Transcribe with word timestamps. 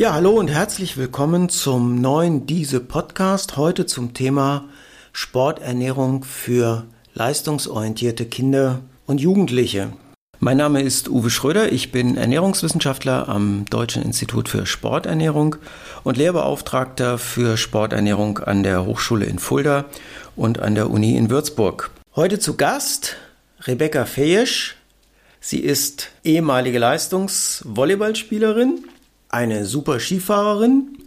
Ja, 0.00 0.14
hallo 0.14 0.30
und 0.30 0.48
herzlich 0.48 0.96
willkommen 0.96 1.50
zum 1.50 2.00
neuen 2.00 2.46
Diese 2.46 2.80
Podcast. 2.80 3.58
Heute 3.58 3.84
zum 3.84 4.14
Thema 4.14 4.64
Sporternährung 5.12 6.24
für 6.24 6.86
leistungsorientierte 7.12 8.24
Kinder 8.24 8.80
und 9.04 9.20
Jugendliche. 9.20 9.92
Mein 10.38 10.56
Name 10.56 10.80
ist 10.80 11.10
Uwe 11.10 11.28
Schröder, 11.28 11.70
ich 11.70 11.92
bin 11.92 12.16
Ernährungswissenschaftler 12.16 13.28
am 13.28 13.66
Deutschen 13.68 14.02
Institut 14.02 14.48
für 14.48 14.64
Sporternährung 14.64 15.56
und 16.02 16.16
Lehrbeauftragter 16.16 17.18
für 17.18 17.58
Sporternährung 17.58 18.38
an 18.38 18.62
der 18.62 18.86
Hochschule 18.86 19.26
in 19.26 19.38
Fulda 19.38 19.84
und 20.34 20.60
an 20.60 20.74
der 20.74 20.88
Uni 20.88 21.18
in 21.18 21.28
Würzburg. 21.28 21.90
Heute 22.16 22.38
zu 22.38 22.56
Gast 22.56 23.16
Rebecca 23.66 24.06
Fejesch. 24.06 24.76
Sie 25.40 25.60
ist 25.60 26.08
ehemalige 26.24 26.78
Leistungsvolleyballspielerin 26.78 28.82
eine 29.30 29.64
super 29.64 30.00
Skifahrerin, 30.00 30.98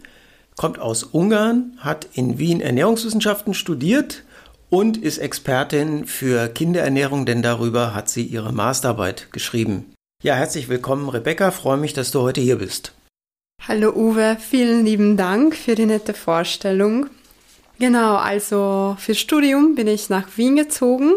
kommt 0.56 0.78
aus 0.78 1.02
Ungarn, 1.02 1.76
hat 1.78 2.08
in 2.14 2.38
Wien 2.38 2.60
Ernährungswissenschaften 2.60 3.54
studiert 3.54 4.24
und 4.70 4.96
ist 4.96 5.18
Expertin 5.18 6.06
für 6.06 6.48
Kinderernährung, 6.48 7.26
denn 7.26 7.42
darüber 7.42 7.94
hat 7.94 8.08
sie 8.08 8.24
ihre 8.24 8.52
Masterarbeit 8.52 9.30
geschrieben. 9.32 9.92
Ja, 10.22 10.34
herzlich 10.34 10.68
willkommen, 10.68 11.08
Rebecca. 11.08 11.50
Freue 11.50 11.76
mich, 11.76 11.92
dass 11.92 12.10
du 12.10 12.20
heute 12.22 12.40
hier 12.40 12.56
bist. 12.56 12.94
Hallo 13.66 13.92
Uwe, 13.94 14.36
vielen 14.40 14.84
lieben 14.84 15.16
Dank 15.16 15.54
für 15.54 15.74
die 15.74 15.86
nette 15.86 16.14
Vorstellung. 16.14 17.06
Genau, 17.78 18.16
also 18.16 18.96
fürs 18.98 19.18
Studium 19.18 19.74
bin 19.74 19.86
ich 19.86 20.08
nach 20.08 20.36
Wien 20.36 20.56
gezogen 20.56 21.12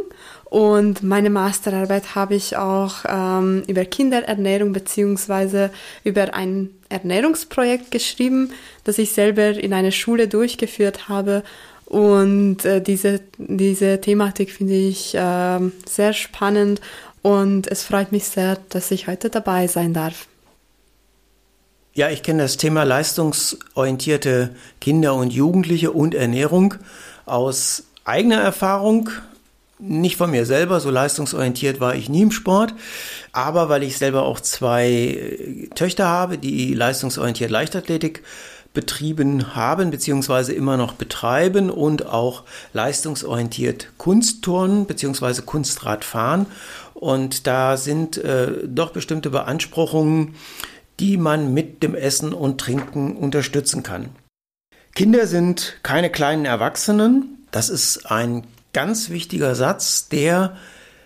und 0.50 1.04
meine 1.04 1.30
Masterarbeit 1.30 2.16
habe 2.16 2.36
ich 2.36 2.56
auch 2.56 3.04
ähm, 3.08 3.64
über 3.68 3.84
Kinderernährung 3.84 4.72
beziehungsweise 4.72 5.72
über 6.06 6.34
ein 6.34 6.70
Ernährungsprojekt 6.88 7.92
geschrieben, 7.92 8.52
das 8.86 8.98
ich 8.98 9.12
selber 9.12 9.50
in 9.50 9.74
einer 9.74 9.92
Schule 9.92 10.30
durchgeführt 10.30 11.10
habe. 11.10 11.44
Und 11.86 12.64
äh, 12.64 12.82
diese, 12.82 13.20
diese 13.38 14.00
Thematik 14.00 14.52
finde 14.52 14.76
ich 14.76 15.16
äh, 15.16 15.60
sehr 15.86 16.14
spannend 16.14 16.80
und 17.22 17.68
es 17.68 17.84
freut 17.84 18.14
mich 18.14 18.26
sehr, 18.26 18.58
dass 18.70 18.92
ich 18.92 19.08
heute 19.08 19.30
dabei 19.30 19.68
sein 19.68 19.94
darf. 19.94 20.28
Ja, 21.94 22.10
ich 22.10 22.24
kenne 22.24 22.44
das 22.44 22.56
Thema 22.56 22.84
leistungsorientierte 22.84 24.56
Kinder 24.80 25.16
und 25.16 25.34
Jugendliche 25.34 25.92
und 25.92 26.16
Ernährung 26.16 26.76
aus 27.26 27.84
eigener 28.06 28.40
Erfahrung 28.40 29.10
nicht 29.80 30.18
von 30.18 30.32
mir 30.32 30.46
selber, 30.46 30.80
so 30.80 30.90
leistungsorientiert 30.90 31.80
war 31.80 31.96
ich 31.96 32.10
nie 32.10 32.24
im 32.24 32.32
Sport, 32.32 32.74
aber 33.32 33.70
weil 33.70 33.84
ich 33.84 33.98
selber 33.98 34.24
auch 34.24 34.40
zwei 34.40 34.90
äh, 34.90 35.68
Töchter 35.76 36.08
habe, 36.08 36.38
die 36.38 36.74
leistungsorientiert 36.74 37.52
Leichtathletik 37.52 38.24
betrieben 38.74 39.56
haben, 39.56 39.90
beziehungsweise 39.90 40.54
immer 40.54 40.78
noch 40.78 40.94
betreiben 40.94 41.72
und 41.72 42.06
auch 42.06 42.44
leistungsorientiert 42.74 43.90
Kunstturnen, 43.98 44.86
beziehungsweise 44.86 45.42
Kunstradfahren. 45.42 46.46
Und 46.94 47.48
da 47.48 47.78
sind 47.78 48.18
äh, 48.18 48.68
doch 48.68 48.92
bestimmte 48.92 49.30
Beanspruchungen, 49.32 50.36
die 51.00 51.18
man 51.18 51.54
mit 51.54 51.82
dem 51.82 51.96
Essen 51.96 52.34
und 52.34 52.60
Trinken 52.60 53.16
unterstützen 53.18 53.84
kann. 53.84 54.10
Kinder 54.96 55.28
sind 55.28 55.78
keine 55.84 56.12
kleinen 56.12 56.46
Erwachsenen. 56.46 57.46
Das 57.52 57.70
ist 57.70 58.12
ein 58.12 58.44
ganz 58.74 59.10
wichtiger 59.10 59.56
Satz, 59.56 60.10
der 60.10 60.56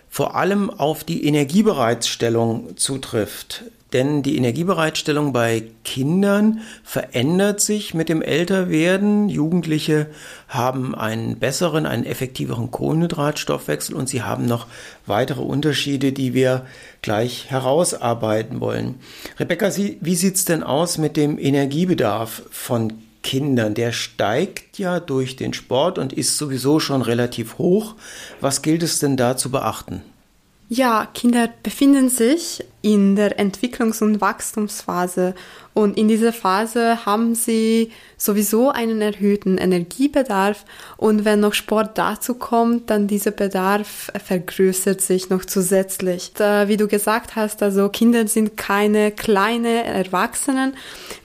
vor 0.09 0.36
allem 0.36 0.70
auf 0.70 1.04
die 1.04 1.26
Energiebereitstellung 1.26 2.76
zutrifft. 2.76 3.64
Denn 3.94 4.23
die 4.23 4.38
Energiebereitstellung 4.38 5.34
bei 5.34 5.64
Kindern 5.84 6.62
verändert 6.84 7.59
sich 7.59 7.94
mit 7.94 8.08
dem 8.08 8.22
Älterwerden. 8.22 9.27
Jugendliche 9.27 10.08
haben 10.48 10.95
einen 10.95 11.39
besseren, 11.39 11.86
einen 11.86 12.05
effektiveren 12.05 12.72
Kohlenhydratstoffwechsel 12.72 13.95
und 13.95 14.08
sie 14.08 14.23
haben 14.23 14.45
noch 14.45 14.67
weitere 15.05 15.42
Unterschiede, 15.42 16.14
die 16.14 16.33
wir 16.33 16.66
gleich 17.02 17.49
herausarbeiten 17.49 18.61
wollen. 18.61 18.95
Rebecca, 19.39 19.70
wie 19.76 20.16
sieht 20.16 20.36
es 20.36 20.45
denn 20.45 20.64
aus 20.64 20.98
mit 20.98 21.17
dem 21.17 21.38
Energiebedarf 21.38 22.43
von 22.49 22.93
Kindern? 23.23 23.73
Der 23.73 23.92
steigt 23.92 24.77
ja 24.77 24.99
durch 24.99 25.36
den 25.36 25.54
Sport 25.54 25.98
und 25.98 26.14
ist 26.14 26.37
sowieso 26.37 26.80
schon 26.80 27.02
relativ 27.02 27.58
hoch. 27.58 27.95
Was 28.39 28.61
gilt 28.61 28.83
es 28.83 28.99
denn 28.99 29.17
da 29.17 29.37
zu 29.37 29.52
beachten? 29.52 30.02
Ja, 30.73 31.05
Kinder 31.14 31.49
befinden 31.64 32.08
sich 32.08 32.64
in 32.82 33.17
der 33.17 33.37
Entwicklungs- 33.37 34.02
und 34.02 34.21
Wachstumsphase. 34.21 35.36
Und 35.73 35.98
in 35.98 36.08
dieser 36.08 36.32
Phase 36.32 37.05
haben 37.05 37.36
sie 37.36 37.92
sowieso 38.15 38.70
einen 38.70 39.02
erhöhten 39.02 39.58
Energiebedarf. 39.58 40.64
Und 40.95 41.26
wenn 41.26 41.42
noch 41.42 41.55
Sport 41.55 41.98
dazu 41.98 42.36
kommt, 42.36 42.89
dann 42.89 43.08
dieser 43.08 43.31
Bedarf 43.31 44.14
vergrößert 44.23 45.02
sich 45.02 45.30
noch 45.30 45.43
zusätzlich. 45.43 46.31
Wie 46.37 46.77
du 46.77 46.87
gesagt 46.87 47.36
hast, 47.36 47.61
also 47.61 47.89
Kinder 47.89 48.26
sind 48.27 48.55
keine 48.55 49.11
kleine 49.11 49.83
Erwachsenen, 49.83 50.76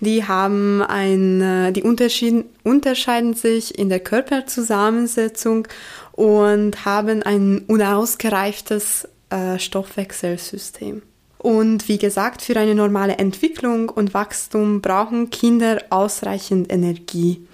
die 0.00 0.24
haben 0.24 0.82
ein, 0.82 1.72
die 1.72 1.84
unterschieden, 1.84 2.46
unterscheiden 2.64 3.34
sich 3.34 3.78
in 3.78 3.90
der 3.90 4.00
Körperzusammensetzung 4.00 5.68
und 6.10 6.84
haben 6.84 7.22
ein 7.22 7.62
unausgereiftes 7.68 9.06
äh, 9.30 9.58
Stoffwechselsystem. 9.58 11.02
Und 11.38 11.88
wie 11.88 11.98
gesagt, 11.98 12.42
für 12.42 12.56
eine 12.56 12.74
normale 12.74 13.18
Entwicklung 13.18 13.88
und 13.88 14.14
Wachstum 14.14 14.80
brauchen 14.80 15.30
Kinder 15.30 15.82
ausreichend 15.90 16.72
Energie. 16.72 17.46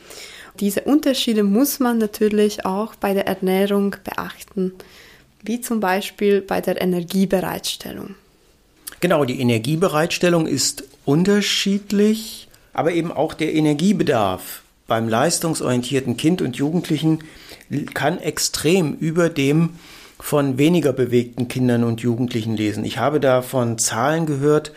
Diese 0.60 0.82
Unterschiede 0.82 1.42
muss 1.42 1.80
man 1.80 1.98
natürlich 1.98 2.64
auch 2.64 2.94
bei 2.94 3.14
der 3.14 3.26
Ernährung 3.26 3.96
beachten, 4.04 4.72
wie 5.42 5.60
zum 5.60 5.80
Beispiel 5.80 6.40
bei 6.40 6.60
der 6.60 6.80
Energiebereitstellung. 6.80 8.14
Genau, 9.00 9.24
die 9.24 9.40
Energiebereitstellung 9.40 10.46
ist 10.46 10.84
unterschiedlich, 11.04 12.48
aber 12.72 12.92
eben 12.92 13.10
auch 13.10 13.34
der 13.34 13.52
Energiebedarf 13.52 14.62
beim 14.86 15.08
leistungsorientierten 15.08 16.16
Kind 16.16 16.42
und 16.42 16.56
Jugendlichen 16.56 17.24
kann 17.94 18.18
extrem 18.20 18.94
über 18.94 19.28
dem 19.28 19.70
von 20.22 20.56
weniger 20.56 20.92
bewegten 20.92 21.48
Kindern 21.48 21.82
und 21.82 22.00
Jugendlichen 22.00 22.56
lesen. 22.56 22.84
Ich 22.84 22.98
habe 22.98 23.18
da 23.18 23.42
von 23.42 23.76
Zahlen 23.76 24.24
gehört, 24.24 24.72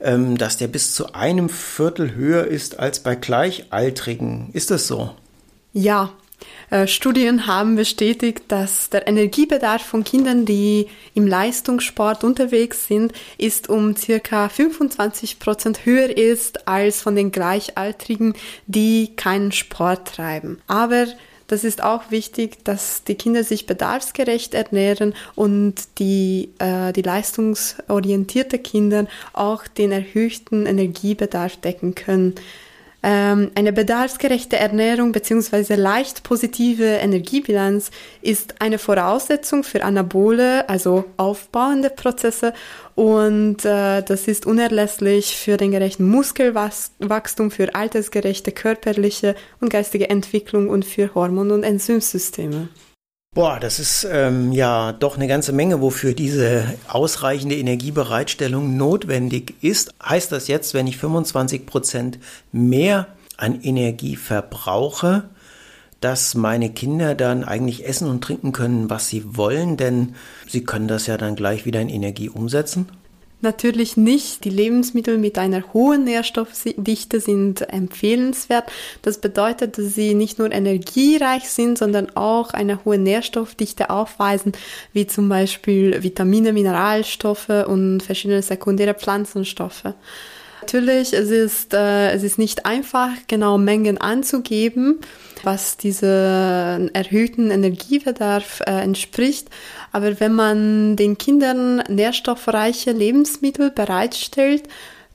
ähm, 0.00 0.36
dass 0.36 0.56
der 0.56 0.66
bis 0.66 0.92
zu 0.92 1.14
einem 1.14 1.48
Viertel 1.48 2.16
höher 2.16 2.46
ist 2.48 2.80
als 2.80 3.00
bei 3.00 3.14
Gleichaltrigen. 3.14 4.50
Ist 4.52 4.72
das 4.72 4.88
so? 4.88 5.14
Ja, 5.72 6.10
äh, 6.70 6.88
Studien 6.88 7.46
haben 7.46 7.76
bestätigt, 7.76 8.42
dass 8.48 8.90
der 8.90 9.06
Energiebedarf 9.06 9.82
von 9.82 10.02
Kindern, 10.02 10.44
die 10.44 10.88
im 11.14 11.28
Leistungssport 11.28 12.24
unterwegs 12.24 12.88
sind, 12.88 13.12
ist 13.38 13.68
um 13.68 13.94
circa 13.94 14.48
25 14.48 15.38
Prozent 15.38 15.86
höher 15.86 16.14
ist 16.16 16.66
als 16.66 17.02
von 17.02 17.14
den 17.14 17.30
Gleichaltrigen, 17.30 18.34
die 18.66 19.14
keinen 19.14 19.52
Sport 19.52 20.16
treiben. 20.16 20.60
Aber 20.66 21.06
das 21.48 21.64
ist 21.64 21.82
auch 21.82 22.10
wichtig, 22.10 22.62
dass 22.64 23.02
die 23.04 23.14
Kinder 23.14 23.42
sich 23.42 23.66
bedarfsgerecht 23.66 24.54
ernähren 24.54 25.14
und 25.34 25.74
die, 25.98 26.50
äh, 26.58 26.92
die 26.92 27.02
leistungsorientierte 27.02 28.58
Kinder 28.58 29.06
auch 29.32 29.66
den 29.66 29.90
erhöhten 29.90 30.66
Energiebedarf 30.66 31.56
decken 31.56 31.94
können. 31.94 32.34
Ähm, 33.10 33.52
eine 33.54 33.72
bedarfsgerechte 33.72 34.58
Ernährung 34.58 35.12
bzw. 35.12 35.76
leicht 35.76 36.24
positive 36.24 36.84
Energiebilanz 36.84 37.90
ist 38.20 38.56
eine 38.60 38.76
Voraussetzung 38.78 39.64
für 39.64 39.82
anabole, 39.82 40.68
also 40.68 41.06
aufbauende 41.16 41.88
Prozesse 41.88 42.52
und 42.94 43.64
äh, 43.64 44.02
das 44.02 44.28
ist 44.28 44.44
unerlässlich 44.44 45.38
für 45.38 45.56
den 45.56 45.70
gerechten 45.70 46.06
Muskelwachstum, 46.06 47.50
für 47.50 47.74
altersgerechte 47.74 48.52
körperliche 48.52 49.36
und 49.58 49.70
geistige 49.70 50.10
Entwicklung 50.10 50.68
und 50.68 50.84
für 50.84 51.14
Hormon- 51.14 51.50
und 51.50 51.62
Enzymsysteme. 51.62 52.68
Boah, 53.34 53.60
das 53.60 53.78
ist 53.78 54.06
ähm, 54.10 54.52
ja 54.52 54.92
doch 54.92 55.16
eine 55.16 55.28
ganze 55.28 55.52
Menge, 55.52 55.80
wofür 55.80 56.12
diese 56.12 56.74
ausreichende 56.88 57.56
Energiebereitstellung 57.56 58.76
notwendig 58.76 59.54
ist. 59.62 59.94
Heißt 60.02 60.32
das 60.32 60.48
jetzt, 60.48 60.74
wenn 60.74 60.86
ich 60.86 60.96
25 60.96 61.66
Prozent 61.66 62.18
mehr 62.52 63.06
an 63.36 63.60
Energie 63.62 64.16
verbrauche, 64.16 65.28
dass 66.00 66.34
meine 66.34 66.70
Kinder 66.70 67.14
dann 67.14 67.44
eigentlich 67.44 67.86
essen 67.86 68.08
und 68.08 68.22
trinken 68.24 68.52
können, 68.52 68.90
was 68.90 69.08
sie 69.08 69.36
wollen, 69.36 69.76
denn 69.76 70.14
sie 70.48 70.64
können 70.64 70.88
das 70.88 71.06
ja 71.06 71.16
dann 71.16 71.36
gleich 71.36 71.64
wieder 71.64 71.80
in 71.80 71.88
Energie 71.88 72.28
umsetzen? 72.28 72.88
Natürlich 73.40 73.96
nicht. 73.96 74.44
Die 74.44 74.50
Lebensmittel 74.50 75.16
mit 75.16 75.38
einer 75.38 75.72
hohen 75.72 76.02
Nährstoffdichte 76.04 77.20
sind 77.20 77.72
empfehlenswert. 77.72 78.70
Das 79.02 79.20
bedeutet, 79.20 79.78
dass 79.78 79.94
sie 79.94 80.14
nicht 80.14 80.40
nur 80.40 80.50
energiereich 80.50 81.48
sind, 81.48 81.78
sondern 81.78 82.10
auch 82.16 82.50
eine 82.50 82.84
hohe 82.84 82.98
Nährstoffdichte 82.98 83.90
aufweisen, 83.90 84.52
wie 84.92 85.06
zum 85.06 85.28
Beispiel 85.28 86.02
Vitamine, 86.02 86.52
Mineralstoffe 86.52 87.64
und 87.66 88.02
verschiedene 88.02 88.42
sekundäre 88.42 88.94
Pflanzenstoffe. 88.94 89.94
Natürlich, 90.60 91.12
es 91.12 91.30
ist, 91.30 91.74
äh, 91.74 92.10
es 92.10 92.22
ist 92.22 92.38
nicht 92.38 92.66
einfach, 92.66 93.10
genau 93.26 93.58
Mengen 93.58 93.98
anzugeben, 93.98 95.00
was 95.44 95.76
diesem 95.76 96.90
erhöhten 96.92 97.50
Energiebedarf 97.50 98.60
äh, 98.66 98.82
entspricht. 98.82 99.48
Aber 99.92 100.20
wenn 100.20 100.34
man 100.34 100.96
den 100.96 101.16
Kindern 101.16 101.82
nährstoffreiche 101.88 102.92
Lebensmittel 102.92 103.70
bereitstellt, 103.70 104.64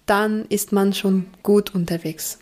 dann 0.06 0.45
ist 0.50 0.72
man 0.72 0.94
schon 0.94 1.25
gut 1.44 1.74
unterwegs. 1.75 2.40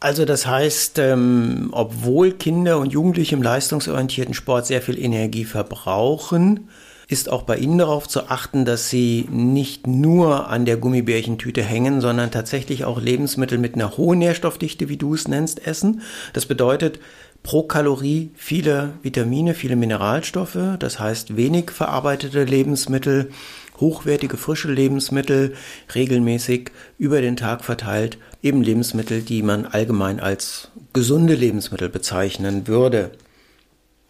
Also 0.00 0.24
das 0.24 0.46
heißt, 0.46 0.98
ähm, 0.98 1.68
obwohl 1.72 2.32
Kinder 2.32 2.78
und 2.78 2.92
Jugendliche 2.92 3.36
im 3.36 3.42
leistungsorientierten 3.42 4.34
Sport 4.34 4.66
sehr 4.66 4.82
viel 4.82 4.98
Energie 4.98 5.44
verbrauchen, 5.44 6.68
ist 7.12 7.30
auch 7.30 7.42
bei 7.42 7.58
Ihnen 7.58 7.78
darauf 7.78 8.08
zu 8.08 8.30
achten, 8.30 8.64
dass 8.64 8.88
Sie 8.88 9.28
nicht 9.30 9.86
nur 9.86 10.48
an 10.48 10.64
der 10.64 10.78
Gummibärchentüte 10.78 11.62
hängen, 11.62 12.00
sondern 12.00 12.30
tatsächlich 12.30 12.84
auch 12.84 13.00
Lebensmittel 13.00 13.58
mit 13.58 13.74
einer 13.74 13.96
hohen 13.96 14.18
Nährstoffdichte, 14.18 14.88
wie 14.88 14.96
du 14.96 15.14
es 15.14 15.28
nennst, 15.28 15.66
essen. 15.66 16.00
Das 16.32 16.46
bedeutet 16.46 16.98
pro 17.42 17.64
Kalorie 17.64 18.30
viele 18.34 18.94
Vitamine, 19.02 19.52
viele 19.54 19.76
Mineralstoffe, 19.76 20.58
das 20.78 20.98
heißt 20.98 21.36
wenig 21.36 21.70
verarbeitete 21.70 22.44
Lebensmittel, 22.44 23.30
hochwertige 23.78 24.36
frische 24.36 24.72
Lebensmittel, 24.72 25.54
regelmäßig 25.94 26.70
über 26.98 27.20
den 27.20 27.36
Tag 27.36 27.64
verteilt, 27.64 28.16
eben 28.42 28.62
Lebensmittel, 28.62 29.20
die 29.20 29.42
man 29.42 29.66
allgemein 29.66 30.18
als 30.18 30.70
gesunde 30.92 31.34
Lebensmittel 31.34 31.88
bezeichnen 31.88 32.66
würde. 32.66 33.10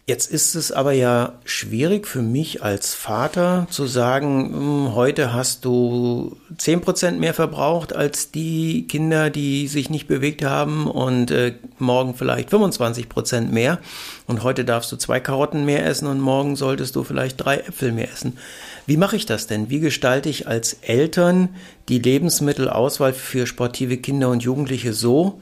Jetzt 0.05 0.29
ist 0.29 0.55
es 0.55 0.73
aber 0.73 0.91
ja 0.91 1.39
schwierig 1.45 2.07
für 2.07 2.21
mich 2.21 2.61
als 2.61 2.93
Vater 2.93 3.67
zu 3.69 3.85
sagen, 3.85 4.51
hm, 4.53 4.95
heute 4.95 5.31
hast 5.31 5.63
du 5.63 6.35
10% 6.57 7.11
mehr 7.19 7.33
verbraucht 7.33 7.95
als 7.95 8.29
die 8.29 8.85
Kinder, 8.89 9.29
die 9.29 9.69
sich 9.69 9.89
nicht 9.89 10.09
bewegt 10.09 10.43
haben 10.43 10.87
und 10.87 11.31
äh, 11.31 11.53
morgen 11.79 12.15
vielleicht 12.15 12.51
25% 12.51 13.47
mehr 13.47 13.79
und 14.27 14.43
heute 14.43 14.65
darfst 14.65 14.91
du 14.91 14.97
zwei 14.97 15.21
Karotten 15.21 15.63
mehr 15.63 15.85
essen 15.85 16.09
und 16.09 16.19
morgen 16.19 16.57
solltest 16.57 16.97
du 16.97 17.05
vielleicht 17.05 17.37
drei 17.37 17.59
Äpfel 17.59 17.93
mehr 17.93 18.11
essen. 18.11 18.37
Wie 18.85 18.97
mache 18.97 19.15
ich 19.15 19.25
das 19.25 19.47
denn? 19.47 19.69
Wie 19.69 19.79
gestalte 19.79 20.27
ich 20.27 20.49
als 20.49 20.73
Eltern 20.81 21.47
die 21.87 21.99
Lebensmittelauswahl 21.99 23.13
für 23.13 23.47
sportive 23.47 23.95
Kinder 23.95 24.27
und 24.27 24.43
Jugendliche 24.43 24.91
so, 24.91 25.41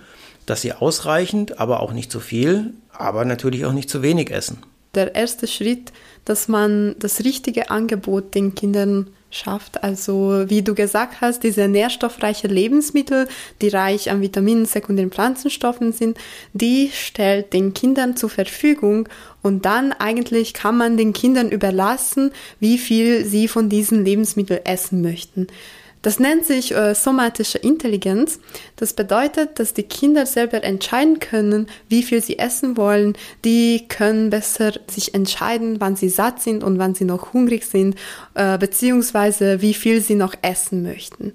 dass 0.52 0.62
sie 0.62 0.74
ausreichend, 0.74 1.60
aber 1.60 1.80
auch 1.80 1.94
nicht 1.94 2.12
zu 2.12 2.20
viel, 2.20 2.74
aber 2.92 3.24
natürlich 3.24 3.66
auch 3.66 3.72
nicht 3.72 3.90
zu 3.90 4.02
wenig 4.02 4.32
essen. 4.32 4.58
Der 4.94 5.16
erste 5.16 5.48
Schritt, 5.48 5.94
dass 6.26 6.50
man 6.50 6.96
das 7.00 7.24
richtige 7.24 7.70
Angebot 7.70 8.36
den 8.36 8.54
Kindern 8.54 9.08
schafft. 9.30 9.82
Also 9.82 10.44
wie 10.50 10.62
du 10.62 10.76
gesagt 10.76 11.22
hast, 11.22 11.44
diese 11.44 11.70
nährstoffreiche 11.70 12.48
Lebensmittel, 12.48 13.30
die 13.62 13.70
reich 13.70 14.12
an 14.12 14.20
Vitaminen, 14.20 14.66
sekundären 14.66 15.10
Pflanzenstoffen 15.10 15.94
sind, 15.94 16.18
die 16.52 16.92
stellt 16.94 17.54
den 17.54 17.74
Kindern 17.74 18.18
zur 18.18 18.30
Verfügung 18.30 19.08
und 19.42 19.64
dann 19.64 19.94
eigentlich 19.94 20.54
kann 20.54 20.76
man 20.76 20.98
den 20.98 21.14
Kindern 21.14 21.50
überlassen, 21.50 22.32
wie 22.60 22.78
viel 22.78 23.24
sie 23.24 23.48
von 23.48 23.70
diesen 23.70 24.04
Lebensmitteln 24.04 24.66
essen 24.66 25.02
möchten. 25.02 25.48
Das 26.02 26.20
nennt 26.20 26.46
sich 26.46 26.74
äh, 26.74 26.96
somatische 26.96 27.60
Intelligenz. 27.60 28.40
Das 28.76 28.94
bedeutet, 28.94 29.60
dass 29.60 29.74
die 29.74 29.84
Kinder 29.84 30.26
selber 30.26 30.64
entscheiden 30.64 31.20
können, 31.20 31.68
wie 31.90 32.02
viel 32.02 32.22
sie 32.22 32.40
essen 32.40 32.76
wollen. 32.76 33.16
Die 33.46 33.88
können 33.88 34.32
besser 34.32 34.74
sich 34.90 35.14
entscheiden, 35.14 35.80
wann 35.80 35.96
sie 35.96 36.10
satt 36.10 36.42
sind 36.42 36.64
und 36.64 36.80
wann 36.80 36.96
sie 36.96 37.06
noch 37.06 37.34
hungrig 37.34 37.66
sind, 37.66 37.96
äh, 38.34 38.58
beziehungsweise 38.58 39.62
wie 39.62 39.76
viel 39.76 40.02
sie 40.02 40.16
noch 40.16 40.34
essen 40.42 40.82
möchten. 40.82 41.34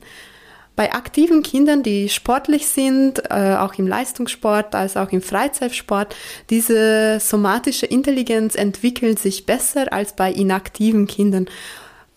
Bei 0.75 0.93
aktiven 0.93 1.43
Kindern, 1.43 1.83
die 1.83 2.11
sportlich 2.11 2.67
sind, 2.69 3.23
äh, 3.31 3.57
auch 3.59 3.75
im 3.79 3.87
Leistungssport 3.87 4.75
als 4.75 4.99
auch 4.99 5.11
im 5.11 5.23
Freizeitsport, 5.23 6.15
diese 6.51 7.19
somatische 7.19 7.87
Intelligenz 7.87 8.55
entwickelt 8.55 9.19
sich 9.19 9.47
besser 9.47 9.91
als 9.91 10.15
bei 10.15 10.31
inaktiven 10.31 11.07
Kindern. 11.07 11.47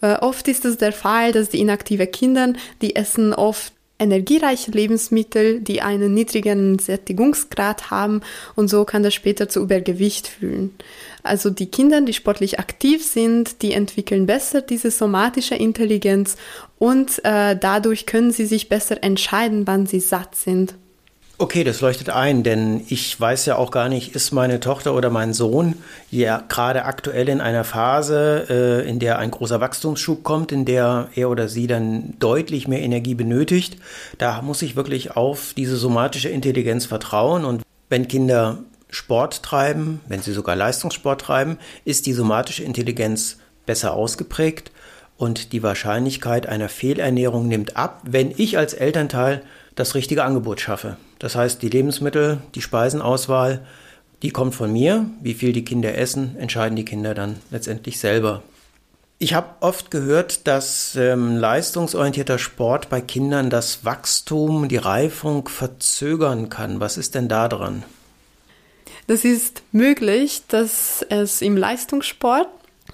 Äh, 0.01 0.15
oft 0.15 0.47
ist 0.47 0.65
es 0.65 0.77
der 0.77 0.93
Fall, 0.93 1.31
dass 1.31 1.49
die 1.49 1.59
inaktive 1.59 2.07
Kinder, 2.07 2.53
die 2.81 2.95
essen 2.95 3.33
oft 3.33 3.73
energiereiche 3.99 4.71
Lebensmittel, 4.71 5.59
die 5.59 5.81
einen 5.81 6.13
niedrigen 6.13 6.79
Sättigungsgrad 6.79 7.91
haben 7.91 8.21
und 8.55 8.69
so 8.69 8.85
kann 8.85 9.03
das 9.03 9.13
später 9.13 9.49
zu 9.49 9.59
Übergewicht 9.59 10.27
führen. 10.27 10.73
Also 11.21 11.49
die 11.49 11.65
Kinder, 11.65 11.99
die 12.01 12.13
sportlich 12.13 12.59
aktiv 12.59 13.05
sind, 13.05 13.61
die 13.61 13.73
entwickeln 13.73 14.25
besser 14.25 14.61
diese 14.61 14.89
somatische 14.89 15.55
Intelligenz 15.55 16.37
und 16.77 17.23
äh, 17.25 17.57
dadurch 17.57 18.05
können 18.05 18.31
sie 18.31 18.45
sich 18.45 18.69
besser 18.69 19.03
entscheiden, 19.03 19.67
wann 19.67 19.85
sie 19.85 19.99
satt 19.99 20.33
sind. 20.33 20.75
Okay, 21.41 21.63
das 21.63 21.79
leuchtet 21.79 22.09
ein, 22.09 22.43
denn 22.43 22.83
ich 22.89 23.17
weiß 23.17 23.45
ja 23.45 23.55
auch 23.55 23.71
gar 23.71 23.87
nicht, 23.87 24.13
ist 24.13 24.33
meine 24.33 24.59
Tochter 24.59 24.93
oder 24.93 25.09
mein 25.09 25.31
Sohn 25.31 25.75
ja 26.11 26.43
gerade 26.49 26.83
aktuell 26.83 27.29
in 27.29 27.39
einer 27.39 27.63
Phase, 27.63 28.45
äh, 28.49 28.89
in 28.89 28.99
der 28.99 29.19
ein 29.19 29.31
großer 29.31 29.61
Wachstumsschub 29.61 30.25
kommt, 30.25 30.51
in 30.51 30.65
der 30.65 31.07
er 31.15 31.29
oder 31.29 31.47
sie 31.47 31.65
dann 31.65 32.15
deutlich 32.19 32.67
mehr 32.67 32.81
Energie 32.81 33.15
benötigt. 33.15 33.77
Da 34.17 34.41
muss 34.41 34.61
ich 34.61 34.75
wirklich 34.75 35.15
auf 35.15 35.53
diese 35.55 35.77
somatische 35.77 36.27
Intelligenz 36.27 36.85
vertrauen 36.85 37.45
und 37.45 37.63
wenn 37.87 38.09
Kinder 38.09 38.57
Sport 38.89 39.41
treiben, 39.41 40.01
wenn 40.09 40.21
sie 40.21 40.33
sogar 40.33 40.57
Leistungssport 40.57 41.21
treiben, 41.21 41.57
ist 41.85 42.05
die 42.05 42.13
somatische 42.13 42.65
Intelligenz 42.65 43.37
besser 43.65 43.93
ausgeprägt 43.93 44.73
und 45.15 45.53
die 45.53 45.63
Wahrscheinlichkeit 45.63 46.47
einer 46.47 46.67
Fehlernährung 46.67 47.47
nimmt 47.47 47.77
ab, 47.77 48.01
wenn 48.03 48.33
ich 48.35 48.57
als 48.57 48.73
Elternteil 48.73 49.41
das 49.75 49.95
richtige 49.95 50.25
Angebot 50.25 50.59
schaffe. 50.59 50.97
Das 51.19 51.35
heißt, 51.35 51.61
die 51.61 51.69
Lebensmittel, 51.69 52.39
die 52.55 52.61
Speisenauswahl, 52.61 53.65
die 54.21 54.31
kommt 54.31 54.55
von 54.55 54.71
mir. 54.71 55.05
Wie 55.21 55.33
viel 55.33 55.53
die 55.53 55.65
Kinder 55.65 55.95
essen, 55.97 56.35
entscheiden 56.37 56.75
die 56.75 56.85
Kinder 56.85 57.13
dann 57.13 57.37
letztendlich 57.51 57.99
selber. 57.99 58.41
Ich 59.21 59.33
habe 59.33 59.47
oft 59.59 59.91
gehört, 59.91 60.47
dass 60.47 60.95
ähm, 60.95 61.35
leistungsorientierter 61.35 62.39
Sport 62.39 62.89
bei 62.89 63.01
Kindern 63.01 63.49
das 63.49 63.83
Wachstum, 63.83 64.69
die 64.69 64.77
Reifung 64.77 65.49
verzögern 65.49 66.47
kann. 66.47 66.79
Was 66.79 66.97
ist 66.97 67.15
denn 67.15 67.27
da 67.27 67.49
dran? 67.49 67.83
Das 69.07 69.25
ist 69.25 69.63
möglich, 69.73 70.43
dass 70.47 71.05
es 71.09 71.41
im 71.41 71.57
Leistungssport 71.57 72.47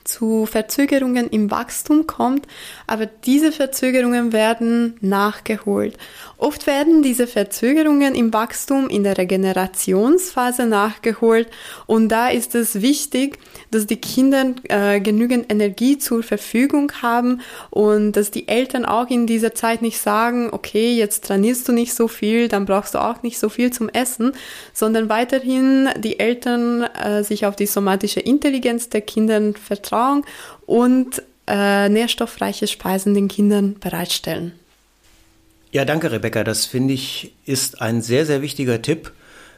zu 0.03 0.45
Verzögerungen 0.45 1.29
im 1.29 1.51
Wachstum 1.51 2.07
kommt, 2.07 2.47
aber 2.87 3.05
diese 3.05 3.51
Verzögerungen 3.51 4.33
werden 4.33 4.97
nachgeholt. 5.01 5.97
Oft 6.37 6.67
werden 6.67 7.01
diese 7.01 7.27
Verzögerungen 7.27 8.13
im 8.13 8.33
Wachstum 8.33 8.89
in 8.89 9.03
der 9.03 9.17
Regenerationsphase 9.17 10.65
nachgeholt 10.65 11.47
und 11.87 12.09
da 12.09 12.29
ist 12.29 12.55
es 12.55 12.81
wichtig, 12.81 13.39
dass 13.71 13.87
die 13.87 13.95
Kinder 13.97 14.53
äh, 14.63 14.99
genügend 14.99 15.51
Energie 15.51 15.97
zur 15.97 16.23
Verfügung 16.23 16.91
haben 17.01 17.41
und 17.69 18.13
dass 18.13 18.31
die 18.31 18.47
Eltern 18.49 18.85
auch 18.85 19.09
in 19.09 19.27
dieser 19.27 19.55
Zeit 19.55 19.81
nicht 19.81 19.99
sagen, 19.99 20.49
okay, 20.51 20.95
jetzt 20.95 21.25
trainierst 21.25 21.67
du 21.67 21.71
nicht 21.71 21.93
so 21.93 22.07
viel, 22.09 22.49
dann 22.49 22.65
brauchst 22.65 22.95
du 22.95 22.99
auch 22.99 23.23
nicht 23.23 23.39
so 23.39 23.47
viel 23.47 23.71
zum 23.71 23.87
Essen, 23.89 24.33
sondern 24.73 25.07
weiterhin 25.07 25.89
die 25.97 26.19
Eltern 26.19 26.83
äh, 26.83 27.23
sich 27.23 27.45
auf 27.45 27.55
die 27.55 27.65
somatische 27.65 28.19
Intelligenz 28.19 28.89
der 28.89 29.01
Kinder 29.01 29.53
vertrauen 29.53 30.23
und 30.65 31.21
äh, 31.47 31.89
nährstoffreiche 31.89 32.67
Speisen 32.67 33.13
den 33.13 33.27
Kindern 33.27 33.75
bereitstellen. 33.79 34.53
Ja, 35.75 35.83
danke, 35.83 36.09
Rebecca. 36.09 36.45
Das 36.45 36.65
finde 36.65 36.93
ich 36.93 37.33
ist 37.45 37.81
ein 37.81 38.01
sehr, 38.01 38.25
sehr 38.25 38.41
wichtiger 38.41 38.81
Tipp. 38.81 39.11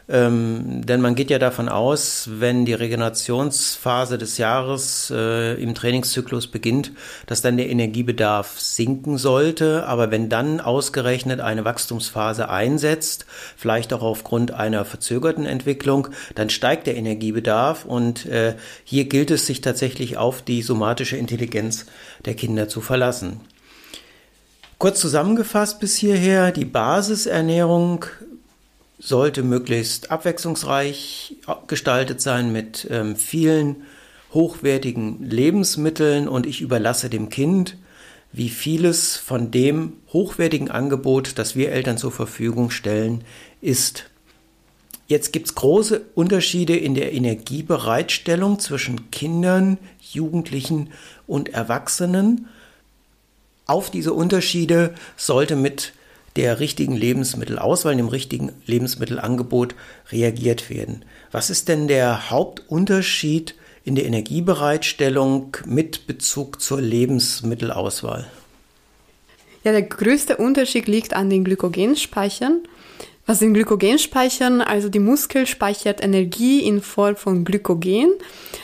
Ähm, 0.09 0.83
denn 0.83 0.99
man 0.99 1.13
geht 1.13 1.29
ja 1.29 1.37
davon 1.37 1.69
aus, 1.69 2.27
wenn 2.39 2.65
die 2.65 2.73
Regenerationsphase 2.73 4.17
des 4.17 4.39
Jahres 4.39 5.13
äh, 5.15 5.61
im 5.61 5.75
Trainingszyklus 5.75 6.47
beginnt, 6.47 6.91
dass 7.27 7.43
dann 7.43 7.57
der 7.57 7.69
Energiebedarf 7.69 8.59
sinken 8.59 9.19
sollte. 9.19 9.85
Aber 9.85 10.09
wenn 10.09 10.27
dann 10.27 10.59
ausgerechnet 10.59 11.39
eine 11.39 11.65
Wachstumsphase 11.65 12.49
einsetzt, 12.49 13.27
vielleicht 13.55 13.93
auch 13.93 14.01
aufgrund 14.01 14.49
einer 14.49 14.85
verzögerten 14.85 15.45
Entwicklung, 15.45 16.07
dann 16.33 16.49
steigt 16.49 16.87
der 16.87 16.95
Energiebedarf. 16.95 17.85
Und 17.85 18.25
äh, 18.25 18.55
hier 18.83 19.05
gilt 19.05 19.29
es 19.29 19.45
sich 19.45 19.61
tatsächlich 19.61 20.17
auf 20.17 20.41
die 20.41 20.63
somatische 20.63 21.15
Intelligenz 21.15 21.85
der 22.25 22.33
Kinder 22.33 22.67
zu 22.67 22.81
verlassen. 22.81 23.39
Kurz 24.77 24.99
zusammengefasst 24.99 25.79
bis 25.79 25.95
hierher, 25.95 26.51
die 26.51 26.65
Basisernährung 26.65 28.05
sollte 28.99 29.41
möglichst 29.41 30.11
abwechslungsreich 30.11 31.37
gestaltet 31.65 32.21
sein 32.21 32.51
mit 32.51 32.87
ähm, 32.91 33.15
vielen 33.15 33.77
hochwertigen 34.33 35.23
Lebensmitteln 35.23 36.27
und 36.27 36.45
ich 36.45 36.61
überlasse 36.61 37.09
dem 37.09 37.29
Kind, 37.29 37.77
wie 38.31 38.49
vieles 38.49 39.15
von 39.15 39.49
dem 39.49 39.93
hochwertigen 40.13 40.69
Angebot, 40.69 41.39
das 41.39 41.55
wir 41.55 41.71
Eltern 41.71 41.97
zur 41.97 42.11
Verfügung 42.11 42.69
stellen, 42.69 43.23
ist. 43.61 44.05
Jetzt 45.07 45.33
gibt 45.33 45.47
es 45.47 45.55
große 45.55 46.01
Unterschiede 46.13 46.75
in 46.75 46.93
der 46.93 47.13
Energiebereitstellung 47.13 48.59
zwischen 48.59 49.09
Kindern, 49.09 49.77
Jugendlichen 50.01 50.89
und 51.25 51.49
Erwachsenen. 51.49 52.47
Auf 53.67 53.91
diese 53.91 54.13
Unterschiede 54.13 54.95
sollte 55.17 55.55
mit 55.55 55.93
der 56.37 56.59
richtigen 56.59 56.95
Lebensmittelauswahl, 56.95 57.95
dem 57.95 58.07
richtigen 58.07 58.53
Lebensmittelangebot 58.65 59.75
reagiert 60.11 60.69
werden. 60.69 61.03
Was 61.31 61.49
ist 61.49 61.67
denn 61.67 61.87
der 61.87 62.29
Hauptunterschied 62.29 63.55
in 63.83 63.95
der 63.95 64.05
Energiebereitstellung 64.05 65.57
mit 65.65 66.07
Bezug 66.07 66.61
zur 66.61 66.79
Lebensmittelauswahl? 66.79 68.27
Ja, 69.63 69.71
der 69.71 69.81
größte 69.81 70.37
Unterschied 70.37 70.87
liegt 70.87 71.13
an 71.13 71.29
den 71.29 71.43
Glykogenspeichern. 71.43 72.61
Was 73.25 73.39
sind 73.39 73.53
Glykogenspeichern? 73.53 74.61
Also 74.61 74.87
die 74.87 74.99
Muskel 74.99 75.47
speichert 75.47 76.01
Energie 76.01 76.61
in 76.61 76.81
Form 76.81 77.17
von 77.17 77.43
Glykogen, 77.43 78.11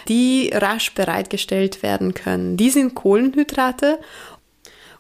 die 0.08 0.52
rasch 0.54 0.94
bereitgestellt 0.94 1.84
werden 1.84 2.14
können. 2.14 2.56
Die 2.56 2.70
sind 2.70 2.96
Kohlenhydrate 2.96 4.00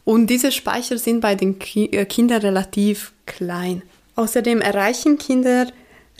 und 0.05 0.27
diese 0.27 0.51
Speicher 0.51 0.97
sind 0.97 1.21
bei 1.21 1.35
den 1.35 1.57
äh, 1.75 2.05
Kindern 2.05 2.41
relativ 2.41 3.13
klein. 3.25 3.83
Außerdem 4.15 4.61
erreichen 4.61 5.17
Kinder 5.17 5.67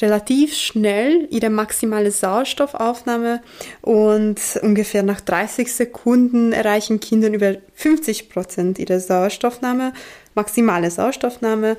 relativ 0.01 0.55
schnell 0.55 1.27
ihre 1.29 1.49
maximale 1.49 2.11
Sauerstoffaufnahme 2.11 3.41
und 3.81 4.39
ungefähr 4.61 5.03
nach 5.03 5.21
30 5.21 5.71
Sekunden 5.71 6.51
erreichen 6.51 6.99
Kinder 6.99 7.29
über 7.29 7.55
50 7.75 8.29
Prozent 8.29 8.79
ihrer 8.79 8.99
Sauerstoffnahme, 8.99 9.93
maximale 10.33 10.89
Sauerstoffnahme. 10.89 11.77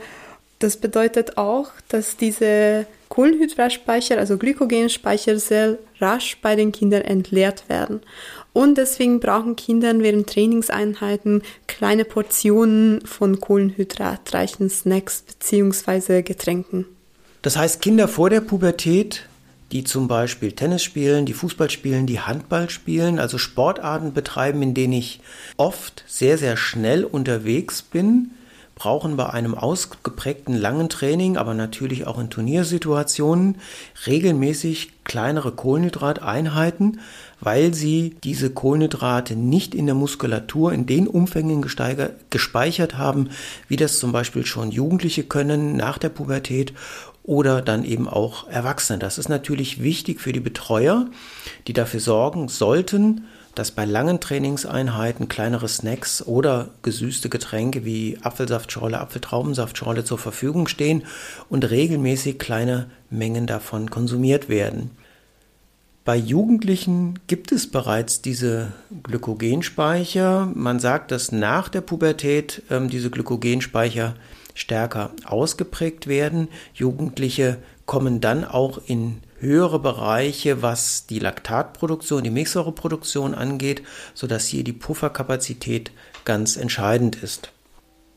Das 0.60 0.76
bedeutet 0.76 1.36
auch, 1.36 1.70
dass 1.88 2.16
diese 2.16 2.86
Kohlenhydratspeicher, 3.08 4.18
also 4.18 4.38
Glykogenspeicher, 4.38 5.38
sehr 5.38 5.78
rasch 6.00 6.38
bei 6.40 6.54
den 6.54 6.72
Kindern 6.72 7.02
entleert 7.02 7.68
werden. 7.68 8.00
Und 8.54 8.78
deswegen 8.78 9.18
brauchen 9.18 9.56
Kinder 9.56 9.92
während 9.98 10.30
Trainingseinheiten 10.30 11.42
kleine 11.66 12.04
Portionen 12.04 13.04
von 13.04 13.40
kohlenhydratreichen 13.40 14.70
Snacks 14.70 15.22
bzw. 15.22 16.22
Getränken. 16.22 16.86
Das 17.42 17.56
heißt, 17.56 17.82
Kinder 17.82 18.06
vor 18.06 18.30
der 18.30 18.40
Pubertät, 18.40 19.28
die 19.72 19.82
zum 19.82 20.06
Beispiel 20.06 20.52
Tennis 20.52 20.84
spielen, 20.84 21.26
die 21.26 21.32
Fußball 21.32 21.68
spielen, 21.68 22.06
die 22.06 22.20
Handball 22.20 22.70
spielen, 22.70 23.18
also 23.18 23.38
Sportarten 23.38 24.14
betreiben, 24.14 24.62
in 24.62 24.72
denen 24.72 24.92
ich 24.92 25.20
oft 25.56 26.04
sehr, 26.06 26.38
sehr 26.38 26.56
schnell 26.56 27.04
unterwegs 27.04 27.82
bin, 27.82 28.30
brauchen 28.76 29.16
bei 29.16 29.30
einem 29.30 29.54
ausgeprägten 29.54 30.56
langen 30.56 30.88
Training, 30.88 31.36
aber 31.36 31.54
natürlich 31.54 32.06
auch 32.06 32.18
in 32.18 32.30
Turniersituationen 32.30 33.56
regelmäßig 34.06 34.92
kleinere 35.04 35.52
Kohlenhydrateinheiten, 35.52 37.00
weil 37.44 37.74
sie 37.74 38.16
diese 38.24 38.50
Kohlenhydrate 38.50 39.36
nicht 39.36 39.74
in 39.74 39.86
der 39.86 39.94
Muskulatur 39.94 40.72
in 40.72 40.86
den 40.86 41.06
Umfängen 41.06 41.62
gespeichert 41.62 42.98
haben, 42.98 43.30
wie 43.68 43.76
das 43.76 43.98
zum 43.98 44.12
Beispiel 44.12 44.46
schon 44.46 44.70
Jugendliche 44.70 45.24
können 45.24 45.76
nach 45.76 45.98
der 45.98 46.08
Pubertät 46.08 46.72
oder 47.22 47.62
dann 47.62 47.84
eben 47.84 48.08
auch 48.08 48.48
Erwachsene. 48.48 48.98
Das 48.98 49.18
ist 49.18 49.28
natürlich 49.28 49.82
wichtig 49.82 50.20
für 50.20 50.32
die 50.32 50.40
Betreuer, 50.40 51.06
die 51.66 51.72
dafür 51.72 52.00
sorgen 52.00 52.48
sollten, 52.48 53.24
dass 53.54 53.70
bei 53.70 53.84
langen 53.84 54.20
Trainingseinheiten 54.20 55.28
kleinere 55.28 55.68
Snacks 55.68 56.22
oder 56.22 56.70
gesüßte 56.82 57.28
Getränke 57.28 57.84
wie 57.84 58.18
Apfelsaftschorle, 58.22 59.00
Apfeltraubensaftschorle 59.00 60.04
zur 60.04 60.18
Verfügung 60.18 60.66
stehen 60.66 61.04
und 61.48 61.70
regelmäßig 61.70 62.38
kleine 62.38 62.90
Mengen 63.10 63.46
davon 63.46 63.90
konsumiert 63.90 64.48
werden. 64.48 64.90
Bei 66.04 66.16
Jugendlichen 66.16 67.18
gibt 67.28 67.50
es 67.50 67.70
bereits 67.70 68.20
diese 68.20 68.72
Glykogenspeicher. 69.04 70.52
Man 70.54 70.78
sagt, 70.78 71.10
dass 71.10 71.32
nach 71.32 71.70
der 71.70 71.80
Pubertät 71.80 72.62
ähm, 72.70 72.90
diese 72.90 73.08
Glykogenspeicher 73.08 74.14
stärker 74.52 75.12
ausgeprägt 75.24 76.06
werden. 76.06 76.48
Jugendliche 76.74 77.56
kommen 77.86 78.20
dann 78.20 78.44
auch 78.44 78.80
in 78.86 79.22
höhere 79.38 79.78
Bereiche, 79.78 80.60
was 80.60 81.06
die 81.06 81.20
Laktatproduktion, 81.20 82.22
die 82.22 82.30
Milchsäureproduktion 82.30 83.34
angeht, 83.34 83.82
sodass 84.12 84.46
hier 84.46 84.62
die 84.62 84.74
Pufferkapazität 84.74 85.90
ganz 86.26 86.56
entscheidend 86.58 87.16
ist. 87.16 87.50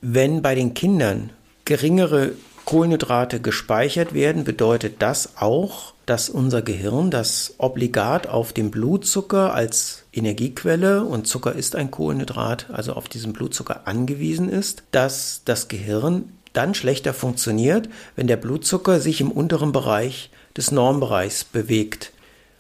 Wenn 0.01 0.41
bei 0.41 0.56
den 0.56 0.74
Kindern 0.74 1.32
geringere 1.63 2.34
Kohlenhydrate 2.65 3.39
gespeichert 3.39 4.13
werden, 4.13 4.44
bedeutet 4.44 5.01
das 5.01 5.38
auch, 5.38 5.94
dass 6.07 6.29
unser 6.29 6.61
Gehirn 6.61 7.11
das 7.11 7.55
obligat 7.57 8.27
auf 8.27 8.53
den 8.53 8.71
Blutzucker 8.71 9.53
als 9.53 10.05
Energiequelle 10.13 11.03
und 11.03 11.27
Zucker 11.27 11.53
ist 11.53 11.75
ein 11.75 11.91
Kohlenhydrat, 11.91 12.69
also 12.71 12.93
auf 12.93 13.09
diesen 13.09 13.33
Blutzucker 13.33 13.81
angewiesen 13.87 14.49
ist, 14.49 14.83
dass 14.91 15.41
das 15.43 15.67
Gehirn 15.67 16.31
dann 16.53 16.73
schlechter 16.73 17.13
funktioniert, 17.13 17.89
wenn 18.15 18.27
der 18.27 18.37
Blutzucker 18.37 19.01
sich 19.01 19.19
im 19.19 19.31
unteren 19.31 19.73
Bereich 19.73 20.31
des 20.55 20.71
Normbereichs 20.71 21.43
bewegt. 21.43 22.13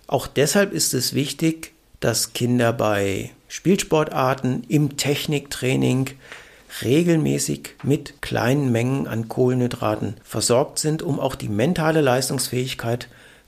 Auch 0.07 0.27
deshalb 0.27 0.73
ist 0.73 0.93
es 0.93 1.13
wichtig, 1.13 1.73
dass 2.01 2.33
Kinder 2.33 2.73
bei 2.73 3.31
Spielsportarten 3.47 4.65
im 4.67 4.97
Techniktraining 4.97 6.09
regelmäßig 6.83 7.75
mit 7.81 8.21
kleinen 8.21 8.73
Mengen 8.73 9.07
an 9.07 9.29
Kohlenhydraten 9.29 10.15
versorgt 10.21 10.79
sind, 10.79 11.01
um 11.01 11.17
auch 11.17 11.35
die 11.35 11.49
mentale 11.49 12.01
Leistungsfähigkeit 12.01 13.07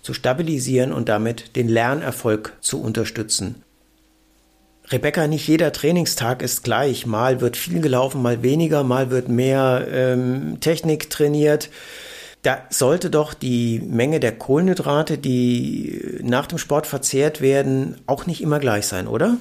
zu 0.09 0.15
stabilisieren 0.15 0.91
und 0.91 1.07
damit 1.07 1.55
den 1.55 1.67
Lernerfolg 1.67 2.53
zu 2.61 2.81
unterstützen. 2.81 3.61
Rebecca, 4.89 5.27
nicht 5.27 5.47
jeder 5.47 5.71
Trainingstag 5.71 6.41
ist 6.41 6.63
gleich. 6.63 7.05
Mal 7.05 7.41
wird 7.41 7.55
viel 7.55 7.79
gelaufen, 7.79 8.23
mal 8.23 8.41
weniger, 8.41 8.83
mal 8.83 9.11
wird 9.11 9.29
mehr 9.29 9.87
ähm, 9.91 10.57
Technik 10.61 11.11
trainiert. 11.11 11.69
Da 12.41 12.63
sollte 12.71 13.11
doch 13.11 13.35
die 13.35 13.81
Menge 13.81 14.19
der 14.19 14.31
Kohlenhydrate, 14.31 15.19
die 15.19 16.17
nach 16.23 16.47
dem 16.47 16.57
Sport 16.57 16.87
verzehrt 16.87 17.39
werden, 17.39 18.01
auch 18.07 18.25
nicht 18.25 18.41
immer 18.41 18.57
gleich 18.57 18.87
sein, 18.87 19.07
oder? 19.07 19.37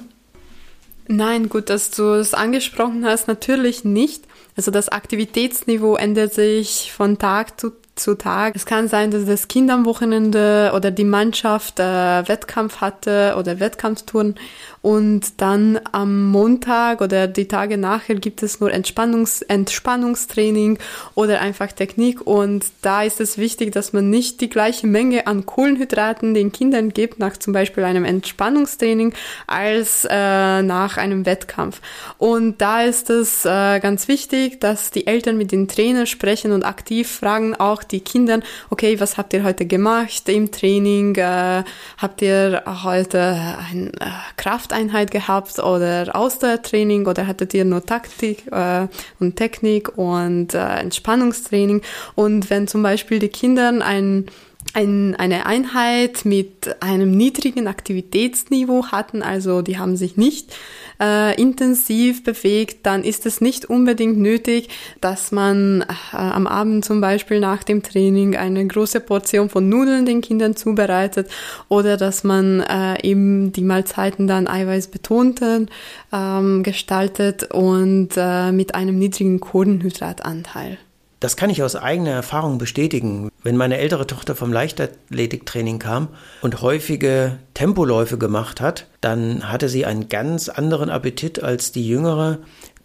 Nein, 1.07 1.49
gut, 1.49 1.71
dass 1.71 1.89
du 1.89 2.13
es 2.13 2.35
angesprochen 2.35 3.03
hast, 3.05 3.27
natürlich 3.27 3.83
nicht. 3.83 4.25
Also 4.55 4.69
das 4.69 4.89
Aktivitätsniveau 4.89 5.95
ändert 5.95 6.35
sich 6.35 6.91
von 6.95 7.17
Tag 7.17 7.59
zu 7.59 7.71
zu 7.99 8.15
Tag. 8.15 8.55
Es 8.55 8.65
kann 8.65 8.87
sein, 8.87 9.11
dass 9.11 9.25
das 9.25 9.47
Kind 9.47 9.69
am 9.69 9.85
Wochenende 9.85 10.71
oder 10.75 10.91
die 10.91 11.03
Mannschaft 11.03 11.79
äh, 11.79 11.83
Wettkampf 12.27 12.81
hatte 12.81 13.35
oder 13.37 13.59
Wettkampftouren 13.59 14.35
und 14.81 15.41
dann 15.41 15.79
am 15.91 16.25
Montag 16.25 17.01
oder 17.01 17.27
die 17.27 17.47
Tage 17.47 17.77
nachher 17.77 18.15
gibt 18.15 18.43
es 18.43 18.59
nur 18.59 18.71
Entspannungs 18.71 19.41
Entspannungstraining 19.41 20.79
oder 21.15 21.41
einfach 21.41 21.71
Technik 21.71 22.21
und 22.21 22.65
da 22.81 23.03
ist 23.03 23.19
es 23.19 23.37
wichtig, 23.37 23.71
dass 23.71 23.93
man 23.93 24.09
nicht 24.09 24.41
die 24.41 24.49
gleiche 24.49 24.87
Menge 24.87 25.27
an 25.27 25.45
Kohlenhydraten 25.45 26.33
den 26.33 26.51
Kindern 26.51 26.89
gibt 26.89 27.19
nach 27.19 27.37
zum 27.37 27.53
Beispiel 27.53 27.83
einem 27.83 28.05
Entspannungstraining 28.05 29.13
als 29.47 30.05
äh, 30.09 30.61
nach 30.61 30.97
einem 30.97 31.25
Wettkampf. 31.25 31.81
Und 32.17 32.61
da 32.61 32.83
ist 32.83 33.09
es 33.09 33.45
äh, 33.45 33.79
ganz 33.79 34.07
wichtig, 34.07 34.59
dass 34.59 34.91
die 34.91 35.07
Eltern 35.07 35.37
mit 35.37 35.51
den 35.51 35.67
Trainern 35.67 36.07
sprechen 36.07 36.51
und 36.51 36.63
aktiv 36.63 37.09
fragen 37.09 37.55
auch 37.55 37.83
die 37.83 38.01
Kinder, 38.01 38.39
okay, 38.69 38.99
was 38.99 39.17
habt 39.17 39.33
ihr 39.33 39.43
heute 39.43 39.65
gemacht 39.65 40.27
im 40.29 40.51
Training? 40.51 41.15
Äh, 41.15 41.63
habt 41.97 42.21
ihr 42.21 42.63
heute 42.83 43.57
ein 43.71 43.91
äh, 43.99 44.05
Kraft 44.37 44.68
Krafteinheit 44.69 45.09
gehabt 45.09 45.57
oder 45.59 46.15
Ausdauertraining 46.15 47.07
oder 47.07 47.25
hattet 47.25 47.53
ihr 47.55 47.65
nur 47.65 47.83
Taktik 47.85 48.45
äh, 48.51 48.87
und 49.19 49.35
Technik 49.35 49.97
und 49.97 50.53
äh, 50.53 50.59
Entspannungstraining? 50.59 51.81
Und 52.15 52.49
wenn 52.51 52.67
zum 52.67 52.83
Beispiel 52.83 53.17
die 53.19 53.29
Kinder 53.29 53.73
ein 53.81 54.25
ein, 54.73 55.15
eine 55.15 55.45
Einheit 55.45 56.25
mit 56.25 56.81
einem 56.81 57.11
niedrigen 57.11 57.67
Aktivitätsniveau 57.67 58.87
hatten, 58.87 59.23
also 59.23 59.61
die 59.61 59.77
haben 59.77 59.95
sich 59.95 60.15
nicht 60.15 60.55
äh, 61.01 61.39
intensiv 61.41 62.23
bewegt, 62.23 62.85
dann 62.85 63.03
ist 63.03 63.25
es 63.25 63.41
nicht 63.41 63.65
unbedingt 63.65 64.17
nötig, 64.17 64.69
dass 65.01 65.31
man 65.31 65.81
äh, 65.81 66.17
am 66.17 66.45
Abend 66.45 66.85
zum 66.85 67.01
Beispiel 67.01 67.39
nach 67.39 67.63
dem 67.63 67.81
Training 67.81 68.35
eine 68.35 68.65
große 68.67 68.99
Portion 68.99 69.49
von 69.49 69.69
Nudeln 69.69 70.05
den 70.05 70.21
Kindern 70.21 70.55
zubereitet 70.55 71.29
oder 71.67 71.97
dass 71.97 72.23
man 72.23 72.61
äh, 72.61 73.01
eben 73.01 73.51
die 73.51 73.63
Mahlzeiten 73.63 74.27
dann 74.27 74.47
eiweißbetonter 74.47 75.65
ähm, 76.13 76.63
gestaltet 76.63 77.51
und 77.51 78.09
äh, 78.17 78.51
mit 78.51 78.75
einem 78.75 78.99
niedrigen 78.99 79.39
Kohlenhydratanteil. 79.39 80.77
Das 81.19 81.35
kann 81.35 81.49
ich 81.49 81.63
aus 81.63 81.75
eigener 81.75 82.11
Erfahrung 82.11 82.57
bestätigen. 82.57 83.29
Wenn 83.43 83.57
meine 83.57 83.77
ältere 83.77 84.07
Tochter 84.07 84.35
vom 84.35 84.53
Leichtathletiktraining 84.53 85.77
kam 85.77 86.07
und 86.41 86.61
häufige 86.61 87.39
Tempoläufe 87.53 88.17
gemacht 88.17 88.61
hat, 88.61 88.87
dann 89.01 89.51
hatte 89.51 89.67
sie 89.67 89.85
einen 89.85 90.07
ganz 90.07 90.47
anderen 90.47 90.89
Appetit 90.89 91.43
als 91.43 91.73
die 91.73 91.87
jüngere, 91.87 92.37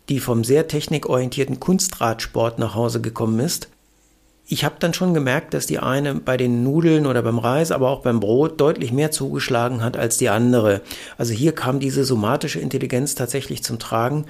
die 0.09 0.19
vom 0.19 0.43
sehr 0.43 0.67
technikorientierten 0.67 1.61
Kunstradsport 1.61 2.59
nach 2.59 2.75
Hause 2.75 3.01
gekommen 3.01 3.39
ist. 3.39 3.69
Ich 4.47 4.65
habe 4.65 4.75
dann 4.79 4.93
schon 4.93 5.15
gemerkt, 5.15 5.55
dass 5.55 5.67
die 5.67 5.79
eine 5.79 6.17
bei 6.17 6.37
den 6.37 6.65
Nudeln 6.65 7.07
oder 7.07 7.23
beim 7.23 7.39
Reis, 7.39 7.71
aber 7.71 7.89
auch 7.89 8.03
beim 8.03 8.21
Brot 8.21 8.61
deutlich 8.61 8.93
mehr 8.93 9.11
zugeschlagen 9.11 9.83
hat 9.83 9.97
als 9.97 10.19
die 10.19 10.29
andere. 10.29 10.83
Also 11.17 11.33
hier 11.33 11.53
kam 11.53 11.81
diese 11.81 12.05
somatische 12.05 12.61
Intelligenz 12.61 13.15
tatsächlich 13.15 13.63
zum 13.63 13.79
Tragen. 13.79 14.27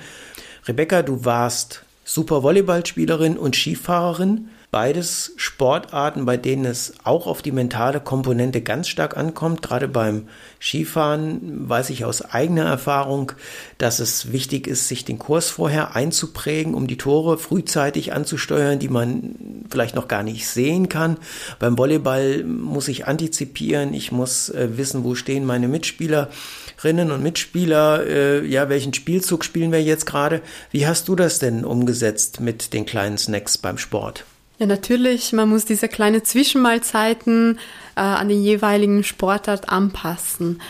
Rebecca, 0.69 1.03
du 1.03 1.25
warst 1.25 1.84
super 2.05 2.43
Volleyballspielerin 2.43 3.37
und 3.37 3.57
Skifahrerin. 3.57 4.49
Beides 4.75 5.31
Sportarten, 5.37 6.25
bei 6.25 6.37
denen 6.37 6.65
es 6.65 6.95
auch 7.05 7.29
auf 7.29 7.43
die 7.43 7.53
mentale 7.53 8.01
Komponente 8.01 8.61
ganz 8.61 8.89
stark 8.89 9.17
ankommt. 9.17 9.63
Gerade 9.63 9.87
beim 9.87 10.27
Skifahren 10.61 11.69
weiß 11.69 11.91
ich 11.91 12.05
aus 12.05 12.23
eigener 12.23 12.65
Erfahrung, 12.65 13.31
dass 13.79 14.01
es 14.01 14.33
wichtig 14.33 14.67
ist, 14.67 14.89
sich 14.89 15.05
den 15.05 15.21
Kurs 15.21 15.49
vorher 15.49 15.95
einzuprägen, 15.95 16.75
um 16.75 16.89
die 16.89 16.97
Tore 16.97 17.39
frühzeitig 17.39 18.13
anzusteuern, 18.13 18.81
die 18.81 18.89
man 18.89 19.37
vielleicht 19.71 19.95
noch 19.95 20.09
gar 20.09 20.25
nicht 20.25 20.49
sehen 20.49 20.89
kann. 20.89 21.19
Beim 21.61 21.79
Volleyball 21.79 22.43
muss 22.43 22.89
ich 22.89 23.07
antizipieren, 23.07 23.95
ich 23.95 24.11
muss 24.11 24.49
äh, 24.49 24.77
wissen, 24.77 25.05
wo 25.05 25.15
stehen 25.15 25.45
meine 25.45 25.69
Mitspielerinnen 25.69 27.13
und 27.13 27.23
Mitspieler, 27.23 28.05
äh, 28.05 28.45
ja, 28.45 28.69
welchen 28.69 28.93
Spielzug 28.93 29.45
spielen 29.45 29.71
wir 29.71 29.85
jetzt 29.85 30.05
gerade. 30.05 30.43
Wie 30.73 30.85
hast 30.85 31.07
du 31.07 31.15
das 31.15 31.39
denn 31.39 31.65
umgesetzt 31.65 32.41
mit 32.41 32.73
den 32.73 32.87
kleinen 32.87 33.19
Snacks 33.19 33.57
beim 33.57 33.79
Sport? 33.79 34.25
Ja, 34.59 34.67
natürlich, 34.67 35.33
man 35.33 35.49
muss 35.49 35.65
diese 35.65 35.89
kleinen 35.89 36.25
Zwischenmahlzeiten 36.25 37.59
äh, 37.97 38.01
an 38.01 38.29
den 38.29 38.41
jeweiligen 38.41 39.03
Sportart 39.03 39.69
anpassen. 39.69 40.61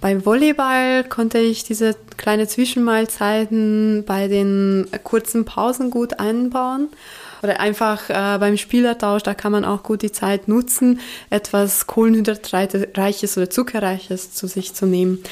Beim 0.00 0.24
Volleyball 0.24 1.04
konnte 1.04 1.38
ich 1.38 1.64
diese 1.64 1.96
kleinen 2.16 2.48
Zwischenmahlzeiten 2.48 4.04
bei 4.06 4.28
den 4.28 4.88
kurzen 5.04 5.44
Pausen 5.44 5.90
gut 5.90 6.18
einbauen. 6.20 6.88
Oder 7.42 7.60
einfach 7.60 8.10
äh, 8.10 8.38
beim 8.38 8.56
Spielertausch, 8.56 9.22
da 9.22 9.34
kann 9.34 9.52
man 9.52 9.64
auch 9.64 9.84
gut 9.84 10.02
die 10.02 10.10
Zeit 10.10 10.48
nutzen, 10.48 10.98
etwas 11.30 11.86
Kohlenhydratreiches 11.86 13.36
oder 13.36 13.50
Zuckerreiches 13.50 14.32
zu 14.32 14.48
sich 14.48 14.74
zu 14.74 14.86
nehmen. 14.86 15.22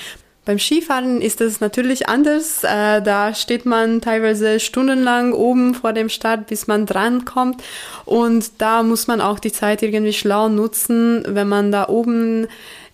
Beim 0.46 0.60
Skifahren 0.60 1.20
ist 1.20 1.40
es 1.40 1.58
natürlich 1.60 2.08
anders. 2.08 2.62
Äh, 2.62 3.02
da 3.02 3.34
steht 3.34 3.66
man 3.66 4.00
teilweise 4.00 4.60
stundenlang 4.60 5.32
oben 5.32 5.74
vor 5.74 5.92
dem 5.92 6.08
Start, 6.08 6.46
bis 6.46 6.68
man 6.68 6.86
drankommt. 6.86 7.64
Und 8.04 8.52
da 8.58 8.84
muss 8.84 9.08
man 9.08 9.20
auch 9.20 9.40
die 9.40 9.50
Zeit 9.50 9.82
irgendwie 9.82 10.12
schlau 10.12 10.48
nutzen, 10.48 11.24
wenn 11.26 11.48
man 11.48 11.72
da 11.72 11.88
oben 11.88 12.46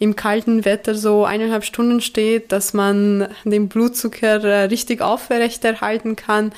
im 0.03 0.17
kalten 0.17 0.65
Wetter 0.65 0.97
so 0.97 1.25
eineinhalb 1.25 1.65
Stunden 1.65 2.01
steht, 2.01 2.51
dass 2.51 2.73
man 2.73 3.29
den 3.45 3.69
Blutzucker 3.69 4.43
äh, 4.43 4.65
richtig 4.65 5.01
aufrechterhalten 5.01 6.17
kann. 6.17 6.51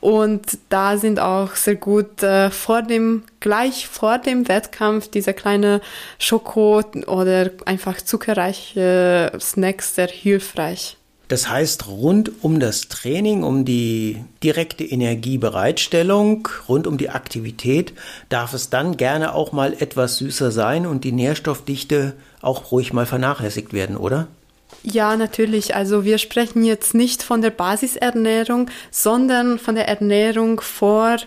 Und 0.00 0.58
da 0.68 0.98
sind 0.98 1.18
auch 1.18 1.54
sehr 1.54 1.76
gut 1.76 2.22
äh, 2.22 2.50
vor 2.50 2.82
dem, 2.82 3.22
gleich 3.40 3.88
vor 3.88 4.18
dem 4.18 4.48
Wettkampf 4.48 5.08
diese 5.08 5.32
kleine 5.32 5.80
Schoko 6.18 6.82
oder 7.06 7.48
einfach 7.64 8.02
zuckerreiche 8.02 9.32
Snacks 9.40 9.94
sehr 9.94 10.08
hilfreich. 10.08 10.98
Das 11.30 11.48
heißt, 11.48 11.86
rund 11.86 12.42
um 12.42 12.58
das 12.58 12.88
Training, 12.88 13.44
um 13.44 13.64
die 13.64 14.16
direkte 14.42 14.82
Energiebereitstellung, 14.82 16.48
rund 16.68 16.88
um 16.88 16.98
die 16.98 17.10
Aktivität, 17.10 17.92
darf 18.30 18.52
es 18.52 18.68
dann 18.68 18.96
gerne 18.96 19.32
auch 19.32 19.52
mal 19.52 19.72
etwas 19.78 20.16
süßer 20.16 20.50
sein 20.50 20.86
und 20.86 21.04
die 21.04 21.12
Nährstoffdichte 21.12 22.14
auch 22.42 22.72
ruhig 22.72 22.92
mal 22.92 23.06
vernachlässigt 23.06 23.72
werden, 23.72 23.96
oder? 23.96 24.26
Ja, 24.82 25.16
natürlich. 25.16 25.76
Also 25.76 26.04
wir 26.04 26.18
sprechen 26.18 26.64
jetzt 26.64 26.94
nicht 26.94 27.22
von 27.22 27.42
der 27.42 27.50
Basisernährung, 27.50 28.68
sondern 28.90 29.60
von 29.60 29.76
der 29.76 29.86
Ernährung 29.86 30.60
vor, 30.60 31.18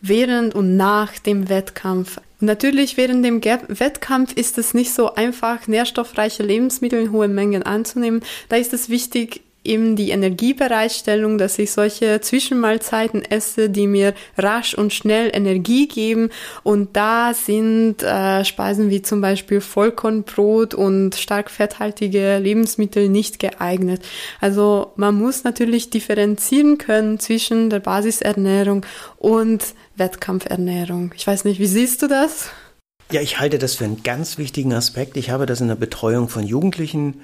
während 0.00 0.56
und 0.56 0.76
nach 0.76 1.16
dem 1.20 1.48
Wettkampf. 1.48 2.20
natürlich 2.40 2.96
während 2.96 3.24
dem 3.24 3.44
Wettkampf 3.44 4.32
ist 4.32 4.58
es 4.58 4.74
nicht 4.74 4.92
so 4.92 5.14
einfach, 5.14 5.68
nährstoffreiche 5.68 6.42
Lebensmittel 6.42 7.00
in 7.00 7.12
hohen 7.12 7.32
Mengen 7.32 7.62
anzunehmen. 7.62 8.24
Da 8.48 8.56
ist 8.56 8.72
es 8.72 8.88
wichtig, 8.88 9.42
eben 9.64 9.96
die 9.96 10.10
Energiebereitstellung, 10.10 11.38
dass 11.38 11.58
ich 11.58 11.72
solche 11.72 12.20
Zwischenmahlzeiten 12.20 13.24
esse, 13.24 13.70
die 13.70 13.86
mir 13.86 14.14
rasch 14.36 14.74
und 14.74 14.92
schnell 14.92 15.30
Energie 15.32 15.88
geben. 15.88 16.30
Und 16.62 16.96
da 16.96 17.34
sind 17.34 18.02
äh, 18.02 18.44
Speisen 18.44 18.90
wie 18.90 19.02
zum 19.02 19.20
Beispiel 19.20 19.60
Vollkornbrot 19.60 20.74
und 20.74 21.14
stark 21.14 21.50
fetthaltige 21.50 22.38
Lebensmittel 22.38 23.08
nicht 23.08 23.38
geeignet. 23.38 24.02
Also 24.40 24.92
man 24.96 25.14
muss 25.14 25.44
natürlich 25.44 25.90
differenzieren 25.90 26.78
können 26.78 27.18
zwischen 27.20 27.70
der 27.70 27.80
Basisernährung 27.80 28.84
und 29.18 29.64
Wettkampfernährung. 29.96 31.12
Ich 31.16 31.26
weiß 31.26 31.44
nicht, 31.44 31.60
wie 31.60 31.66
siehst 31.66 32.02
du 32.02 32.08
das? 32.08 32.50
Ja, 33.10 33.20
ich 33.20 33.38
halte 33.38 33.58
das 33.58 33.74
für 33.74 33.84
einen 33.84 34.02
ganz 34.02 34.38
wichtigen 34.38 34.72
Aspekt. 34.72 35.16
Ich 35.18 35.30
habe 35.30 35.44
das 35.44 35.60
in 35.60 35.68
der 35.68 35.74
Betreuung 35.74 36.30
von 36.30 36.44
Jugendlichen 36.44 37.20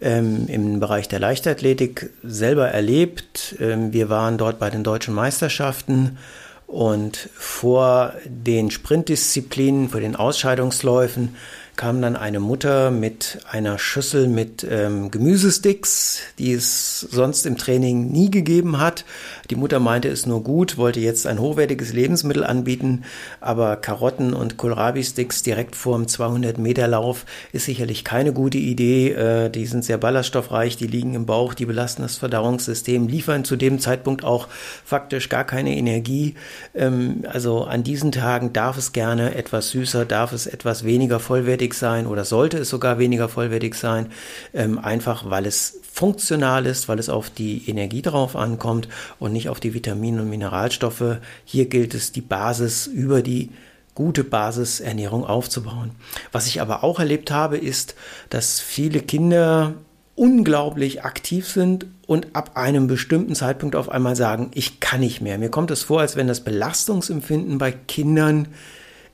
ähm, 0.00 0.46
im 0.48 0.80
Bereich 0.80 1.08
der 1.08 1.18
Leichtathletik 1.18 2.10
selber 2.22 2.68
erlebt. 2.68 3.56
Ähm, 3.60 3.92
wir 3.92 4.08
waren 4.08 4.38
dort 4.38 4.58
bei 4.58 4.70
den 4.70 4.84
deutschen 4.84 5.14
Meisterschaften 5.14 6.18
und 6.66 7.28
vor 7.34 8.14
den 8.24 8.70
Sprintdisziplinen, 8.70 9.88
vor 9.88 10.00
den 10.00 10.16
Ausscheidungsläufen 10.16 11.34
kam 11.80 12.02
dann 12.02 12.14
eine 12.14 12.40
Mutter 12.40 12.90
mit 12.90 13.38
einer 13.50 13.78
Schüssel 13.78 14.28
mit 14.28 14.66
ähm, 14.70 15.10
Gemüsesticks, 15.10 16.20
die 16.38 16.52
es 16.52 17.00
sonst 17.00 17.46
im 17.46 17.56
Training 17.56 18.12
nie 18.12 18.30
gegeben 18.30 18.78
hat. 18.78 19.06
Die 19.48 19.56
Mutter 19.56 19.80
meinte 19.80 20.08
es 20.08 20.26
nur 20.26 20.44
gut, 20.44 20.76
wollte 20.76 21.00
jetzt 21.00 21.26
ein 21.26 21.38
hochwertiges 21.38 21.94
Lebensmittel 21.94 22.44
anbieten, 22.44 23.04
aber 23.40 23.76
Karotten 23.76 24.34
und 24.34 24.58
Kohlrabi-Sticks 24.58 25.42
direkt 25.42 25.74
vor 25.74 25.96
dem 25.96 26.04
200-Meter-Lauf 26.04 27.24
ist 27.52 27.64
sicherlich 27.64 28.04
keine 28.04 28.34
gute 28.34 28.58
Idee. 28.58 29.12
Äh, 29.12 29.48
die 29.48 29.64
sind 29.64 29.82
sehr 29.82 29.96
ballaststoffreich, 29.96 30.76
die 30.76 30.86
liegen 30.86 31.14
im 31.14 31.24
Bauch, 31.24 31.54
die 31.54 31.64
belasten 31.64 32.02
das 32.02 32.18
Verdauungssystem, 32.18 33.08
liefern 33.08 33.42
zu 33.42 33.56
dem 33.56 33.78
Zeitpunkt 33.78 34.22
auch 34.22 34.48
faktisch 34.84 35.30
gar 35.30 35.44
keine 35.44 35.74
Energie. 35.74 36.34
Ähm, 36.74 37.24
also 37.26 37.64
an 37.64 37.84
diesen 37.84 38.12
Tagen 38.12 38.52
darf 38.52 38.76
es 38.76 38.92
gerne 38.92 39.34
etwas 39.34 39.70
süßer, 39.70 40.04
darf 40.04 40.34
es 40.34 40.46
etwas 40.46 40.84
weniger 40.84 41.20
vollwertig 41.20 41.69
vollwertig 41.70 41.74
sein 41.74 42.06
oder 42.06 42.24
sollte 42.24 42.58
es 42.58 42.68
sogar 42.68 42.98
weniger 42.98 43.28
vollwertig 43.28 43.74
sein, 43.74 44.06
ähm, 44.54 44.78
einfach 44.78 45.30
weil 45.30 45.46
es 45.46 45.78
funktional 45.92 46.66
ist, 46.66 46.88
weil 46.88 46.98
es 46.98 47.08
auf 47.08 47.30
die 47.30 47.68
Energie 47.68 48.02
drauf 48.02 48.36
ankommt 48.36 48.88
und 49.18 49.32
nicht 49.32 49.48
auf 49.48 49.60
die 49.60 49.74
Vitamine 49.74 50.22
und 50.22 50.30
Mineralstoffe. 50.30 51.18
Hier 51.44 51.66
gilt 51.66 51.94
es, 51.94 52.12
die 52.12 52.22
Basis 52.22 52.86
über 52.86 53.22
die 53.22 53.50
gute 53.94 54.24
Basisernährung 54.24 55.24
aufzubauen. 55.24 55.90
Was 56.32 56.46
ich 56.46 56.60
aber 56.60 56.82
auch 56.84 57.00
erlebt 57.00 57.30
habe, 57.30 57.58
ist, 57.58 57.94
dass 58.30 58.60
viele 58.60 59.00
Kinder 59.00 59.74
unglaublich 60.14 61.02
aktiv 61.02 61.48
sind 61.48 61.86
und 62.06 62.34
ab 62.34 62.52
einem 62.54 62.86
bestimmten 62.86 63.34
Zeitpunkt 63.34 63.74
auf 63.74 63.88
einmal 63.88 64.16
sagen, 64.16 64.50
ich 64.54 64.80
kann 64.80 65.00
nicht 65.00 65.20
mehr. 65.20 65.38
Mir 65.38 65.50
kommt 65.50 65.70
es 65.70 65.82
vor, 65.82 66.00
als 66.00 66.14
wenn 66.16 66.28
das 66.28 66.40
Belastungsempfinden 66.40 67.58
bei 67.58 67.72
Kindern 67.72 68.48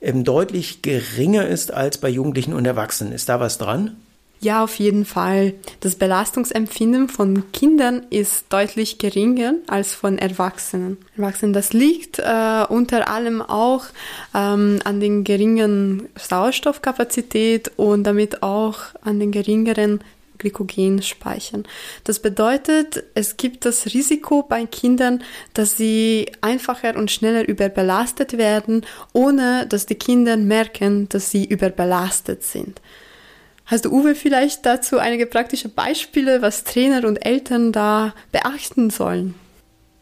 ähm, 0.01 0.23
deutlich 0.23 0.81
geringer 0.81 1.47
ist 1.47 1.73
als 1.73 1.97
bei 1.99 2.09
Jugendlichen 2.09 2.53
und 2.53 2.65
Erwachsenen. 2.65 3.13
Ist 3.13 3.29
da 3.29 3.39
was 3.39 3.57
dran? 3.57 3.97
Ja, 4.39 4.63
auf 4.63 4.75
jeden 4.75 5.05
Fall. 5.05 5.55
Das 5.79 5.95
Belastungsempfinden 5.95 7.09
von 7.09 7.51
Kindern 7.53 8.05
ist 8.11 8.45
deutlich 8.49 8.99
geringer 8.99 9.55
als 9.65 9.95
von 9.95 10.19
Erwachsenen. 10.19 10.97
Erwachsenen, 11.17 11.53
das 11.53 11.73
liegt 11.73 12.19
äh, 12.19 12.65
unter 12.69 13.09
allem 13.09 13.41
auch 13.41 13.85
ähm, 14.35 14.79
an 14.83 14.99
den 14.99 15.23
geringen 15.23 16.07
Sauerstoffkapazität 16.15 17.71
und 17.77 18.03
damit 18.03 18.43
auch 18.43 18.77
an 19.01 19.19
den 19.19 19.31
geringeren 19.31 20.01
Glykogen 20.37 21.01
speichern. 21.01 21.63
Das 22.03 22.19
bedeutet, 22.19 23.03
es 23.13 23.37
gibt 23.37 23.65
das 23.65 23.85
Risiko 23.87 24.43
bei 24.43 24.65
Kindern, 24.65 25.23
dass 25.53 25.77
sie 25.77 26.31
einfacher 26.41 26.95
und 26.95 27.11
schneller 27.11 27.47
überbelastet 27.47 28.37
werden, 28.37 28.85
ohne 29.13 29.65
dass 29.67 29.85
die 29.85 29.95
Kinder 29.95 30.37
merken, 30.37 31.09
dass 31.09 31.31
sie 31.31 31.45
überbelastet 31.45 32.43
sind. 32.43 32.81
Hast 33.65 33.83
du, 33.83 33.91
Uwe, 33.91 34.15
vielleicht 34.15 34.65
dazu 34.65 34.97
einige 34.97 35.25
praktische 35.25 35.67
Beispiele, 35.67 36.41
was 36.41 36.63
Trainer 36.63 37.05
und 37.05 37.25
Eltern 37.25 37.73
da 37.73 38.13
beachten 38.31 38.89
sollen? 38.89 39.35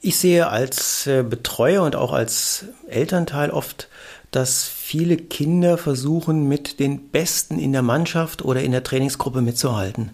Ich 0.01 0.17
sehe 0.17 0.47
als 0.49 1.07
äh, 1.07 1.23
Betreuer 1.23 1.81
und 1.81 1.95
auch 1.95 2.13
als 2.13 2.65
Elternteil 2.87 3.49
oft 3.49 3.89
dass 4.35 4.65
viele 4.65 5.15
Kinder 5.15 5.77
versuchen, 5.77 6.47
mit 6.49 6.81
den 6.81 7.07
Besten 7.09 7.57
in 7.57 7.71
der 7.71 7.81
Mannschaft 7.81 8.43
oder 8.43 8.61
in 8.61 8.73
der 8.73 8.83
Trainingsgruppe 8.83 9.41
mitzuhalten. 9.41 10.11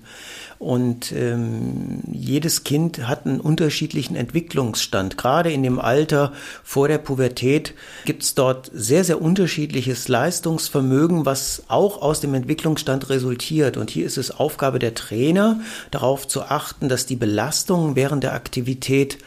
Und 0.60 1.12
ähm, 1.12 2.02
jedes 2.12 2.64
Kind 2.64 3.08
hat 3.08 3.26
einen 3.26 3.42
unterschiedlichen 3.42 4.16
Entwicklungsstand. 4.16 5.18
Gerade 5.18 5.52
in 5.52 5.64
dem 5.64 5.80
Alter 5.80 6.34
vor 6.64 6.88
der 6.88 7.00
Pubertät 7.00 7.74
gibt 8.06 8.22
es 8.22 8.36
dort 8.36 8.70
sehr, 8.72 9.04
sehr 9.04 9.24
unterschiedliches 9.24 10.08
Leistungsvermögen, 10.08 11.26
was 11.26 11.64
auch 11.68 12.00
aus 12.00 12.20
dem 12.20 12.36
Entwicklungsstand 12.36 13.10
resultiert. 13.10 13.76
Und 13.76 13.90
hier 13.90 14.06
ist 14.06 14.20
es 14.20 14.30
Aufgabe 14.30 14.78
der 14.78 14.94
Trainer, 14.94 15.62
darauf 15.90 16.28
zu 16.28 16.44
achten, 16.44 16.90
dass 16.90 17.08
die 17.08 17.16
Belastungen 17.16 17.96
während 17.96 18.24
der 18.24 18.34
Aktivität 18.36 19.18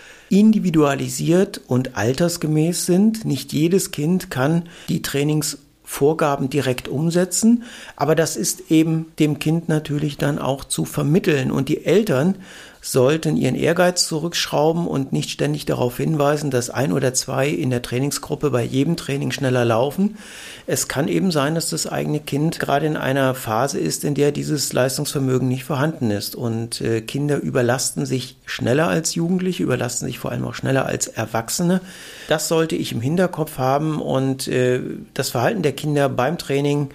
individualisiert 0.40 1.60
und 1.68 1.96
altersgemäß 1.96 2.86
sind. 2.86 3.24
Nicht 3.24 3.52
jedes 3.52 3.92
Kind 3.92 4.30
kann 4.30 4.64
die 4.88 5.00
Trainingsvorgaben 5.00 6.50
direkt 6.50 6.88
umsetzen, 6.88 7.62
aber 7.94 8.16
das 8.16 8.36
ist 8.36 8.70
eben 8.70 9.12
dem 9.20 9.38
Kind 9.38 9.68
natürlich 9.68 10.18
dann 10.18 10.40
auch 10.40 10.64
zu 10.64 10.84
vermitteln 10.84 11.52
und 11.52 11.68
die 11.68 11.84
Eltern 11.84 12.36
sollten 12.84 13.38
ihren 13.38 13.54
Ehrgeiz 13.54 14.06
zurückschrauben 14.06 14.86
und 14.86 15.10
nicht 15.10 15.30
ständig 15.30 15.64
darauf 15.64 15.96
hinweisen, 15.96 16.50
dass 16.50 16.68
ein 16.68 16.92
oder 16.92 17.14
zwei 17.14 17.48
in 17.48 17.70
der 17.70 17.80
Trainingsgruppe 17.80 18.50
bei 18.50 18.62
jedem 18.62 18.98
Training 18.98 19.32
schneller 19.32 19.64
laufen. 19.64 20.18
Es 20.66 20.86
kann 20.86 21.08
eben 21.08 21.30
sein, 21.30 21.54
dass 21.54 21.70
das 21.70 21.86
eigene 21.86 22.20
Kind 22.20 22.60
gerade 22.60 22.84
in 22.84 22.98
einer 22.98 23.34
Phase 23.34 23.78
ist, 23.78 24.04
in 24.04 24.14
der 24.14 24.32
dieses 24.32 24.70
Leistungsvermögen 24.74 25.48
nicht 25.48 25.64
vorhanden 25.64 26.10
ist. 26.10 26.36
Und 26.36 26.82
äh, 26.82 27.00
Kinder 27.00 27.38
überlasten 27.40 28.04
sich 28.04 28.36
schneller 28.44 28.88
als 28.88 29.14
Jugendliche, 29.14 29.62
überlasten 29.62 30.06
sich 30.06 30.18
vor 30.18 30.30
allem 30.30 30.44
auch 30.44 30.54
schneller 30.54 30.84
als 30.84 31.08
Erwachsene. 31.08 31.80
Das 32.28 32.48
sollte 32.48 32.76
ich 32.76 32.92
im 32.92 33.00
Hinterkopf 33.00 33.56
haben 33.56 33.98
und 33.98 34.46
äh, 34.46 34.80
das 35.14 35.30
Verhalten 35.30 35.62
der 35.62 35.72
Kinder 35.72 36.10
beim 36.10 36.36
Training 36.36 36.90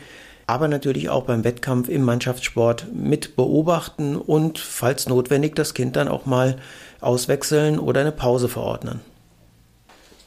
aber 0.50 0.68
natürlich 0.68 1.10
auch 1.10 1.26
beim 1.26 1.44
Wettkampf 1.44 1.90
im 1.90 2.02
Mannschaftssport 2.02 2.88
mit 2.92 3.36
beobachten 3.36 4.16
und 4.16 4.58
falls 4.58 5.08
notwendig 5.08 5.56
das 5.56 5.76
Kind 5.76 5.96
dann 5.96 6.08
auch 6.08 6.26
mal 6.26 6.58
auswechseln 7.02 7.78
oder 7.78 8.02
eine 8.02 8.12
Pause 8.12 8.50
verordnen. 8.50 9.00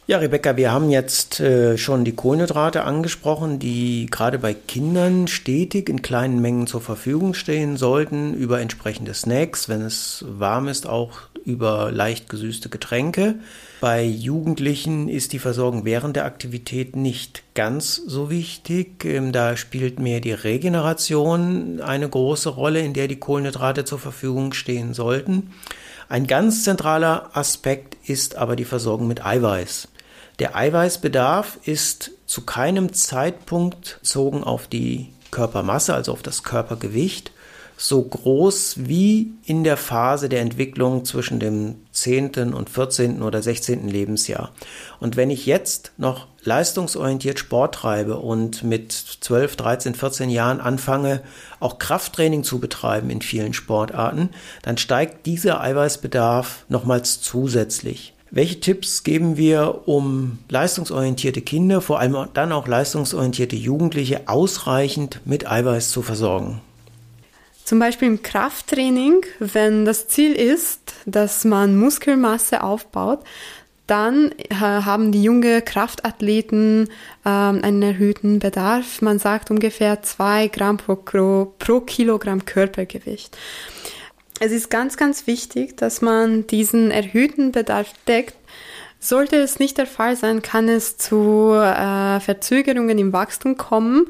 Ja, 0.09 0.19
Rebecca, 0.19 0.57
wir 0.57 0.73
haben 0.73 0.91
jetzt 0.91 1.39
äh, 1.39 1.79
schon 1.79 2.05
die 2.05 2.17
Kohlenhydrate 2.17 2.83
angesprochen, 2.83 3.61
die 3.61 4.07
gerade 4.11 4.41
bei 4.41 4.53
Kindern 4.53 5.29
stetig 5.29 5.89
in 5.89 6.03
kleinen 6.03 6.41
Mengen 6.41 6.67
zur 6.67 6.81
Verfügung 6.81 7.35
stehen 7.35 7.77
sollten, 7.77 8.35
über 8.35 8.61
entsprechende 8.61 9.15
Snacks, 9.15 9.69
wenn 9.69 9.81
es 9.81 10.25
warm 10.27 10.67
ist, 10.67 10.89
auch 10.89 11.21
über 11.45 11.93
leicht 11.93 12.29
gesüßte 12.29 12.69
Getränke. 12.69 13.37
Bei 13.81 14.03
Jugendlichen 14.03 15.09
ist 15.09 15.33
die 15.33 15.39
Versorgung 15.39 15.85
während 15.85 16.17
der 16.17 16.25
Aktivität 16.25 16.97
nicht 16.97 17.45
ganz 17.55 17.95
so 17.95 18.29
wichtig. 18.29 19.05
Ähm, 19.05 19.31
da 19.31 19.57
spielt 19.57 20.01
mehr 20.01 20.19
die 20.19 20.33
Regeneration 20.33 21.81
eine 21.81 22.09
große 22.09 22.49
Rolle, 22.49 22.81
in 22.81 22.93
der 22.93 23.07
die 23.07 23.21
Kohlenhydrate 23.21 23.85
zur 23.85 24.01
Verfügung 24.01 24.53
stehen 24.53 24.95
sollten. 24.95 25.53
Ein 26.09 26.27
ganz 26.27 26.65
zentraler 26.65 27.31
Aspekt 27.35 27.97
ist 28.05 28.35
aber 28.37 28.57
die 28.57 28.65
Versorgung 28.65 29.07
mit 29.07 29.25
Eiweiß. 29.25 29.89
Der 30.43 30.57
Eiweißbedarf 30.57 31.61
ist 31.67 32.11
zu 32.27 32.41
keinem 32.41 32.93
Zeitpunkt 32.93 33.99
bezogen 34.01 34.43
auf 34.43 34.67
die 34.67 35.13
Körpermasse, 35.31 35.95
also 35.95 36.11
auf 36.11 36.25
das 36.25 36.43
Körpergewicht, 36.43 37.31
so 37.77 38.03
groß 38.03 38.75
wie 38.79 39.35
in 39.45 39.63
der 39.63 39.77
Phase 39.77 40.29
der 40.29 40.41
Entwicklung 40.41 41.05
zwischen 41.05 41.39
dem 41.39 41.77
10. 41.93 42.55
und 42.55 42.71
14. 42.71 43.23
oder 43.23 43.41
16. 43.41 43.87
Lebensjahr. 43.87 44.51
Und 44.99 45.17
wenn 45.17 45.31
ich 45.31 45.47
jetzt 45.47 45.93
noch 45.97 46.27
leistungsorientiert 46.43 47.39
Sport 47.39 47.77
treibe 47.77 48.17
und 48.17 48.65
mit 48.65 48.91
12, 48.91 49.55
13, 49.55 49.95
14 49.95 50.29
Jahren 50.29 50.61
anfange, 50.61 51.23
auch 51.61 51.79
Krafttraining 51.79 52.43
zu 52.43 52.59
betreiben 52.59 53.11
in 53.11 53.23
vielen 53.23 53.53
Sportarten, 53.53 54.31
dann 54.63 54.77
steigt 54.77 55.25
dieser 55.25 55.61
Eiweißbedarf 55.61 56.65
nochmals 56.69 57.21
zusätzlich. 57.21 58.13
Welche 58.35 58.61
Tipps 58.61 59.05
geben 59.05 59.37
wir, 59.37 59.83
um 59.85 60.39
leistungsorientierte 60.49 61.43
Kinder, 61.43 61.83
vor 61.83 62.01
allem 62.01 62.17
dann 62.33 62.51
auch 62.51 62.67
leistungsorientierte 62.67 63.57
Jugendliche, 63.57 64.23
ausreichend 64.27 65.21
mit 65.27 65.47
Eiweiß 65.47 65.91
zu 65.91 66.01
versorgen? 66.01 66.63
Zum 67.63 67.79
Beispiel 67.79 68.09
im 68.09 68.23
Krafttraining, 68.23 69.21
wenn 69.39 69.85
das 69.85 70.09
Ziel 70.09 70.33
ist, 70.33 70.95
dass 71.05 71.45
man 71.45 71.77
Muskelmasse 71.77 72.63
aufbaut, 72.63 73.21
dann 73.87 74.33
äh, 74.49 74.55
haben 74.55 75.13
die 75.13 75.23
jungen 75.23 75.63
Kraftathleten 75.63 76.89
äh, 77.27 77.29
einen 77.29 77.83
erhöhten 77.83 78.39
Bedarf. 78.39 79.03
Man 79.03 79.19
sagt 79.19 79.51
ungefähr 79.51 80.03
zwei 80.05 80.49
Gramm 80.49 80.79
pro, 80.79 80.97
pro 81.59 81.81
Kilogramm 81.81 82.47
Körpergewicht. 82.47 83.37
Es 84.45 84.51
ist 84.51 84.71
ganz, 84.71 84.97
ganz 84.97 85.29
wichtig, 85.29 85.77
dass 85.77 86.03
man 86.03 86.49
diesen 86.49 86.91
erhöhten 86.91 87.53
Bedarf 87.53 87.93
deckt. 88.09 88.35
Sollte 88.99 89.37
es 89.37 89.61
nicht 89.61 89.79
der 89.79 89.87
Fall 89.87 90.17
sein, 90.17 90.43
kann 90.43 90.69
es 90.69 90.97
zu 90.97 91.53
äh, 91.53 92.19
Verzögerungen 92.19 92.99
im 92.99 93.13
Wachstum 93.13 93.57
kommen 93.57 94.09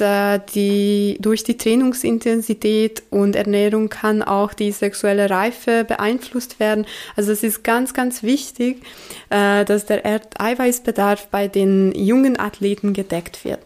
die, 0.00 1.18
durch 1.20 1.44
die 1.44 1.56
Trainingsintensität 1.56 3.02
und 3.10 3.36
Ernährung 3.36 3.88
kann 3.88 4.22
auch 4.22 4.54
die 4.54 4.72
sexuelle 4.72 5.28
Reife 5.28 5.84
beeinflusst 5.84 6.60
werden. 6.60 6.86
Also 7.14 7.32
es 7.32 7.42
ist 7.42 7.62
ganz, 7.62 7.92
ganz 7.92 8.22
wichtig, 8.22 8.82
äh, 9.30 9.64
dass 9.64 9.86
der 9.86 10.22
Eiweißbedarf 10.38 11.28
bei 11.28 11.48
den 11.48 11.92
jungen 11.92 12.38
Athleten 12.38 12.94
gedeckt 12.94 13.44
wird. 13.44 13.60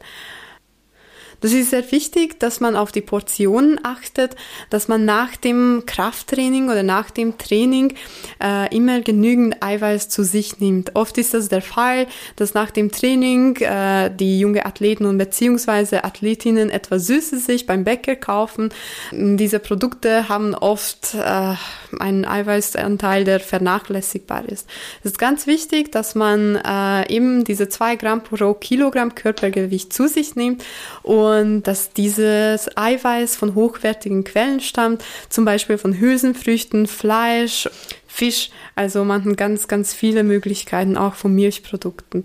Das 1.46 1.52
ist 1.52 1.70
sehr 1.70 1.92
wichtig, 1.92 2.40
dass 2.40 2.58
man 2.58 2.74
auf 2.74 2.90
die 2.90 3.02
Portionen 3.02 3.78
achtet, 3.84 4.34
dass 4.68 4.88
man 4.88 5.04
nach 5.04 5.36
dem 5.36 5.84
Krafttraining 5.86 6.68
oder 6.68 6.82
nach 6.82 7.12
dem 7.12 7.38
Training 7.38 7.94
äh, 8.42 8.74
immer 8.74 9.00
genügend 9.00 9.62
Eiweiß 9.62 10.08
zu 10.08 10.24
sich 10.24 10.58
nimmt. 10.58 10.96
Oft 10.96 11.18
ist 11.18 11.34
das 11.34 11.48
der 11.48 11.62
Fall, 11.62 12.08
dass 12.34 12.54
nach 12.54 12.72
dem 12.72 12.90
Training 12.90 13.54
äh, 13.58 14.10
die 14.10 14.40
junge 14.40 14.66
Athleten 14.66 15.06
und 15.06 15.18
beziehungsweise 15.18 16.02
Athletinnen 16.02 16.68
etwas 16.68 17.06
Süßes 17.06 17.46
sich 17.46 17.64
beim 17.64 17.84
Bäcker 17.84 18.16
kaufen. 18.16 18.70
Diese 19.12 19.60
Produkte 19.60 20.28
haben 20.28 20.52
oft 20.52 21.14
äh, 21.14 21.54
einen 22.00 22.24
Eiweißanteil, 22.24 23.22
der 23.22 23.38
vernachlässigbar 23.38 24.48
ist. 24.48 24.68
Es 25.04 25.12
ist 25.12 25.18
ganz 25.20 25.46
wichtig, 25.46 25.92
dass 25.92 26.16
man 26.16 26.56
äh, 26.56 27.08
eben 27.14 27.44
diese 27.44 27.68
zwei 27.68 27.94
Gramm 27.94 28.24
pro 28.24 28.52
Kilogramm 28.54 29.14
Körpergewicht 29.14 29.92
zu 29.92 30.08
sich 30.08 30.34
nimmt 30.34 30.64
und 31.04 31.35
und 31.40 31.62
dass 31.62 31.92
dieses 31.92 32.76
Eiweiß 32.76 33.36
von 33.36 33.54
hochwertigen 33.54 34.24
Quellen 34.24 34.60
stammt, 34.60 35.04
zum 35.28 35.44
Beispiel 35.44 35.78
von 35.78 35.98
Hülsenfrüchten, 35.98 36.86
Fleisch, 36.86 37.68
Fisch, 38.06 38.50
also 38.74 39.04
man 39.04 39.24
hat 39.24 39.36
ganz, 39.36 39.68
ganz 39.68 39.92
viele 39.92 40.22
Möglichkeiten 40.22 40.96
auch 40.96 41.14
von 41.14 41.34
Milchprodukten. 41.34 42.24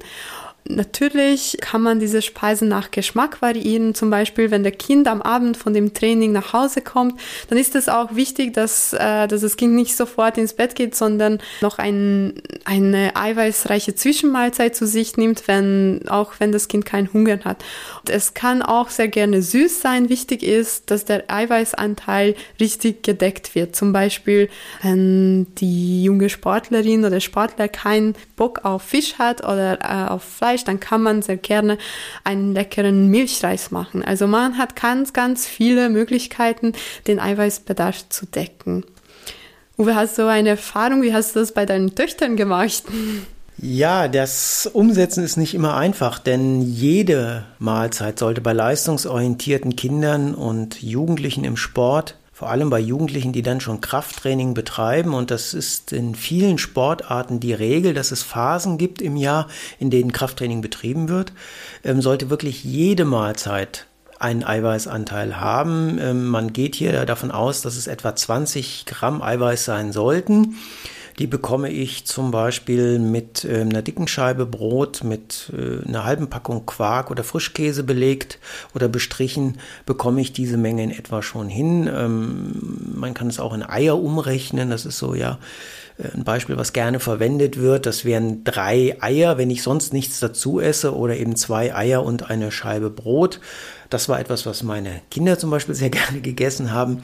Natürlich 0.65 1.57
kann 1.59 1.81
man 1.81 1.99
diese 1.99 2.21
Speisen 2.21 2.67
nach 2.67 2.91
Geschmack 2.91 3.41
variieren. 3.41 3.95
Zum 3.95 4.11
Beispiel, 4.11 4.51
wenn 4.51 4.61
der 4.61 4.71
Kind 4.71 5.07
am 5.07 5.21
Abend 5.21 5.57
von 5.57 5.73
dem 5.73 5.93
Training 5.93 6.31
nach 6.31 6.53
Hause 6.53 6.81
kommt, 6.81 7.19
dann 7.49 7.57
ist 7.57 7.75
es 7.75 7.89
auch 7.89 8.15
wichtig, 8.15 8.53
dass, 8.53 8.93
äh, 8.93 9.27
dass 9.27 9.41
das 9.41 9.57
Kind 9.57 9.73
nicht 9.73 9.95
sofort 9.95 10.37
ins 10.37 10.53
Bett 10.53 10.75
geht, 10.75 10.95
sondern 10.95 11.39
noch 11.61 11.79
ein, 11.79 12.41
eine 12.63 13.15
eiweißreiche 13.15 13.95
Zwischenmahlzeit 13.95 14.75
zu 14.75 14.85
sich 14.85 15.17
nimmt, 15.17 15.47
wenn, 15.47 16.01
auch 16.07 16.33
wenn 16.39 16.51
das 16.51 16.67
Kind 16.67 16.85
keinen 16.85 17.11
Hunger 17.11 17.39
hat. 17.43 17.63
Und 18.01 18.11
es 18.11 18.35
kann 18.35 18.61
auch 18.61 18.89
sehr 18.89 19.07
gerne 19.07 19.41
süß 19.41 19.81
sein. 19.81 20.09
Wichtig 20.09 20.43
ist, 20.43 20.91
dass 20.91 21.05
der 21.05 21.23
Eiweißanteil 21.31 22.35
richtig 22.59 23.01
gedeckt 23.03 23.55
wird. 23.55 23.75
Zum 23.75 23.93
Beispiel, 23.93 24.47
wenn 24.83 25.47
die 25.55 26.03
junge 26.03 26.29
Sportlerin 26.29 27.03
oder 27.03 27.19
Sportler 27.19 27.67
keinen 27.67 28.15
Bock 28.35 28.63
auf 28.63 28.83
Fisch 28.83 29.15
hat 29.17 29.43
oder 29.43 29.79
äh, 29.81 30.09
auf 30.09 30.23
Fleisch, 30.23 30.50
Fleisch, 30.51 30.63
dann 30.65 30.79
kann 30.79 31.01
man 31.01 31.21
sehr 31.21 31.37
gerne 31.37 31.77
einen 32.23 32.53
leckeren 32.53 33.07
Milchreis 33.07 33.71
machen. 33.71 34.03
Also 34.03 34.27
man 34.27 34.57
hat 34.57 34.75
ganz, 34.75 35.13
ganz 35.13 35.45
viele 35.47 35.89
Möglichkeiten, 35.89 36.73
den 37.07 37.19
Eiweißbedarf 37.19 38.09
zu 38.09 38.25
decken. 38.25 38.83
Uwe, 39.77 39.95
hast 39.95 40.17
du 40.17 40.27
eine 40.27 40.49
Erfahrung? 40.49 41.01
Wie 41.01 41.13
hast 41.13 41.35
du 41.35 41.39
das 41.39 41.53
bei 41.53 41.65
deinen 41.65 41.95
Töchtern 41.95 42.35
gemacht? 42.35 42.83
Ja, 43.57 44.07
das 44.07 44.69
Umsetzen 44.71 45.23
ist 45.23 45.37
nicht 45.37 45.53
immer 45.53 45.75
einfach, 45.77 46.19
denn 46.19 46.61
jede 46.61 47.45
Mahlzeit 47.59 48.19
sollte 48.19 48.41
bei 48.41 48.53
leistungsorientierten 48.53 49.75
Kindern 49.75 50.35
und 50.35 50.81
Jugendlichen 50.81 51.45
im 51.45 51.57
Sport 51.57 52.17
vor 52.41 52.49
allem 52.49 52.71
bei 52.71 52.79
Jugendlichen, 52.79 53.33
die 53.33 53.43
dann 53.43 53.61
schon 53.61 53.81
Krafttraining 53.81 54.55
betreiben. 54.55 55.13
Und 55.13 55.29
das 55.29 55.53
ist 55.53 55.93
in 55.93 56.15
vielen 56.15 56.57
Sportarten 56.57 57.39
die 57.39 57.53
Regel, 57.53 57.93
dass 57.93 58.09
es 58.09 58.23
Phasen 58.23 58.79
gibt 58.79 58.99
im 58.99 59.15
Jahr, 59.15 59.47
in 59.77 59.91
denen 59.91 60.11
Krafttraining 60.11 60.59
betrieben 60.59 61.07
wird, 61.07 61.33
ähm, 61.83 62.01
sollte 62.01 62.31
wirklich 62.31 62.63
jede 62.63 63.05
Mahlzeit 63.05 63.85
einen 64.17 64.43
Eiweißanteil 64.43 65.39
haben. 65.39 65.99
Ähm, 66.01 66.29
man 66.29 66.51
geht 66.51 66.73
hier 66.73 67.05
davon 67.05 67.29
aus, 67.29 67.61
dass 67.61 67.75
es 67.75 67.85
etwa 67.85 68.15
20 68.15 68.87
Gramm 68.87 69.21
Eiweiß 69.21 69.63
sein 69.63 69.91
sollten. 69.91 70.55
Die 71.21 71.27
bekomme 71.27 71.69
ich 71.69 72.05
zum 72.07 72.31
Beispiel 72.31 72.97
mit 72.97 73.45
äh, 73.45 73.61
einer 73.61 73.83
dicken 73.83 74.07
Scheibe 74.07 74.47
Brot, 74.47 75.03
mit 75.03 75.53
äh, 75.55 75.87
einer 75.87 76.03
halben 76.03 76.31
Packung 76.31 76.65
Quark 76.65 77.11
oder 77.11 77.23
Frischkäse 77.23 77.83
belegt 77.83 78.39
oder 78.73 78.87
bestrichen, 78.87 79.59
bekomme 79.85 80.19
ich 80.19 80.33
diese 80.33 80.57
Menge 80.57 80.83
in 80.83 80.89
etwa 80.89 81.21
schon 81.21 81.47
hin. 81.47 81.87
Ähm, 81.95 82.93
man 82.95 83.13
kann 83.13 83.27
es 83.27 83.39
auch 83.39 83.53
in 83.53 83.61
Eier 83.61 84.01
umrechnen. 84.01 84.71
Das 84.71 84.87
ist 84.87 84.97
so 84.97 85.13
ja 85.13 85.37
äh, 85.99 86.07
ein 86.11 86.23
Beispiel, 86.23 86.57
was 86.57 86.73
gerne 86.73 86.99
verwendet 86.99 87.59
wird. 87.59 87.85
Das 87.85 88.03
wären 88.03 88.43
drei 88.43 88.97
Eier, 88.99 89.37
wenn 89.37 89.51
ich 89.51 89.61
sonst 89.61 89.93
nichts 89.93 90.19
dazu 90.19 90.59
esse, 90.59 90.95
oder 90.95 91.17
eben 91.17 91.35
zwei 91.35 91.75
Eier 91.75 92.03
und 92.03 92.31
eine 92.31 92.51
Scheibe 92.51 92.89
Brot. 92.89 93.39
Das 93.91 94.09
war 94.09 94.19
etwas, 94.19 94.47
was 94.47 94.63
meine 94.63 95.01
Kinder 95.11 95.37
zum 95.37 95.51
Beispiel 95.51 95.75
sehr 95.75 95.89
gerne 95.91 96.19
gegessen 96.21 96.71
haben. 96.71 97.03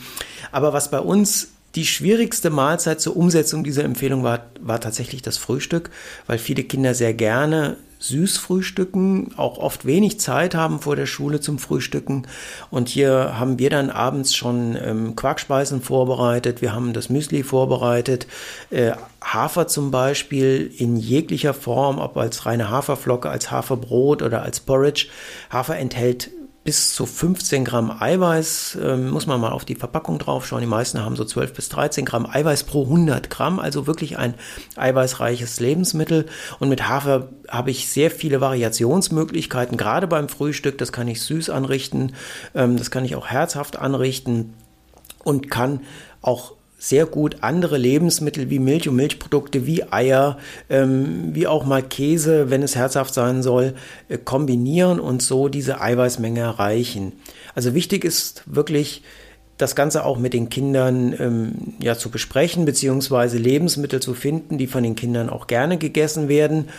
Aber 0.51 0.73
was 0.73 0.89
bei 0.89 1.01
uns 1.01 1.49
die 1.77 1.85
schwierigste 1.85 2.49
Mahlzeit 2.49 2.99
zur 2.99 3.15
Umsetzung 3.15 3.63
dieser 3.63 3.83
Empfehlung 3.83 4.23
war, 4.23 4.47
war 4.59 4.81
tatsächlich 4.81 5.21
das 5.21 5.37
Frühstück, 5.37 5.91
weil 6.25 6.39
viele 6.39 6.63
Kinder 6.63 6.95
sehr 6.95 7.13
gerne 7.13 7.77
süß 7.99 8.37
frühstücken, 8.37 9.33
auch 9.37 9.59
oft 9.59 9.85
wenig 9.85 10.19
Zeit 10.19 10.55
haben 10.55 10.79
vor 10.81 10.95
der 10.95 11.05
Schule 11.05 11.39
zum 11.39 11.59
Frühstücken. 11.59 12.27
Und 12.71 12.89
hier 12.89 13.37
haben 13.37 13.59
wir 13.59 13.69
dann 13.69 13.91
abends 13.91 14.35
schon 14.35 14.75
ähm, 14.83 15.15
Quarkspeisen 15.15 15.81
vorbereitet, 15.81 16.63
wir 16.63 16.73
haben 16.73 16.93
das 16.93 17.09
Müsli 17.09 17.43
vorbereitet, 17.43 18.25
äh, 18.71 18.93
Hafer 19.23 19.67
zum 19.67 19.91
Beispiel 19.91 20.71
in 20.77 20.95
jeglicher 20.95 21.53
Form, 21.53 21.99
ob 21.99 22.17
als 22.17 22.47
reine 22.47 22.71
Haferflocke, 22.71 23.29
als 23.29 23.51
Haferbrot 23.51 24.23
oder 24.23 24.41
als 24.41 24.59
Porridge. 24.59 25.07
Hafer 25.51 25.77
enthält 25.77 26.31
bis 26.67 26.93
zu 26.93 27.05
15 27.05 27.63
Gramm 27.63 27.89
Eiweiß, 27.97 28.77
ähm, 28.83 29.09
muss 29.09 29.25
man 29.25 29.39
mal 29.39 29.53
auf 29.53 29.63
die 29.63 29.75
Verpackung 29.75 30.19
drauf 30.19 30.45
schauen. 30.45 30.59
Die 30.59 30.67
meisten 30.67 30.99
haben 30.99 31.15
so 31.15 31.23
12 31.23 31.53
bis 31.53 31.69
13 31.69 32.03
Gramm 32.03 32.25
Eiweiß 32.29 32.65
pro 32.65 32.83
100 32.83 33.29
Gramm, 33.29 33.57
also 33.61 33.87
wirklich 33.87 34.17
ein 34.17 34.33
eiweißreiches 34.75 35.61
Lebensmittel. 35.61 36.25
Und 36.59 36.67
mit 36.67 36.89
Hafer 36.89 37.29
habe 37.47 37.71
ich 37.71 37.87
sehr 37.87 38.11
viele 38.11 38.41
Variationsmöglichkeiten, 38.41 39.77
gerade 39.77 40.07
beim 40.07 40.27
Frühstück. 40.27 40.77
Das 40.77 40.91
kann 40.91 41.07
ich 41.07 41.21
süß 41.21 41.51
anrichten, 41.51 42.11
ähm, 42.53 42.75
das 42.75 42.91
kann 42.91 43.05
ich 43.05 43.15
auch 43.15 43.27
herzhaft 43.27 43.79
anrichten 43.79 44.53
und 45.23 45.49
kann 45.49 45.79
auch 46.21 46.56
sehr 46.77 47.05
gut 47.05 47.37
andere 47.41 47.77
Lebensmittel 47.77 48.49
wie 48.49 48.59
Milch 48.59 48.87
und 48.87 48.95
Milchprodukte, 48.95 49.65
wie 49.65 49.91
Eier, 49.91 50.37
ähm, 50.69 51.33
wie 51.33 51.47
auch 51.47 51.65
mal 51.65 51.81
Käse, 51.81 52.49
wenn 52.51 52.61
es 52.61 52.75
herzhaft 52.75 53.13
sein 53.13 53.41
soll, 53.41 53.73
äh, 54.09 54.17
kombinieren 54.17 54.99
und 54.99 55.21
so 55.21 55.47
diese 55.47 55.81
Eiweißmenge 55.81 56.39
erreichen. 56.39 57.13
Also 57.55 57.73
wichtig 57.73 58.05
ist 58.05 58.43
wirklich, 58.45 59.01
das 59.57 59.75
Ganze 59.75 60.05
auch 60.05 60.19
mit 60.19 60.33
den 60.33 60.49
Kindern 60.49 61.15
ähm, 61.19 61.51
ja 61.79 61.95
zu 61.97 62.09
besprechen, 62.09 62.65
beziehungsweise 62.65 63.37
Lebensmittel 63.37 63.99
zu 63.99 64.13
finden, 64.13 64.57
die 64.57 64.67
von 64.67 64.83
den 64.83 64.95
Kindern 64.95 65.29
auch 65.29 65.47
gerne 65.47 65.77
gegessen 65.77 66.29
werden. 66.29 66.69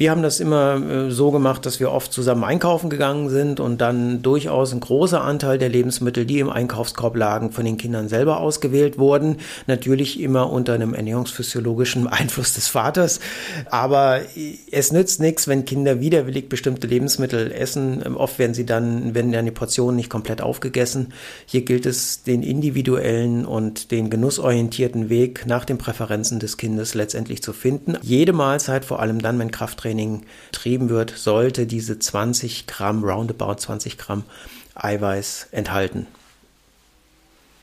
Wir 0.00 0.10
haben 0.10 0.22
das 0.22 0.40
immer 0.40 0.76
äh, 0.76 1.10
so 1.10 1.30
gemacht, 1.30 1.66
dass 1.66 1.78
wir 1.78 1.92
oft 1.92 2.10
zusammen 2.10 2.42
einkaufen 2.42 2.88
gegangen 2.88 3.28
sind 3.28 3.60
und 3.60 3.82
dann 3.82 4.22
durchaus 4.22 4.72
ein 4.72 4.80
großer 4.80 5.20
Anteil 5.20 5.58
der 5.58 5.68
Lebensmittel, 5.68 6.24
die 6.24 6.38
im 6.38 6.48
Einkaufskorb 6.48 7.14
lagen, 7.16 7.50
von 7.52 7.66
den 7.66 7.76
Kindern 7.76 8.08
selber 8.08 8.40
ausgewählt 8.40 8.96
wurden. 8.96 9.36
Natürlich 9.66 10.18
immer 10.18 10.50
unter 10.50 10.72
einem 10.72 10.94
ernährungsphysiologischen 10.94 12.06
Einfluss 12.08 12.54
des 12.54 12.68
Vaters. 12.68 13.20
Aber 13.70 14.22
es 14.70 14.90
nützt 14.90 15.20
nichts, 15.20 15.48
wenn 15.48 15.66
Kinder 15.66 16.00
widerwillig 16.00 16.48
bestimmte 16.48 16.86
Lebensmittel 16.86 17.52
essen. 17.52 18.02
Oft 18.16 18.38
werden 18.38 18.54
sie 18.54 18.64
dann, 18.64 19.14
werden 19.14 19.32
dann 19.32 19.44
die 19.44 19.50
Portionen 19.50 19.96
nicht 19.96 20.08
komplett 20.08 20.40
aufgegessen. 20.40 21.12
Hier 21.44 21.60
gilt 21.60 21.84
es, 21.84 22.22
den 22.22 22.42
individuellen 22.42 23.44
und 23.44 23.90
den 23.90 24.08
genussorientierten 24.08 25.10
Weg 25.10 25.44
nach 25.44 25.66
den 25.66 25.76
Präferenzen 25.76 26.38
des 26.38 26.56
Kindes 26.56 26.94
letztendlich 26.94 27.42
zu 27.42 27.52
finden. 27.52 27.98
Jede 28.00 28.32
Mahlzeit, 28.32 28.86
vor 28.86 29.00
allem 29.00 29.20
dann, 29.20 29.38
wenn 29.38 29.50
Krafttraining 29.50 29.89
Training 29.90 30.22
betrieben 30.52 30.88
wird, 30.88 31.10
sollte 31.16 31.66
diese 31.66 31.98
20 31.98 32.66
Gramm, 32.66 33.02
roundabout 33.02 33.56
20 33.56 33.98
Gramm 33.98 34.24
Eiweiß 34.74 35.48
enthalten. 35.50 36.06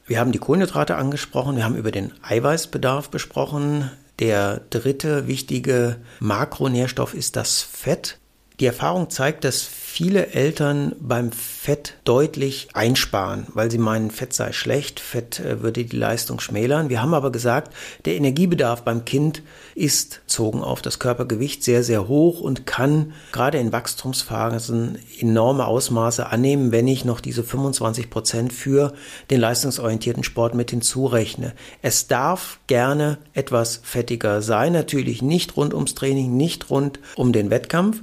Wir 0.06 0.20
haben 0.20 0.32
die 0.32 0.40
Kohlenhydrate 0.40 0.96
angesprochen, 0.96 1.56
wir 1.56 1.64
haben 1.64 1.76
über 1.76 1.92
den 1.92 2.12
Eiweißbedarf 2.24 3.10
besprochen. 3.10 3.92
Der 4.20 4.62
dritte 4.70 5.28
wichtige 5.28 5.98
Makronährstoff 6.20 7.14
ist 7.14 7.36
das 7.36 7.62
Fett. 7.62 8.18
Die 8.60 8.66
Erfahrung 8.66 9.12
zeigt, 9.12 9.44
dass 9.44 9.62
viele 9.62 10.28
Eltern 10.34 10.96
beim 11.00 11.32
Fett 11.32 11.96
deutlich 12.04 12.70
einsparen, 12.74 13.46
weil 13.54 13.70
sie 13.70 13.78
meinen, 13.78 14.10
Fett 14.10 14.34
sei 14.34 14.52
schlecht, 14.52 15.00
Fett 15.00 15.40
äh, 15.40 15.62
würde 15.62 15.86
die 15.86 15.96
Leistung 15.96 16.40
schmälern. 16.40 16.90
Wir 16.90 17.02
haben 17.02 17.14
aber 17.14 17.32
gesagt, 17.32 17.74
der 18.06 18.16
Energiebedarf 18.16 18.84
beim 18.84 19.06
Kind 19.06 19.44
ist 19.76 20.22
zogen 20.26 20.62
auf 20.62 20.82
das 20.82 20.98
Körpergewicht 20.98 21.64
sehr, 21.64 21.84
sehr 21.84 22.08
hoch 22.08 22.42
und 22.42 22.66
kann 22.66 23.14
gerade 23.32 23.60
in 23.60 23.72
Wachstumsphasen 23.72 24.98
enorme 25.20 25.68
Ausmaße 25.68 26.28
annehmen, 26.28 26.72
wenn 26.72 26.88
ich 26.88 27.06
noch 27.06 27.20
diese 27.20 27.44
25 27.44 28.10
Prozent 28.10 28.54
für 28.54 28.94
den 29.30 29.40
leistungsorientierten 29.40 30.24
Sport 30.24 30.56
mit 30.56 30.72
hinzurechne. 30.72 31.54
Es 31.84 32.08
darf 32.08 32.60
gerne 32.66 33.20
etwas 33.34 33.82
fettiger 33.84 34.42
sein, 34.42 34.74
natürlich 34.74 35.22
nicht 35.22 35.58
rund 35.58 35.74
ums 35.76 35.94
Training, 35.94 36.38
nicht 36.38 36.72
rund 36.72 37.00
um 37.16 37.34
den 37.34 37.50
Wettkampf, 37.52 38.02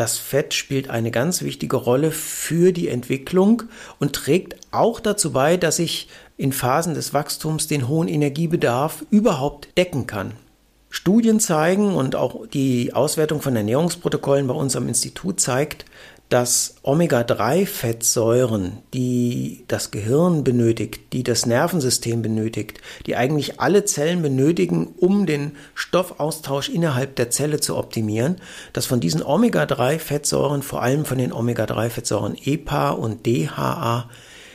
das 0.00 0.16
Fett 0.16 0.54
spielt 0.54 0.88
eine 0.88 1.10
ganz 1.10 1.42
wichtige 1.42 1.76
Rolle 1.76 2.10
für 2.10 2.72
die 2.72 2.88
Entwicklung 2.88 3.64
und 3.98 4.14
trägt 4.14 4.56
auch 4.70 4.98
dazu 4.98 5.32
bei, 5.32 5.58
dass 5.58 5.78
ich 5.78 6.08
in 6.38 6.54
Phasen 6.54 6.94
des 6.94 7.12
Wachstums 7.12 7.66
den 7.66 7.86
hohen 7.86 8.08
Energiebedarf 8.08 9.04
überhaupt 9.10 9.68
decken 9.76 10.06
kann. 10.06 10.32
Studien 10.88 11.38
zeigen 11.38 11.94
und 11.94 12.16
auch 12.16 12.46
die 12.46 12.94
Auswertung 12.94 13.42
von 13.42 13.54
Ernährungsprotokollen 13.54 14.46
bei 14.46 14.54
uns 14.54 14.74
am 14.74 14.88
Institut 14.88 15.38
zeigt, 15.38 15.84
dass 16.30 16.76
Omega-3-Fettsäuren, 16.84 18.78
die 18.94 19.64
das 19.66 19.90
Gehirn 19.90 20.44
benötigt, 20.44 21.12
die 21.12 21.24
das 21.24 21.44
Nervensystem 21.44 22.22
benötigt, 22.22 22.80
die 23.06 23.16
eigentlich 23.16 23.60
alle 23.60 23.84
Zellen 23.84 24.22
benötigen, 24.22 24.94
um 24.96 25.26
den 25.26 25.52
Stoffaustausch 25.74 26.68
innerhalb 26.68 27.16
der 27.16 27.30
Zelle 27.30 27.58
zu 27.58 27.76
optimieren, 27.76 28.36
dass 28.72 28.86
von 28.86 29.00
diesen 29.00 29.24
Omega-3-Fettsäuren, 29.24 30.62
vor 30.62 30.82
allem 30.82 31.04
von 31.04 31.18
den 31.18 31.32
Omega-3-Fettsäuren 31.32 32.36
EPA 32.42 32.90
und 32.90 33.26
DHA, 33.26 34.08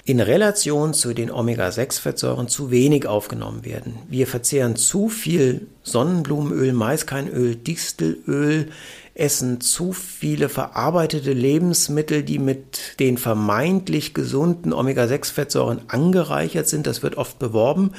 in 0.07 0.19
Relation 0.19 0.93
zu 0.93 1.13
den 1.13 1.31
Omega-6-Fettsäuren 1.31 2.47
zu 2.47 2.69
wenig 2.69 3.07
aufgenommen 3.07 3.65
werden. 3.65 3.97
Wir 4.07 4.27
verzehren 4.27 4.75
zu 4.75 5.09
viel 5.09 5.67
Sonnenblumenöl, 5.81 6.73
Maiskeinöl, 6.73 7.55
Distelöl, 7.55 8.69
essen 9.15 9.61
zu 9.61 9.93
viele 9.93 10.49
verarbeitete 10.49 11.31
Lebensmittel, 11.31 12.21
die 12.21 12.37
mit 12.37 12.99
den 12.99 13.17
vermeintlich 13.17 14.13
gesunden 14.13 14.73
Omega-6-Fettsäuren 14.73 15.81
angereichert 15.87 16.67
sind. 16.67 16.85
Das 16.85 17.01
wird 17.01 17.15
oft 17.15 17.39
beworben, 17.39 17.91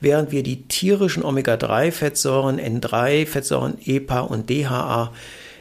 während 0.00 0.32
wir 0.32 0.42
die 0.42 0.66
tierischen 0.66 1.24
Omega-3-Fettsäuren, 1.24 2.58
N3-Fettsäuren, 2.58 3.78
EPA 3.84 4.20
und 4.20 4.50
DHA 4.50 5.12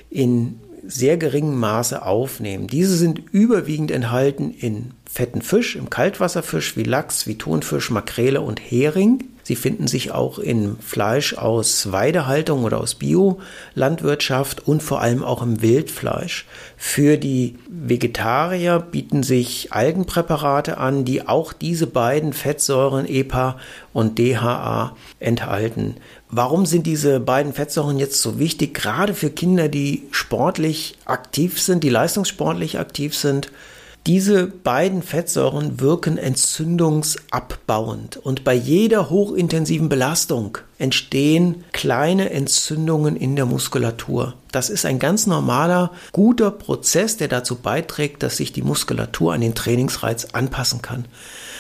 in 0.10 0.60
sehr 0.86 1.18
geringem 1.18 1.60
Maße 1.60 2.04
aufnehmen. 2.04 2.68
Diese 2.68 2.98
sind 2.98 3.22
überwiegend 3.32 3.92
enthalten 3.92 4.52
in 4.52 4.92
fetten 5.10 5.42
Fisch, 5.44 5.76
im 5.76 5.90
Kaltwasserfisch 5.92 6.76
wie 6.76 6.84
Lachs, 6.84 7.28
wie 7.28 7.38
Thunfisch, 7.38 7.92
Makrele 7.92 8.42
und 8.42 8.60
Hering. 8.60 9.24
Sie 9.44 9.58
finden 9.58 9.88
sich 9.88 10.12
auch 10.12 10.40
in 10.40 10.78
Fleisch 10.80 11.34
aus 11.34 11.92
Weidehaltung 11.92 12.64
oder 12.64 12.80
aus 12.80 12.96
Biolandwirtschaft 12.96 14.68
und 14.68 14.82
vor 14.82 15.02
allem 15.02 15.22
auch 15.22 15.42
im 15.44 15.62
Wildfleisch. 15.62 16.46
Für 16.78 17.18
die 17.18 17.58
Vegetarier 17.70 18.80
bieten 18.80 19.22
sich 19.22 19.74
Algenpräparate 19.74 20.78
an, 20.78 21.04
die 21.04 21.28
auch 21.28 21.52
diese 21.52 21.88
beiden 21.88 22.32
Fettsäuren 22.32 23.06
EPA 23.06 23.58
und 23.92 24.18
DHA 24.18 24.96
enthalten. 25.20 25.98
Warum 26.30 26.66
sind 26.66 26.88
diese 26.88 27.20
beiden 27.20 27.54
Fettsäuren 27.54 28.00
jetzt 28.00 28.22
so 28.22 28.40
wichtig, 28.40 28.74
gerade 28.74 29.14
für 29.14 29.30
Kinder, 29.30 29.68
die 29.68 30.04
sportlich 30.12 30.96
aktiv 31.06 31.62
sind, 31.62 31.84
die 31.84 31.90
leistungssportlich 31.90 32.80
aktiv 32.80 33.16
sind? 33.16 33.52
Diese 34.06 34.48
beiden 34.48 35.02
Fettsäuren 35.02 35.80
wirken 35.80 36.18
entzündungsabbauend 36.18 38.18
und 38.18 38.44
bei 38.44 38.54
jeder 38.54 39.10
hochintensiven 39.10 39.88
Belastung 39.88 40.58
entstehen 40.78 41.64
kleine 41.72 42.32
Entzündungen 42.32 43.16
in 43.16 43.38
der 43.38 43.46
Muskulatur. 43.46 44.34
Das 44.52 44.70
ist 44.70 44.86
ein 44.86 45.00
ganz 45.00 45.26
normaler, 45.26 45.92
guter 46.12 46.52
Prozess, 46.52 47.16
der 47.16 47.30
dazu 47.30 47.56
beiträgt, 47.56 48.24
dass 48.24 48.36
sich 48.36 48.52
die 48.52 48.62
Muskulatur 48.62 49.34
an 49.34 49.40
den 49.40 49.56
Trainingsreiz 49.56 50.26
anpassen 50.34 50.82
kann. 50.82 51.06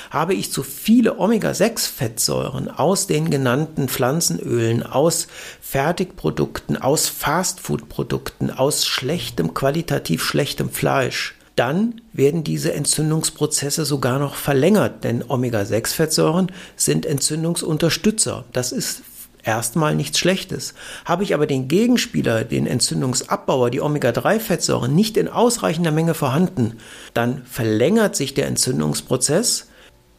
Habe 0.09 0.33
ich 0.33 0.51
zu 0.51 0.63
viele 0.63 1.19
Omega-6-Fettsäuren 1.19 2.69
aus 2.69 3.07
den 3.07 3.29
genannten 3.29 3.87
Pflanzenölen, 3.87 4.83
aus 4.83 5.27
Fertigprodukten, 5.61 6.75
aus 6.75 7.07
Fastfood-Produkten, 7.07 8.51
aus 8.51 8.85
schlechtem, 8.85 9.53
qualitativ 9.53 10.25
schlechtem 10.25 10.69
Fleisch, 10.69 11.35
dann 11.55 12.01
werden 12.13 12.43
diese 12.43 12.73
Entzündungsprozesse 12.73 13.85
sogar 13.85 14.19
noch 14.19 14.35
verlängert, 14.35 15.03
denn 15.03 15.23
Omega-6-Fettsäuren 15.27 16.51
sind 16.75 17.05
Entzündungsunterstützer. 17.05 18.45
Das 18.53 18.71
ist 18.71 19.03
erstmal 19.43 19.95
nichts 19.95 20.19
Schlechtes. 20.19 20.73
Habe 21.05 21.23
ich 21.23 21.33
aber 21.33 21.45
den 21.45 21.67
Gegenspieler, 21.67 22.43
den 22.43 22.65
Entzündungsabbauer, 22.65 23.69
die 23.69 23.81
Omega-3-Fettsäuren 23.81 24.95
nicht 24.95 25.17
in 25.17 25.27
ausreichender 25.27 25.91
Menge 25.91 26.13
vorhanden, 26.13 26.77
dann 27.13 27.43
verlängert 27.45 28.15
sich 28.15 28.33
der 28.33 28.47
Entzündungsprozess, 28.47 29.67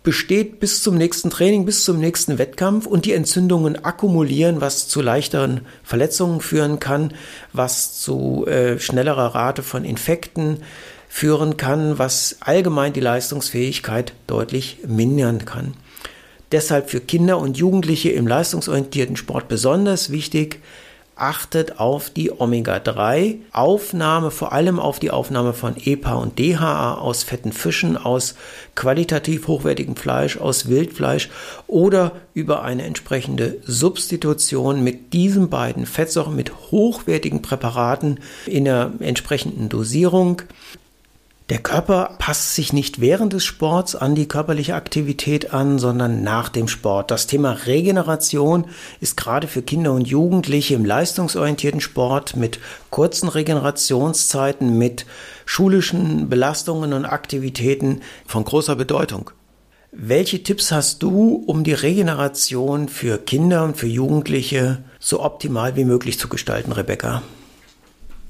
besteht 0.05 0.61
bis 0.61 0.83
zum 0.83 0.97
nächsten 0.97 1.31
Training, 1.31 1.65
bis 1.65 1.83
zum 1.83 1.99
nächsten 1.99 2.37
Wettkampf 2.39 2.85
und 2.87 3.07
die 3.07 3.15
Entzündungen 3.15 3.85
akkumulieren, 3.85 4.61
was 4.61 4.87
zu 4.87 5.01
leichteren 5.01 5.63
Verletzungen 5.83 6.43
führen 6.43 6.79
kann, 6.79 7.15
was 7.55 8.01
zu 8.01 8.47
äh, 8.47 8.79
schnellerer 8.79 9.35
Rate 9.35 9.63
von 9.63 9.85
Infekten 9.87 10.59
führen 11.15 11.57
kann, 11.57 11.97
was 11.97 12.39
allgemein 12.41 12.93
die 12.93 12.99
Leistungsfähigkeit 12.99 14.15
deutlich 14.27 14.79
mindern 14.85 15.45
kann. 15.45 15.75
Deshalb 16.51 16.91
für 16.91 16.99
Kinder 16.99 17.39
und 17.39 17.57
Jugendliche 17.57 18.11
im 18.11 18.27
leistungsorientierten 18.27 19.17
Sport 19.17 19.47
besonders 19.47 20.11
wichtig, 20.11 20.59
achtet 21.15 21.79
auf 21.79 22.11
die 22.11 22.33
Omega-3-Aufnahme, 22.33 24.33
vor 24.33 24.53
allem 24.53 24.81
auf 24.81 24.99
die 24.99 25.13
Aufnahme 25.13 25.53
von 25.53 25.77
EPA 25.77 26.15
und 26.15 26.41
DHA 26.41 26.95
aus 26.95 27.23
fetten 27.23 27.53
Fischen, 27.53 27.97
aus 27.97 28.35
qualitativ 28.75 29.47
hochwertigem 29.47 29.95
Fleisch, 29.95 30.39
aus 30.39 30.69
Wildfleisch 30.69 31.31
oder 31.69 32.11
über 32.35 32.65
eine 32.65 32.83
entsprechende 32.83 33.59
Substitution 33.63 34.83
mit 34.83 35.13
diesen 35.13 35.49
beiden 35.49 35.87
Fettsäuren, 35.87 36.35
mit 36.35 36.73
hochwertigen 36.73 37.41
Präparaten 37.41 38.19
in 38.47 38.65
der 38.65 38.91
entsprechenden 38.99 39.69
Dosierung. 39.69 40.43
Der 41.51 41.59
Körper 41.59 42.17
passt 42.19 42.55
sich 42.55 42.73
nicht 42.73 43.03
während 43.03 43.35
des 43.35 43.45
Sports 43.45 43.95
an 43.95 44.15
die 44.15 44.27
körperliche 44.27 44.75
Aktivität 44.75 45.53
an, 45.53 45.79
sondern 45.79 46.23
nach 46.23 46.49
dem 46.49 46.69
Sport. 46.69 47.11
Das 47.11 47.27
Thema 47.27 47.53
Regeneration 47.67 48.65
ist 49.03 49.19
gerade 49.19 49.47
für 49.47 49.61
Kinder 49.61 49.93
und 49.93 50.09
Jugendliche 50.09 50.75
im 50.75 50.87
leistungsorientierten 50.87 51.83
Sport 51.83 52.35
mit 52.35 52.61
kurzen 52.89 53.29
Regenerationszeiten, 53.29 54.79
mit 54.79 55.05
schulischen 55.45 56.31
Belastungen 56.31 56.95
und 56.95 57.05
Aktivitäten 57.05 58.01
von 58.25 58.45
großer 58.45 58.75
Bedeutung. 58.75 59.31
Welche 59.93 60.43
Tipps 60.43 60.73
hast 60.73 61.03
du, 61.03 61.45
um 61.47 61.63
die 61.63 61.75
Regeneration 61.75 62.89
für 62.89 63.19
Kinder 63.19 63.65
und 63.65 63.77
für 63.77 63.87
Jugendliche 63.87 64.83
so 64.99 65.23
optimal 65.23 65.77
wie 65.77 65.85
möglich 65.85 66.19
zu 66.19 66.29
gestalten, 66.29 66.73
Rebecca? 66.73 67.23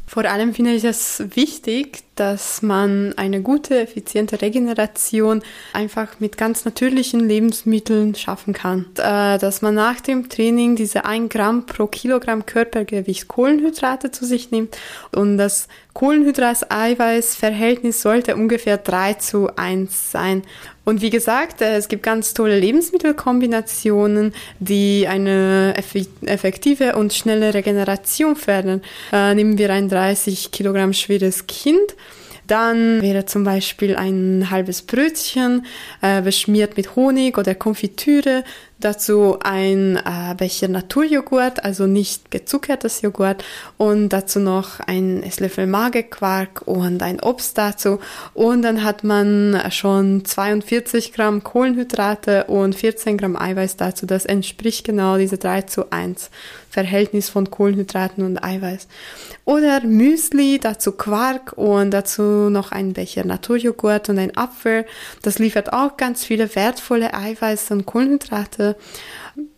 Vor 0.06 0.24
allem 0.24 0.52
finde 0.52 0.72
ich 0.74 0.84
es 0.84 1.22
wichtig, 1.34 2.03
dass 2.16 2.62
man 2.62 3.12
eine 3.16 3.42
gute, 3.42 3.80
effiziente 3.80 4.40
Regeneration 4.40 5.42
einfach 5.72 6.20
mit 6.20 6.38
ganz 6.38 6.64
natürlichen 6.64 7.28
Lebensmitteln 7.28 8.14
schaffen 8.14 8.54
kann. 8.54 8.86
Äh, 8.98 9.38
dass 9.38 9.62
man 9.62 9.74
nach 9.74 10.00
dem 10.00 10.28
Training 10.28 10.76
diese 10.76 11.04
1 11.04 11.30
Gramm 11.30 11.66
pro 11.66 11.86
Kilogramm 11.86 12.46
Körpergewicht 12.46 13.28
Kohlenhydrate 13.28 14.10
zu 14.10 14.24
sich 14.24 14.50
nimmt 14.50 14.76
und 15.12 15.38
das 15.38 15.68
Kohlenhydrat-Eiweiß-Verhältnis 15.94 18.02
sollte 18.02 18.34
ungefähr 18.34 18.78
3 18.78 19.14
zu 19.14 19.56
1 19.56 20.10
sein. 20.10 20.42
Und 20.84 21.00
wie 21.00 21.10
gesagt, 21.10 21.62
äh, 21.62 21.76
es 21.76 21.86
gibt 21.88 22.02
ganz 22.02 22.34
tolle 22.34 22.58
Lebensmittelkombinationen, 22.58 24.34
die 24.58 25.06
eine 25.08 25.74
effektive 26.26 26.96
und 26.96 27.14
schnelle 27.14 27.54
Regeneration 27.54 28.34
fördern. 28.36 28.82
Äh, 29.12 29.34
nehmen 29.34 29.56
wir 29.56 29.70
ein 29.70 29.88
30 29.88 30.50
Kilogramm 30.50 30.92
schweres 30.92 31.46
Kind. 31.46 31.94
Dann 32.46 33.00
wäre 33.00 33.24
zum 33.24 33.44
Beispiel 33.44 33.96
ein 33.96 34.48
halbes 34.50 34.82
Brötchen 34.82 35.64
äh, 36.02 36.20
beschmiert 36.22 36.76
mit 36.76 36.96
Honig 36.96 37.38
oder 37.38 37.54
Konfitüre 37.54 38.44
dazu 38.84 39.38
ein 39.42 39.96
äh, 39.96 40.34
Becher 40.36 40.68
Naturjoghurt, 40.68 41.64
also 41.64 41.86
nicht 41.86 42.30
gezuckertes 42.30 43.02
Joghurt 43.02 43.44
und 43.76 44.10
dazu 44.10 44.40
noch 44.40 44.80
ein 44.80 45.22
Esslöffel 45.22 45.66
Magerquark 45.66 46.62
und 46.66 47.02
ein 47.02 47.20
Obst 47.20 47.56
dazu 47.58 48.00
und 48.34 48.62
dann 48.62 48.84
hat 48.84 49.04
man 49.04 49.60
schon 49.70 50.24
42 50.24 51.12
Gramm 51.12 51.42
Kohlenhydrate 51.42 52.44
und 52.44 52.74
14 52.74 53.18
Gramm 53.18 53.36
Eiweiß 53.36 53.76
dazu. 53.76 54.06
Das 54.06 54.24
entspricht 54.26 54.84
genau 54.84 55.16
diese 55.16 55.38
3 55.38 55.62
zu 55.62 55.90
1 55.90 56.30
Verhältnis 56.74 57.28
von 57.28 57.50
Kohlenhydraten 57.50 58.24
und 58.24 58.42
Eiweiß. 58.42 58.88
Oder 59.44 59.82
Müsli, 59.84 60.58
dazu 60.58 60.90
Quark 60.90 61.52
und 61.52 61.92
dazu 61.92 62.22
noch 62.50 62.72
ein 62.72 62.94
Becher 62.94 63.24
Naturjoghurt 63.24 64.08
und 64.08 64.18
ein 64.18 64.36
Apfel. 64.36 64.84
Das 65.22 65.38
liefert 65.38 65.72
auch 65.72 65.96
ganz 65.96 66.24
viele 66.24 66.52
wertvolle 66.56 67.14
Eiweiß 67.14 67.70
und 67.70 67.86
Kohlenhydrate 67.86 68.73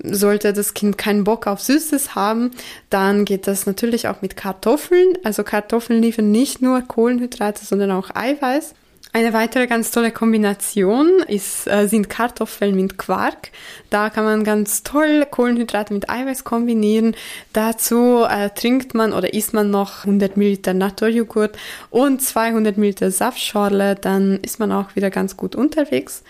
sollte 0.03 0.53
das 0.53 0.75
Kind 0.75 0.99
keinen 0.99 1.25
Bock 1.25 1.47
auf 1.47 1.61
Süßes 1.61 2.15
haben, 2.15 2.51
dann 2.91 3.25
geht 3.25 3.47
das 3.47 3.67
natürlich 3.67 4.09
auch 4.09 4.23
mit 4.23 4.37
Kartoffeln. 4.37 5.15
Also 5.25 5.45
Kartoffeln 5.45 6.03
liefern 6.03 6.31
nicht 6.31 6.63
nur 6.63 6.81
Kohlenhydrate, 6.83 7.65
sondern 7.65 7.91
auch 7.91 8.11
Eiweiß. 8.15 8.75
Eine 9.13 9.33
weitere 9.33 9.67
ganz 9.67 9.93
tolle 9.93 10.11
Kombination 10.11 11.23
ist, 11.27 11.67
äh, 11.67 11.87
sind 11.87 12.11
Kartoffeln 12.11 12.77
mit 12.77 12.99
Quark. 12.99 13.51
Da 13.89 14.11
kann 14.11 14.25
man 14.25 14.45
ganz 14.45 14.83
toll 14.83 15.27
Kohlenhydrate 15.31 15.95
mit 15.95 16.11
Eiweiß 16.11 16.45
kombinieren. 16.45 17.17
Dazu 17.55 18.27
äh, 18.29 18.51
trinkt 18.51 18.93
man 18.93 19.15
oder 19.15 19.33
isst 19.33 19.55
man 19.55 19.71
noch 19.71 20.01
100 20.05 20.37
Milliliter 20.37 20.75
Naturjoghurt 20.75 21.57
und 21.89 22.21
200 22.21 22.77
Milliliter 22.77 23.11
Saftschorle. 23.11 23.95
Dann 23.95 24.39
ist 24.43 24.59
man 24.59 24.71
auch 24.71 24.95
wieder 24.97 25.09
ganz 25.09 25.39
gut 25.39 25.57
unterwegs. 25.57 26.23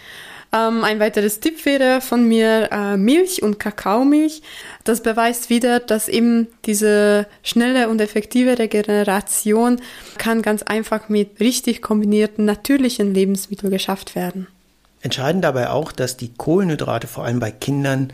Ähm, 0.57 0.85
ein 0.85 1.01
weiteres 1.01 1.41
Tipp 1.41 1.65
wäre 1.67 2.01
von 2.01 2.27
mir 2.27 2.71
äh, 2.71 2.97
Milch 2.97 3.43
und 3.43 3.59
Kakaomilch. 3.59 4.43
Das 4.85 5.03
beweist 5.03 5.51
wieder, 5.51 5.81
dass 5.81 6.09
eben 6.09 6.49
diese 6.65 7.27
schnelle 7.43 7.89
und 7.89 8.01
effektive 8.01 8.59
Regeneration 8.59 9.81
kann 10.19 10.43
ganz 10.43 10.63
einfach 10.63 11.09
mit 11.09 11.41
richtig 11.41 11.83
kombinierten 11.83 12.45
natürlichen 12.45 13.13
Lebensmitteln 13.13 13.71
geschafft 13.71 14.15
werden. 14.15 14.47
Entscheidend 15.03 15.45
dabei 15.45 15.71
auch, 15.71 15.93
dass 15.93 16.17
die 16.17 16.33
Kohlenhydrate 16.35 17.07
vor 17.07 17.25
allem 17.25 17.39
bei 17.39 17.51
Kindern, 17.51 18.13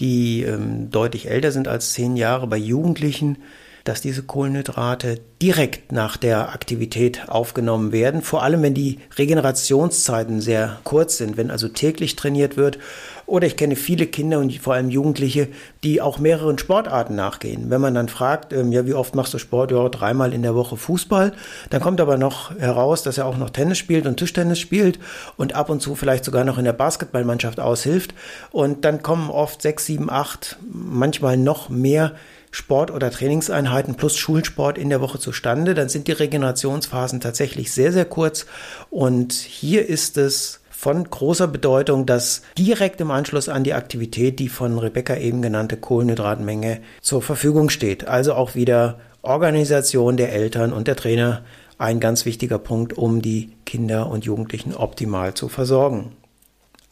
die 0.00 0.42
ähm, 0.42 0.90
deutlich 0.90 1.28
älter 1.28 1.52
sind 1.52 1.68
als 1.68 1.92
zehn 1.92 2.16
Jahre, 2.16 2.46
bei 2.46 2.56
Jugendlichen 2.56 3.38
dass 3.84 4.00
diese 4.00 4.22
Kohlenhydrate 4.22 5.20
direkt 5.40 5.92
nach 5.92 6.16
der 6.16 6.54
Aktivität 6.54 7.28
aufgenommen 7.28 7.92
werden, 7.92 8.22
vor 8.22 8.42
allem 8.42 8.62
wenn 8.62 8.72
die 8.72 8.98
Regenerationszeiten 9.18 10.40
sehr 10.40 10.78
kurz 10.84 11.18
sind, 11.18 11.36
wenn 11.36 11.50
also 11.50 11.68
täglich 11.68 12.16
trainiert 12.16 12.56
wird. 12.56 12.78
Oder 13.26 13.46
ich 13.46 13.56
kenne 13.56 13.76
viele 13.76 14.06
Kinder 14.06 14.38
und 14.38 14.54
vor 14.58 14.74
allem 14.74 14.90
Jugendliche, 14.90 15.48
die 15.82 16.02
auch 16.02 16.18
mehreren 16.18 16.58
Sportarten 16.58 17.14
nachgehen. 17.14 17.70
Wenn 17.70 17.80
man 17.80 17.94
dann 17.94 18.08
fragt, 18.08 18.52
ähm, 18.52 18.70
ja, 18.70 18.86
wie 18.86 18.92
oft 18.94 19.14
machst 19.14 19.32
du 19.32 19.38
Sport? 19.38 19.70
Ja, 19.70 19.88
dreimal 19.88 20.34
in 20.34 20.42
der 20.42 20.54
Woche 20.54 20.76
Fußball. 20.76 21.32
Dann 21.70 21.80
kommt 21.80 22.00
aber 22.00 22.18
noch 22.18 22.58
heraus, 22.58 23.02
dass 23.02 23.16
er 23.16 23.26
auch 23.26 23.38
noch 23.38 23.50
Tennis 23.50 23.78
spielt 23.78 24.06
und 24.06 24.18
Tischtennis 24.18 24.58
spielt 24.58 24.98
und 25.36 25.54
ab 25.54 25.70
und 25.70 25.80
zu 25.80 25.94
vielleicht 25.94 26.24
sogar 26.24 26.44
noch 26.44 26.58
in 26.58 26.64
der 26.64 26.74
Basketballmannschaft 26.74 27.60
aushilft. 27.60 28.14
Und 28.50 28.84
dann 28.84 29.02
kommen 29.02 29.30
oft 29.30 29.62
sechs, 29.62 29.86
sieben, 29.86 30.10
acht, 30.10 30.58
manchmal 30.70 31.38
noch 31.38 31.70
mehr 31.70 32.12
Sport- 32.54 32.92
oder 32.92 33.10
Trainingseinheiten 33.10 33.96
plus 33.96 34.16
Schulsport 34.16 34.78
in 34.78 34.88
der 34.88 35.00
Woche 35.00 35.18
zustande, 35.18 35.74
dann 35.74 35.88
sind 35.88 36.06
die 36.06 36.12
Regenerationsphasen 36.12 37.18
tatsächlich 37.18 37.72
sehr, 37.72 37.92
sehr 37.92 38.04
kurz. 38.04 38.46
Und 38.90 39.32
hier 39.32 39.88
ist 39.88 40.16
es 40.16 40.60
von 40.70 41.02
großer 41.02 41.48
Bedeutung, 41.48 42.06
dass 42.06 42.42
direkt 42.56 43.00
im 43.00 43.10
Anschluss 43.10 43.48
an 43.48 43.64
die 43.64 43.74
Aktivität 43.74 44.38
die 44.38 44.48
von 44.48 44.78
Rebecca 44.78 45.16
eben 45.16 45.42
genannte 45.42 45.76
Kohlenhydratmenge 45.76 46.80
zur 47.00 47.22
Verfügung 47.22 47.70
steht. 47.70 48.06
Also 48.06 48.34
auch 48.34 48.54
wieder 48.54 49.00
Organisation 49.22 50.16
der 50.16 50.32
Eltern 50.32 50.72
und 50.72 50.86
der 50.86 50.94
Trainer 50.94 51.42
ein 51.76 51.98
ganz 51.98 52.24
wichtiger 52.24 52.60
Punkt, 52.60 52.92
um 52.92 53.20
die 53.20 53.50
Kinder 53.66 54.08
und 54.08 54.26
Jugendlichen 54.26 54.76
optimal 54.76 55.34
zu 55.34 55.48
versorgen. 55.48 56.12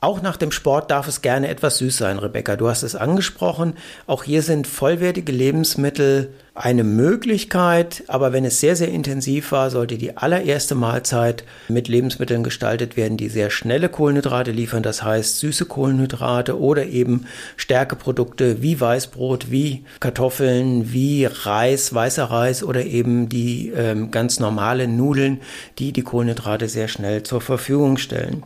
Auch 0.02 0.20
nach 0.20 0.36
dem 0.36 0.50
Sport 0.50 0.90
darf 0.90 1.06
es 1.06 1.22
gerne 1.22 1.46
etwas 1.46 1.78
süß 1.78 1.96
sein, 1.96 2.18
Rebecca. 2.18 2.56
Du 2.56 2.68
hast 2.68 2.82
es 2.82 2.96
angesprochen. 2.96 3.74
Auch 4.08 4.24
hier 4.24 4.42
sind 4.42 4.66
vollwertige 4.66 5.30
Lebensmittel 5.30 6.34
eine 6.56 6.82
Möglichkeit, 6.82 8.02
aber 8.08 8.32
wenn 8.32 8.44
es 8.44 8.58
sehr, 8.58 8.74
sehr 8.74 8.88
intensiv 8.88 9.52
war, 9.52 9.70
sollte 9.70 9.98
die 9.98 10.16
allererste 10.16 10.74
Mahlzeit 10.74 11.44
mit 11.68 11.86
Lebensmitteln 11.86 12.42
gestaltet 12.42 12.96
werden, 12.96 13.16
die 13.16 13.28
sehr 13.28 13.48
schnelle 13.48 13.88
Kohlenhydrate 13.88 14.50
liefern, 14.50 14.82
das 14.82 15.04
heißt 15.04 15.38
süße 15.38 15.66
Kohlenhydrate 15.66 16.58
oder 16.58 16.84
eben 16.86 17.28
Stärkeprodukte 17.56 18.60
wie 18.60 18.80
Weißbrot, 18.80 19.52
wie 19.52 19.84
Kartoffeln, 20.00 20.92
wie 20.92 21.26
Reis, 21.26 21.94
weißer 21.94 22.24
Reis 22.24 22.64
oder 22.64 22.84
eben 22.84 23.28
die 23.28 23.68
ähm, 23.68 24.10
ganz 24.10 24.40
normalen 24.40 24.96
Nudeln, 24.96 25.40
die 25.78 25.92
die 25.92 26.02
Kohlenhydrate 26.02 26.68
sehr 26.68 26.88
schnell 26.88 27.22
zur 27.22 27.40
Verfügung 27.40 27.98
stellen. 27.98 28.42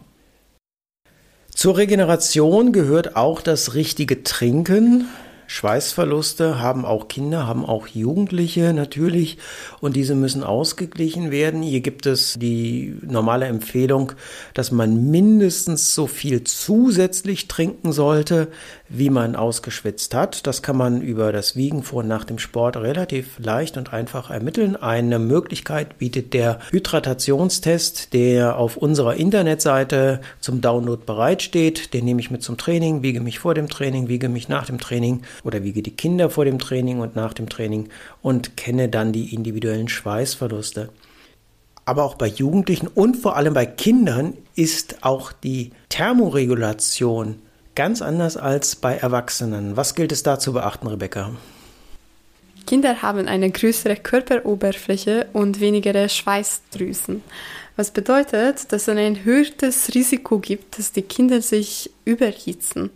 Zur 1.57 1.79
Regeneration 1.79 2.71
gehört 2.71 3.17
auch 3.17 3.41
das 3.41 3.73
richtige 3.73 4.23
Trinken. 4.23 5.09
Schweißverluste 5.47 6.61
haben 6.61 6.85
auch 6.85 7.09
Kinder, 7.09 7.47
haben 7.47 7.65
auch 7.65 7.87
Jugendliche 7.87 8.73
natürlich 8.73 9.39
und 9.81 9.97
diese 9.97 10.15
müssen 10.15 10.43
ausgeglichen 10.43 11.31
werden. 11.31 11.63
Hier 11.63 11.81
gibt 11.81 12.07
es 12.07 12.37
die 12.39 12.97
normale 13.03 13.47
Empfehlung, 13.47 14.13
dass 14.55 14.73
man 14.73 15.11
mindestens 15.11 15.95
so 15.95 16.07
viel 16.07 16.45
zusätzlich 16.45 17.49
trinken 17.49 17.93
sollte, 17.93 18.49
wie 18.89 19.11
man 19.11 19.37
ausgeschwitzt 19.37 20.15
hat. 20.15 20.47
Das 20.47 20.63
kann 20.63 20.77
man 20.77 21.01
über 21.01 21.33
das 21.33 21.57
Wiegen 21.57 21.83
vor 21.83 22.03
und 22.03 22.09
nach 22.09 22.25
dem 22.25 22.39
Sport 22.39 22.77
relativ 22.77 23.39
leicht 23.39 23.77
und 23.77 23.93
einfach 23.93 24.31
ermitteln. 24.31 24.77
Eine 24.77 25.19
Möglichkeit 25.19 25.99
bietet 25.99 26.35
der 26.35 26.61
Hydratationstest, 26.71 28.13
der 28.13 28.57
auf 28.59 28.77
unserer 28.77 29.15
Internetseite 29.15 30.21
zum 30.41 30.61
Download 30.61 31.03
bereitsteht. 31.05 31.95
Den 31.95 32.05
nehme 32.05 32.21
ich 32.21 32.31
mit 32.31 32.43
zum 32.43 32.57
Training, 32.57 33.03
wiege 33.03 33.21
mich 33.21 33.39
vor 33.39 33.55
dem 33.55 33.69
Training, 33.69 34.09
wiege 34.09 34.29
mich 34.29 34.49
nach 34.49 34.67
dem 34.67 34.79
Training 34.79 35.23
oder 35.45 35.63
wiege 35.63 35.83
die 35.83 35.95
Kinder 35.95 36.31
vor 36.31 36.45
dem 36.45 36.59
Training 36.59 37.01
und 37.01 37.17
nach 37.17 37.33
dem 37.33 37.49
Training 37.49 37.89
und 38.23 38.57
kenne 38.57 38.89
dann 38.89 39.13
die 39.13 39.35
individuellen 39.35 39.89
Schweißverluste. 39.89 40.91
Aber 41.85 42.05
auch 42.05 42.17
bei 42.17 42.27
Jugendlichen 42.27 42.89
und 42.89 43.17
vor 43.17 43.37
allem 43.37 43.55
bei 43.55 43.65
Kindern 43.65 44.35
ist 44.57 45.05
auch 45.05 45.33
die 45.33 45.71
Thermoregulation 45.89 47.37
ganz 47.77 48.03
anders 48.03 48.37
als 48.37 48.75
bei 48.75 48.97
Erwachsenen. 48.97 49.77
Was 49.77 49.95
gilt 49.95 50.11
es 50.11 50.23
da 50.23 50.39
zu 50.39 50.53
beachten, 50.53 50.89
Rebecca? 50.89 51.31
Kinder 52.67 53.01
haben 53.03 53.29
eine 53.29 53.51
größere 53.51 53.97
Körperoberfläche 53.97 55.29
und 55.33 55.61
weniger 55.61 56.09
Schweißdrüsen. 56.09 57.23
Was 57.77 57.91
bedeutet, 57.93 58.73
dass 58.73 58.83
es 58.83 58.89
ein 58.89 58.99
erhöhtes 58.99 59.95
Risiko 59.95 60.39
gibt, 60.39 60.79
dass 60.79 60.93
die 60.93 61.03
Kinder 61.03 61.41
sich 61.43 61.91
überhitzen. 62.05 62.91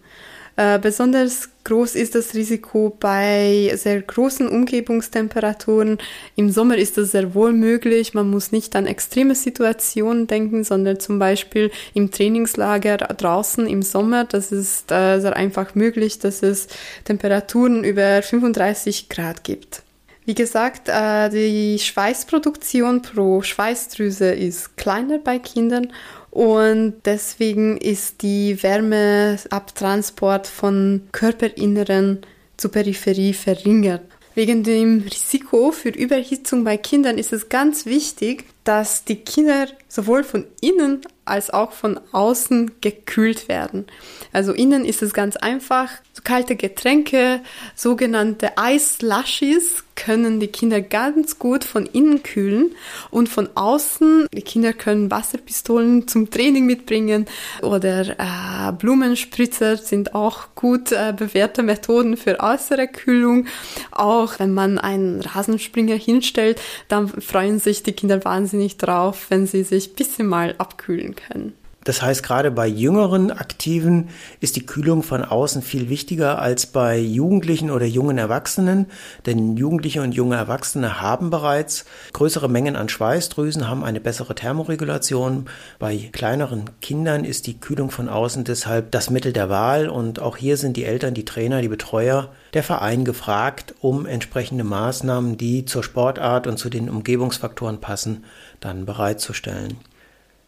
Äh, 0.56 0.78
besonders 0.78 1.50
groß 1.64 1.94
ist 1.94 2.14
das 2.14 2.34
Risiko 2.34 2.96
bei 2.98 3.72
sehr 3.76 4.00
großen 4.02 4.48
Umgebungstemperaturen. 4.48 5.98
Im 6.36 6.50
Sommer 6.50 6.76
ist 6.76 6.96
das 6.96 7.12
sehr 7.12 7.34
wohl 7.34 7.52
möglich. 7.52 8.14
Man 8.14 8.30
muss 8.30 8.52
nicht 8.52 8.76
an 8.76 8.86
extreme 8.86 9.34
Situationen 9.34 10.26
denken, 10.26 10.64
sondern 10.64 11.00
zum 11.00 11.18
Beispiel 11.18 11.70
im 11.94 12.10
Trainingslager 12.10 12.96
draußen 12.96 13.66
im 13.66 13.82
Sommer. 13.82 14.24
Das 14.24 14.52
ist 14.52 14.90
äh, 14.90 15.20
sehr 15.20 15.36
einfach 15.36 15.74
möglich, 15.74 16.18
dass 16.18 16.42
es 16.42 16.68
Temperaturen 17.04 17.84
über 17.84 18.22
35 18.22 19.08
Grad 19.08 19.44
gibt. 19.44 19.82
Wie 20.26 20.34
gesagt, 20.34 20.88
äh, 20.88 21.28
die 21.30 21.78
Schweißproduktion 21.78 23.02
pro 23.02 23.42
Schweißdrüse 23.42 24.32
ist 24.32 24.76
kleiner 24.76 25.18
bei 25.18 25.38
Kindern 25.38 25.92
und 26.30 26.94
deswegen 27.04 27.76
ist 27.76 28.22
die 28.22 28.62
Wärmeabtransport 28.62 30.46
von 30.46 31.08
Körperinneren 31.12 32.20
zur 32.56 32.70
Peripherie 32.70 33.32
verringert. 33.32 34.02
Wegen 34.34 34.62
dem 34.62 35.00
Risiko 35.00 35.72
für 35.72 35.88
Überhitzung 35.88 36.62
bei 36.62 36.76
Kindern 36.76 37.18
ist 37.18 37.32
es 37.32 37.48
ganz 37.48 37.84
wichtig, 37.84 38.44
dass 38.64 39.04
die 39.04 39.16
Kinder 39.16 39.66
sowohl 39.88 40.24
von 40.24 40.44
innen 40.60 41.00
als 41.24 41.50
auch 41.50 41.72
von 41.72 42.00
außen 42.12 42.80
gekühlt 42.80 43.48
werden. 43.48 43.86
Also 44.32 44.52
innen 44.52 44.84
ist 44.84 45.02
es 45.02 45.12
ganz 45.12 45.36
einfach. 45.36 45.90
Kalte 46.24 46.56
Getränke, 46.56 47.40
sogenannte 47.74 48.58
Eislushis, 48.58 49.84
können 49.96 50.40
die 50.40 50.46
Kinder 50.46 50.80
ganz 50.80 51.38
gut 51.38 51.62
von 51.62 51.84
innen 51.84 52.22
kühlen 52.22 52.74
und 53.10 53.28
von 53.28 53.50
außen, 53.54 54.28
die 54.32 54.40
Kinder 54.40 54.72
können 54.72 55.10
Wasserpistolen 55.10 56.08
zum 56.08 56.30
Training 56.30 56.64
mitbringen 56.64 57.26
oder 57.60 58.08
äh, 58.18 58.72
Blumenspritzer 58.78 59.76
sind 59.76 60.14
auch 60.14 60.54
gut 60.54 60.90
äh, 60.92 61.12
bewährte 61.14 61.62
Methoden 61.62 62.16
für 62.16 62.40
äußere 62.40 62.88
Kühlung. 62.88 63.46
Auch 63.90 64.38
wenn 64.38 64.54
man 64.54 64.78
einen 64.78 65.20
Rasenspringer 65.20 65.96
hinstellt, 65.96 66.62
dann 66.88 67.08
freuen 67.08 67.60
sich 67.60 67.82
die 67.82 67.92
Kinder 67.92 68.24
wahnsinnig 68.24 68.49
drauf, 68.78 69.26
wenn 69.28 69.46
sie 69.46 69.62
sich 69.62 69.90
ein 69.90 69.94
bisschen 69.96 70.26
mal 70.26 70.54
abkühlen 70.58 71.14
können. 71.14 71.54
Das 71.84 72.02
heißt, 72.02 72.22
gerade 72.22 72.50
bei 72.50 72.66
jüngeren 72.66 73.30
Aktiven 73.30 74.10
ist 74.40 74.56
die 74.56 74.66
Kühlung 74.66 75.02
von 75.02 75.24
außen 75.24 75.62
viel 75.62 75.88
wichtiger 75.88 76.38
als 76.38 76.66
bei 76.66 76.98
Jugendlichen 76.98 77.70
oder 77.70 77.86
jungen 77.86 78.18
Erwachsenen, 78.18 78.86
denn 79.24 79.56
Jugendliche 79.56 80.02
und 80.02 80.12
junge 80.12 80.36
Erwachsene 80.36 81.00
haben 81.00 81.30
bereits 81.30 81.86
größere 82.12 82.50
Mengen 82.50 82.76
an 82.76 82.90
Schweißdrüsen, 82.90 83.66
haben 83.66 83.82
eine 83.82 84.00
bessere 84.00 84.34
Thermoregulation. 84.34 85.46
Bei 85.78 86.10
kleineren 86.12 86.68
Kindern 86.82 87.24
ist 87.24 87.46
die 87.46 87.58
Kühlung 87.58 87.90
von 87.90 88.10
außen 88.10 88.44
deshalb 88.44 88.90
das 88.90 89.08
Mittel 89.08 89.32
der 89.32 89.48
Wahl 89.48 89.88
und 89.88 90.20
auch 90.20 90.36
hier 90.36 90.58
sind 90.58 90.76
die 90.76 90.84
Eltern, 90.84 91.14
die 91.14 91.24
Trainer, 91.24 91.62
die 91.62 91.68
Betreuer, 91.68 92.30
der 92.54 92.62
Verein 92.62 93.04
gefragt, 93.04 93.74
um 93.80 94.06
entsprechende 94.06 94.64
Maßnahmen, 94.64 95.36
die 95.36 95.64
zur 95.64 95.82
Sportart 95.82 96.46
und 96.46 96.58
zu 96.58 96.70
den 96.70 96.88
Umgebungsfaktoren 96.88 97.80
passen, 97.80 98.24
dann 98.60 98.86
bereitzustellen. 98.86 99.76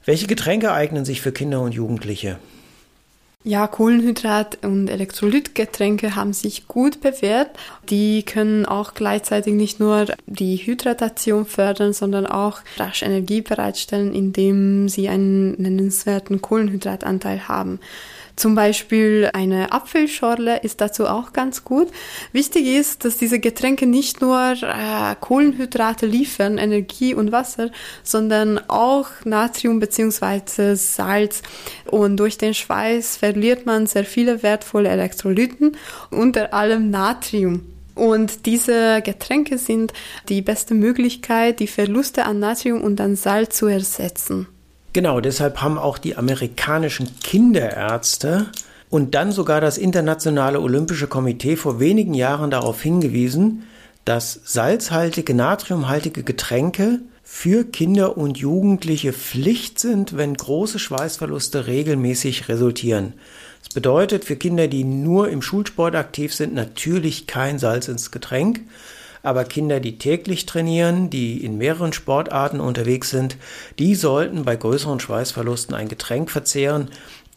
Welche 0.05 0.26
Getränke 0.26 0.72
eignen 0.72 1.05
sich 1.05 1.20
für 1.20 1.32
Kinder 1.32 1.61
und 1.61 1.72
Jugendliche? 1.72 2.38
Ja, 3.44 3.66
Kohlenhydrat- 3.66 4.64
und 4.64 4.88
Elektrolytgetränke 4.88 6.14
haben 6.14 6.32
sich 6.32 6.68
gut 6.68 7.00
bewährt. 7.00 7.50
Die 7.90 8.22
können 8.22 8.66
auch 8.66 8.94
gleichzeitig 8.94 9.55
nicht 9.55 9.80
nur 9.80 10.07
die 10.26 10.57
Hydratation 10.57 11.44
fördern, 11.44 11.92
sondern 11.92 12.26
auch 12.26 12.61
rasch 12.76 13.03
Energie 13.03 13.40
bereitstellen, 13.40 14.14
indem 14.14 14.88
sie 14.88 15.09
einen 15.09 15.61
nennenswerten 15.61 16.40
Kohlenhydratanteil 16.40 17.48
haben. 17.48 17.80
Zum 18.37 18.55
Beispiel 18.55 19.30
eine 19.35 19.72
Apfelschorle 19.72 20.61
ist 20.62 20.80
dazu 20.80 21.07
auch 21.07 21.33
ganz 21.33 21.64
gut. 21.64 21.89
Wichtig 22.33 22.66
ist, 22.66 23.05
dass 23.05 23.18
diese 23.18 23.39
Getränke 23.39 23.87
nicht 23.87 24.20
nur 24.20 24.39
äh, 24.39 25.14
Kohlenhydrate 25.20 26.07
liefern, 26.07 26.59
Energie 26.59 27.14
und 27.14 27.30
Wasser, 27.30 27.70
sondern 28.03 28.59
auch 28.68 29.09
Natrium 29.24 29.80
bzw. 29.80 30.74
Salz. 30.74 31.43
Und 31.91 32.16
durch 32.16 32.39
den 32.39 32.55
Schweiß 32.55 33.18
verliert 33.18 33.66
man 33.66 33.87
sehr 33.87 34.05
viele 34.05 34.43
wertvolle 34.43 34.89
Elektrolyten, 34.89 35.76
unter 36.11 36.55
allem 36.55 36.91
Natrium. 36.91 37.66
Und 37.95 38.47
diese 38.47 39.03
Getränke 39.03 39.59
sind 39.59 39.93
die 40.28 40.41
beste 40.41 40.74
Möglichkeit, 40.74 41.61
die 41.61 41.66
Verluste 41.66 42.24
an 42.24 42.39
Natrium 42.39 42.80
und 42.80 43.01
an 43.01 43.16
Salz 43.16 43.57
zu 43.57 43.66
ersetzen. 43.66 44.47
Genau, 44.93 45.20
deshalb 45.20 45.62
haben 45.62 45.78
auch 45.78 45.97
die 45.97 46.16
amerikanischen 46.16 47.09
Kinderärzte 47.20 48.47
und 48.90 49.14
dann 49.14 49.32
sogar 49.32 49.62
das 49.62 49.78
Internationale 49.78 50.61
Olympische 50.61 51.07
Komitee 51.07 51.57
vor 51.57 51.80
wenigen 51.80 52.12
Jahren 52.12 52.51
darauf 52.51 52.82
hingewiesen, 52.82 53.64
dass 54.05 54.40
salzhaltige, 54.45 55.32
natriumhaltige 55.32 56.22
Getränke 56.22 57.01
für 57.22 57.64
Kinder 57.64 58.18
und 58.18 58.36
Jugendliche 58.36 59.14
Pflicht 59.14 59.78
sind, 59.78 60.18
wenn 60.18 60.34
große 60.34 60.78
Schweißverluste 60.78 61.66
regelmäßig 61.66 62.51
resultieren. 62.51 63.14
Das 63.64 63.72
bedeutet 63.72 64.26
für 64.26 64.36
Kinder, 64.36 64.68
die 64.68 64.84
nur 64.84 65.30
im 65.30 65.40
Schulsport 65.40 65.95
aktiv 65.95 66.34
sind, 66.34 66.53
natürlich 66.53 67.26
kein 67.26 67.59
Salz 67.59 67.88
ins 67.88 68.11
Getränk, 68.11 68.61
aber 69.23 69.45
Kinder, 69.45 69.81
die 69.81 69.99
täglich 69.99 70.47
trainieren, 70.47 71.11
die 71.11 71.45
in 71.45 71.59
mehreren 71.59 71.93
Sportarten 71.93 72.61
unterwegs 72.61 73.11
sind, 73.11 73.37
die 73.79 73.95
sollten 73.95 74.45
bei 74.45 74.57
größeren 74.57 75.01
Schweißverlusten 75.01 75.75
ein 75.75 75.89
Getränk 75.89 76.31
verzehren, 76.31 76.89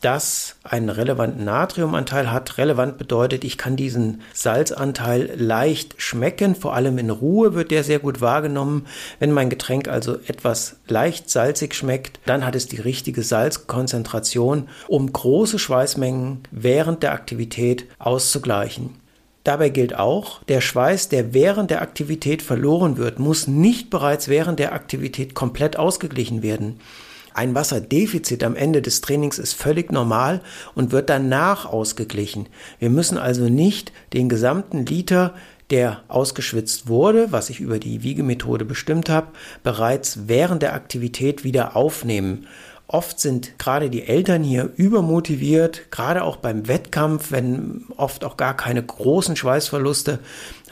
das 0.01 0.57
einen 0.63 0.89
relevanten 0.89 1.45
Natriumanteil 1.45 2.31
hat. 2.31 2.59
Relevant 2.59 2.97
bedeutet, 2.97 3.43
ich 3.43 3.57
kann 3.57 3.75
diesen 3.75 4.21
Salzanteil 4.33 5.31
leicht 5.35 5.95
schmecken, 5.97 6.53
vor 6.55 6.75
allem 6.75 6.97
in 6.97 7.09
Ruhe 7.09 7.55
wird 7.55 7.71
der 7.71 7.83
sehr 7.83 7.99
gut 7.99 8.21
wahrgenommen. 8.21 8.85
Wenn 9.19 9.31
mein 9.31 9.49
Getränk 9.49 9.87
also 9.87 10.17
etwas 10.27 10.75
leicht 10.87 11.29
salzig 11.29 11.73
schmeckt, 11.73 12.19
dann 12.25 12.45
hat 12.45 12.55
es 12.55 12.67
die 12.67 12.79
richtige 12.79 13.23
Salzkonzentration, 13.23 14.69
um 14.87 15.11
große 15.11 15.57
Schweißmengen 15.57 16.43
während 16.51 17.01
der 17.01 17.13
Aktivität 17.13 17.85
auszugleichen. 17.97 19.04
Dabei 19.45 19.69
gilt 19.69 19.95
auch, 19.95 20.41
der 20.45 20.59
Schweiß, 20.59 21.07
der 21.09 21.35
während 21.35 21.69
der 21.69 21.83
Aktivität 21.83 22.41
verloren 22.41 22.97
wird, 22.97 23.19
muss 23.19 23.47
nicht 23.47 23.91
bereits 23.91 24.27
während 24.27 24.57
der 24.57 24.73
Aktivität 24.73 25.35
komplett 25.35 25.77
ausgeglichen 25.77 26.41
werden. 26.41 26.79
Ein 27.31 27.53
Wasserdefizit 27.53 28.43
am 28.43 28.55
Ende 28.55 28.81
des 28.81 29.01
Trainings 29.01 29.37
ist 29.37 29.53
völlig 29.53 29.91
normal 29.91 30.41
und 30.73 30.91
wird 30.91 31.11
danach 31.11 31.67
ausgeglichen. 31.67 32.49
Wir 32.79 32.89
müssen 32.89 33.19
also 33.19 33.47
nicht 33.47 33.93
den 34.13 34.29
gesamten 34.29 34.83
Liter, 34.83 35.35
der 35.69 36.01
ausgeschwitzt 36.07 36.87
wurde, 36.87 37.31
was 37.31 37.51
ich 37.51 37.59
über 37.59 37.77
die 37.77 38.01
Wiegemethode 38.01 38.65
bestimmt 38.65 39.09
habe, 39.09 39.27
bereits 39.61 40.27
während 40.27 40.63
der 40.63 40.73
Aktivität 40.73 41.43
wieder 41.43 41.75
aufnehmen. 41.75 42.47
Oft 42.87 43.19
sind 43.19 43.57
gerade 43.57 43.89
die 43.89 44.03
Eltern 44.03 44.43
hier 44.43 44.69
übermotiviert, 44.75 45.89
gerade 45.89 46.23
auch 46.23 46.35
beim 46.35 46.67
Wettkampf, 46.67 47.31
wenn 47.31 47.85
oft 47.97 48.23
auch 48.23 48.37
gar 48.37 48.55
keine 48.55 48.83
großen 48.83 49.35
Schweißverluste 49.35 50.19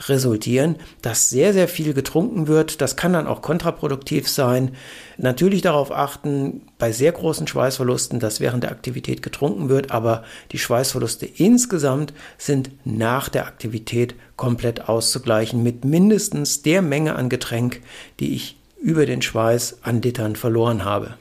resultieren, 0.06 0.76
dass 1.02 1.28
sehr, 1.28 1.52
sehr 1.52 1.66
viel 1.66 1.92
getrunken 1.92 2.46
wird. 2.46 2.80
Das 2.80 2.94
kann 2.94 3.14
dann 3.14 3.26
auch 3.26 3.42
kontraproduktiv 3.42 4.28
sein. 4.28 4.76
Natürlich 5.16 5.62
darauf 5.62 5.90
achten, 5.90 6.62
bei 6.78 6.92
sehr 6.92 7.10
großen 7.10 7.48
Schweißverlusten, 7.48 8.20
dass 8.20 8.38
während 8.38 8.62
der 8.62 8.70
Aktivität 8.70 9.20
getrunken 9.20 9.68
wird, 9.68 9.90
aber 9.90 10.22
die 10.52 10.58
Schweißverluste 10.58 11.26
insgesamt 11.26 12.12
sind 12.38 12.70
nach 12.84 13.28
der 13.28 13.46
Aktivität 13.46 14.14
komplett 14.36 14.88
auszugleichen 14.88 15.64
mit 15.64 15.84
mindestens 15.84 16.62
der 16.62 16.80
Menge 16.80 17.16
an 17.16 17.28
Getränk, 17.28 17.80
die 18.20 18.36
ich 18.36 18.56
über 18.80 19.04
den 19.04 19.20
Schweiß 19.20 19.78
an 19.82 20.00
Litern 20.00 20.36
verloren 20.36 20.84
habe. 20.84 21.14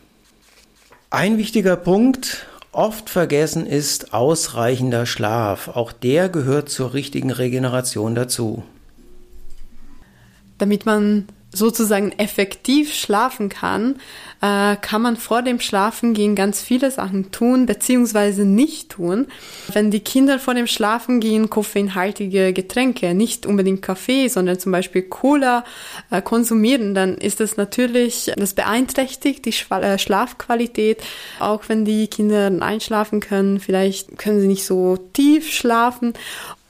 Ein 1.13 1.37
wichtiger 1.37 1.75
Punkt, 1.75 2.47
oft 2.71 3.07
vergessen, 3.07 3.67
ist 3.67 4.15
ausreichender 4.15 5.05
Schlaf. 5.05 5.67
Auch 5.67 5.91
der 5.91 6.27
gehört 6.27 6.69
zur 6.69 6.95
richtigen 6.95 7.29
Regeneration 7.29 8.15
dazu. 8.15 8.63
Damit 10.57 10.87
man 10.87 11.27
sozusagen 11.53 12.11
effektiv 12.13 12.93
schlafen 12.93 13.47
kann, 13.47 13.95
äh, 14.41 14.75
kann 14.75 15.01
man 15.01 15.15
vor 15.15 15.43
dem 15.43 15.59
Schlafengehen 15.59 16.35
ganz 16.35 16.61
viele 16.61 16.91
Sachen 16.91 17.31
tun 17.31 17.65
beziehungsweise 17.67 18.43
nicht 18.43 18.89
tun. 18.89 19.27
Wenn 19.71 19.91
die 19.91 19.99
Kinder 19.99 20.39
vor 20.39 20.55
dem 20.55 20.67
Schlafengehen 20.67 21.49
koffeinhaltige 21.49 22.51
Getränke, 22.53 23.13
nicht 23.13 23.45
unbedingt 23.45 23.83
Kaffee, 23.83 24.27
sondern 24.27 24.59
zum 24.59 24.71
Beispiel 24.71 25.03
Cola 25.03 25.63
äh, 26.09 26.21
konsumieren, 26.21 26.95
dann 26.95 27.17
ist 27.17 27.39
das 27.39 27.55
natürlich, 27.55 28.31
das 28.35 28.55
beeinträchtigt 28.55 29.45
die 29.45 29.53
äh, 29.73 29.97
Schlafqualität. 29.99 31.03
Auch 31.39 31.69
wenn 31.69 31.85
die 31.85 32.07
Kinder 32.07 32.51
einschlafen 32.59 33.19
können, 33.19 33.59
vielleicht 33.59 34.17
können 34.17 34.41
sie 34.41 34.47
nicht 34.47 34.65
so 34.65 34.97
tief 35.13 35.51
schlafen 35.51 36.13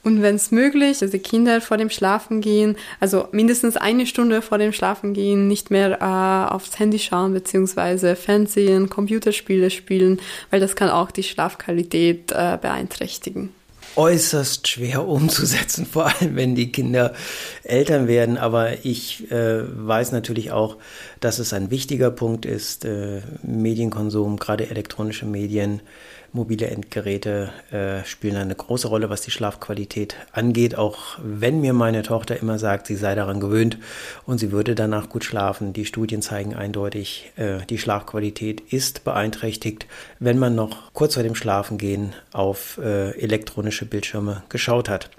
Und 0.04 0.20
wenn 0.20 0.36
es 0.36 0.50
möglich, 0.50 1.00
also 1.00 1.18
Kinder 1.18 1.60
vor 1.62 1.78
dem 1.78 1.88
Schlafengehen, 1.88 2.76
also 3.00 3.26
mindestens 3.32 3.76
eine 3.76 4.06
Stunde 4.06 4.42
vor 4.42 4.58
dem 4.58 4.72
Schlafengehen 4.72 5.48
nicht 5.48 5.70
mehr 5.70 5.98
äh, 6.00 6.54
aufs 6.54 6.78
Handy 6.78 6.98
schauen 6.98 7.32
beziehungsweise 7.32 8.14
Fernsehen, 8.14 8.90
Computerspiele 8.90 9.70
spielen, 9.70 10.20
weil 10.50 10.60
das 10.60 10.76
kann 10.76 10.90
auch 10.90 11.10
die 11.10 11.22
Schlafqualität 11.22 12.32
äh, 12.32 12.58
beeinträchtigen 12.60 13.50
äußerst 13.96 14.66
schwer 14.66 15.06
umzusetzen, 15.06 15.86
vor 15.90 16.06
allem 16.06 16.36
wenn 16.36 16.54
die 16.54 16.72
Kinder 16.72 17.14
Eltern 17.62 18.08
werden. 18.08 18.38
Aber 18.38 18.84
ich 18.84 19.30
äh, 19.30 19.62
weiß 19.64 20.12
natürlich 20.12 20.52
auch, 20.52 20.76
dass 21.20 21.38
es 21.38 21.52
ein 21.52 21.70
wichtiger 21.70 22.10
Punkt 22.10 22.46
ist, 22.46 22.84
äh, 22.84 23.22
Medienkonsum, 23.42 24.38
gerade 24.38 24.68
elektronische 24.68 25.26
Medien 25.26 25.80
Mobile 26.34 26.66
Endgeräte 26.66 27.52
äh, 27.70 28.04
spielen 28.04 28.36
eine 28.36 28.56
große 28.56 28.88
Rolle, 28.88 29.08
was 29.08 29.20
die 29.20 29.30
Schlafqualität 29.30 30.16
angeht, 30.32 30.74
auch 30.76 31.16
wenn 31.22 31.60
mir 31.60 31.72
meine 31.72 32.02
Tochter 32.02 32.40
immer 32.40 32.58
sagt, 32.58 32.88
sie 32.88 32.96
sei 32.96 33.14
daran 33.14 33.38
gewöhnt 33.38 33.78
und 34.26 34.38
sie 34.38 34.50
würde 34.50 34.74
danach 34.74 35.08
gut 35.08 35.22
schlafen. 35.22 35.72
Die 35.72 35.86
Studien 35.86 36.22
zeigen 36.22 36.56
eindeutig, 36.56 37.30
äh, 37.36 37.58
die 37.70 37.78
Schlafqualität 37.78 38.60
ist 38.60 39.04
beeinträchtigt, 39.04 39.86
wenn 40.18 40.40
man 40.40 40.56
noch 40.56 40.92
kurz 40.92 41.14
vor 41.14 41.22
dem 41.22 41.36
Schlafengehen 41.36 42.14
auf 42.32 42.78
äh, 42.78 43.10
elektronische 43.12 43.86
Bildschirme 43.86 44.42
geschaut 44.48 44.88
hat. 44.88 45.10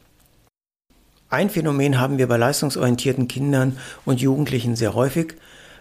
Ein 1.30 1.50
Phänomen 1.50 1.98
haben 1.98 2.18
wir 2.18 2.28
bei 2.28 2.36
leistungsorientierten 2.36 3.30
Kindern 3.30 3.80
und 4.04 4.20
Jugendlichen 4.20 4.76
sehr 4.76 4.94
häufig. 4.94 5.36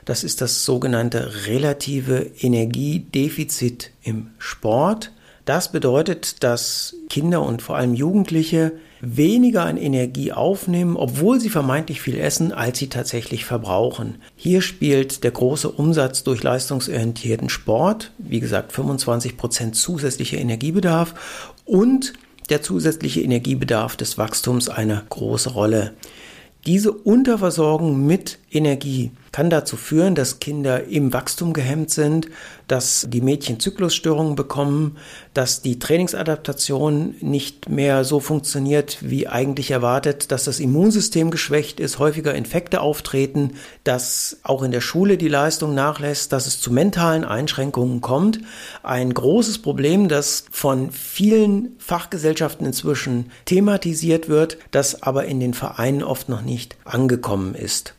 Das 0.04 0.22
ist 0.22 0.40
das 0.40 0.64
sogenannte 0.64 1.46
relative 1.46 2.30
Energiedefizit 2.38 3.90
im 4.02 4.30
Sport. 4.38 5.10
Das 5.44 5.70
bedeutet, 5.70 6.42
dass 6.42 6.96
Kinder 7.10 7.42
und 7.42 7.60
vor 7.60 7.76
allem 7.76 7.94
Jugendliche 7.94 8.72
weniger 9.02 9.64
an 9.64 9.76
Energie 9.76 10.32
aufnehmen, 10.32 10.96
obwohl 10.96 11.38
sie 11.38 11.50
vermeintlich 11.50 12.00
viel 12.00 12.18
essen, 12.18 12.52
als 12.52 12.78
sie 12.78 12.88
tatsächlich 12.88 13.44
verbrauchen. 13.44 14.16
Hier 14.36 14.62
spielt 14.62 15.22
der 15.22 15.32
große 15.32 15.70
Umsatz 15.70 16.22
durch 16.22 16.42
leistungsorientierten 16.42 17.50
Sport, 17.50 18.12
wie 18.16 18.40
gesagt 18.40 18.72
25 18.72 19.36
Prozent 19.36 19.76
zusätzlicher 19.76 20.38
Energiebedarf 20.38 21.52
und 21.66 22.14
der 22.48 22.62
zusätzliche 22.62 23.20
Energiebedarf 23.20 23.96
des 23.96 24.16
Wachstums 24.16 24.70
eine 24.70 25.02
große 25.10 25.50
Rolle. 25.50 25.92
Diese 26.66 26.92
Unterversorgung 26.92 28.06
mit 28.06 28.38
Energie 28.54 29.10
kann 29.32 29.50
dazu 29.50 29.76
führen, 29.76 30.14
dass 30.14 30.38
Kinder 30.38 30.84
im 30.84 31.12
Wachstum 31.12 31.54
gehemmt 31.54 31.90
sind, 31.90 32.28
dass 32.68 33.04
die 33.10 33.20
Mädchen 33.20 33.58
Zyklusstörungen 33.58 34.36
bekommen, 34.36 34.96
dass 35.34 35.60
die 35.60 35.80
Trainingsadaptation 35.80 37.16
nicht 37.20 37.68
mehr 37.68 38.04
so 38.04 38.20
funktioniert 38.20 38.98
wie 39.00 39.26
eigentlich 39.26 39.72
erwartet, 39.72 40.30
dass 40.30 40.44
das 40.44 40.60
Immunsystem 40.60 41.32
geschwächt 41.32 41.80
ist, 41.80 41.98
häufiger 41.98 42.32
Infekte 42.32 42.80
auftreten, 42.80 43.54
dass 43.82 44.38
auch 44.44 44.62
in 44.62 44.70
der 44.70 44.80
Schule 44.80 45.18
die 45.18 45.26
Leistung 45.26 45.74
nachlässt, 45.74 46.32
dass 46.32 46.46
es 46.46 46.60
zu 46.60 46.72
mentalen 46.72 47.24
Einschränkungen 47.24 48.00
kommt. 48.00 48.38
Ein 48.84 49.12
großes 49.12 49.58
Problem, 49.62 50.08
das 50.08 50.44
von 50.52 50.92
vielen 50.92 51.74
Fachgesellschaften 51.78 52.66
inzwischen 52.66 53.32
thematisiert 53.46 54.28
wird, 54.28 54.58
das 54.70 55.02
aber 55.02 55.24
in 55.24 55.40
den 55.40 55.54
Vereinen 55.54 56.04
oft 56.04 56.28
noch 56.28 56.42
nicht 56.42 56.76
angekommen 56.84 57.56
ist. 57.56 57.94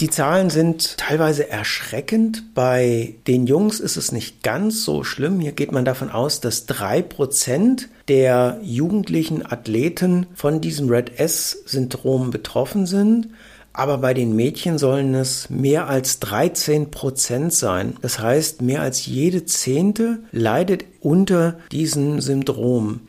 Die 0.00 0.10
Zahlen 0.10 0.50
sind 0.50 0.98
teilweise 0.98 1.48
erschreckend. 1.48 2.54
Bei 2.54 3.14
den 3.26 3.46
Jungs 3.46 3.80
ist 3.80 3.96
es 3.96 4.12
nicht 4.12 4.42
ganz 4.42 4.84
so 4.84 5.04
schlimm. 5.04 5.40
Hier 5.40 5.52
geht 5.52 5.72
man 5.72 5.86
davon 5.86 6.10
aus, 6.10 6.40
dass 6.40 6.66
drei 6.66 7.00
Prozent 7.00 7.88
der 8.08 8.60
jugendlichen 8.62 9.44
Athleten 9.44 10.26
von 10.34 10.60
diesem 10.60 10.90
Red 10.90 11.18
S-Syndrom 11.18 12.30
betroffen 12.30 12.86
sind. 12.86 13.28
Aber 13.72 13.98
bei 13.98 14.14
den 14.14 14.34
Mädchen 14.34 14.78
sollen 14.78 15.14
es 15.14 15.50
mehr 15.50 15.86
als 15.86 16.18
13 16.20 16.90
Prozent 16.90 17.52
sein. 17.52 17.96
Das 18.00 18.18
heißt, 18.18 18.62
mehr 18.62 18.80
als 18.80 19.06
jede 19.06 19.44
Zehnte 19.44 20.20
leidet 20.32 20.84
unter 21.00 21.58
diesem 21.72 22.20
Syndrom. 22.20 23.00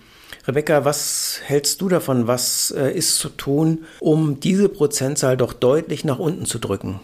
Rebecca, 0.47 0.85
was 0.85 1.41
hältst 1.43 1.81
du 1.81 1.89
davon? 1.89 2.27
Was 2.27 2.71
äh, 2.71 2.91
ist 2.91 3.17
zu 3.17 3.27
tun, 3.27 3.85
um 3.99 4.39
diese 4.39 4.69
Prozentzahl 4.69 5.35
doch 5.35 5.51
deutlich 5.51 6.05
nach 6.05 6.19
unten 6.19 6.45
zu 6.45 6.57
drücken? 6.57 7.01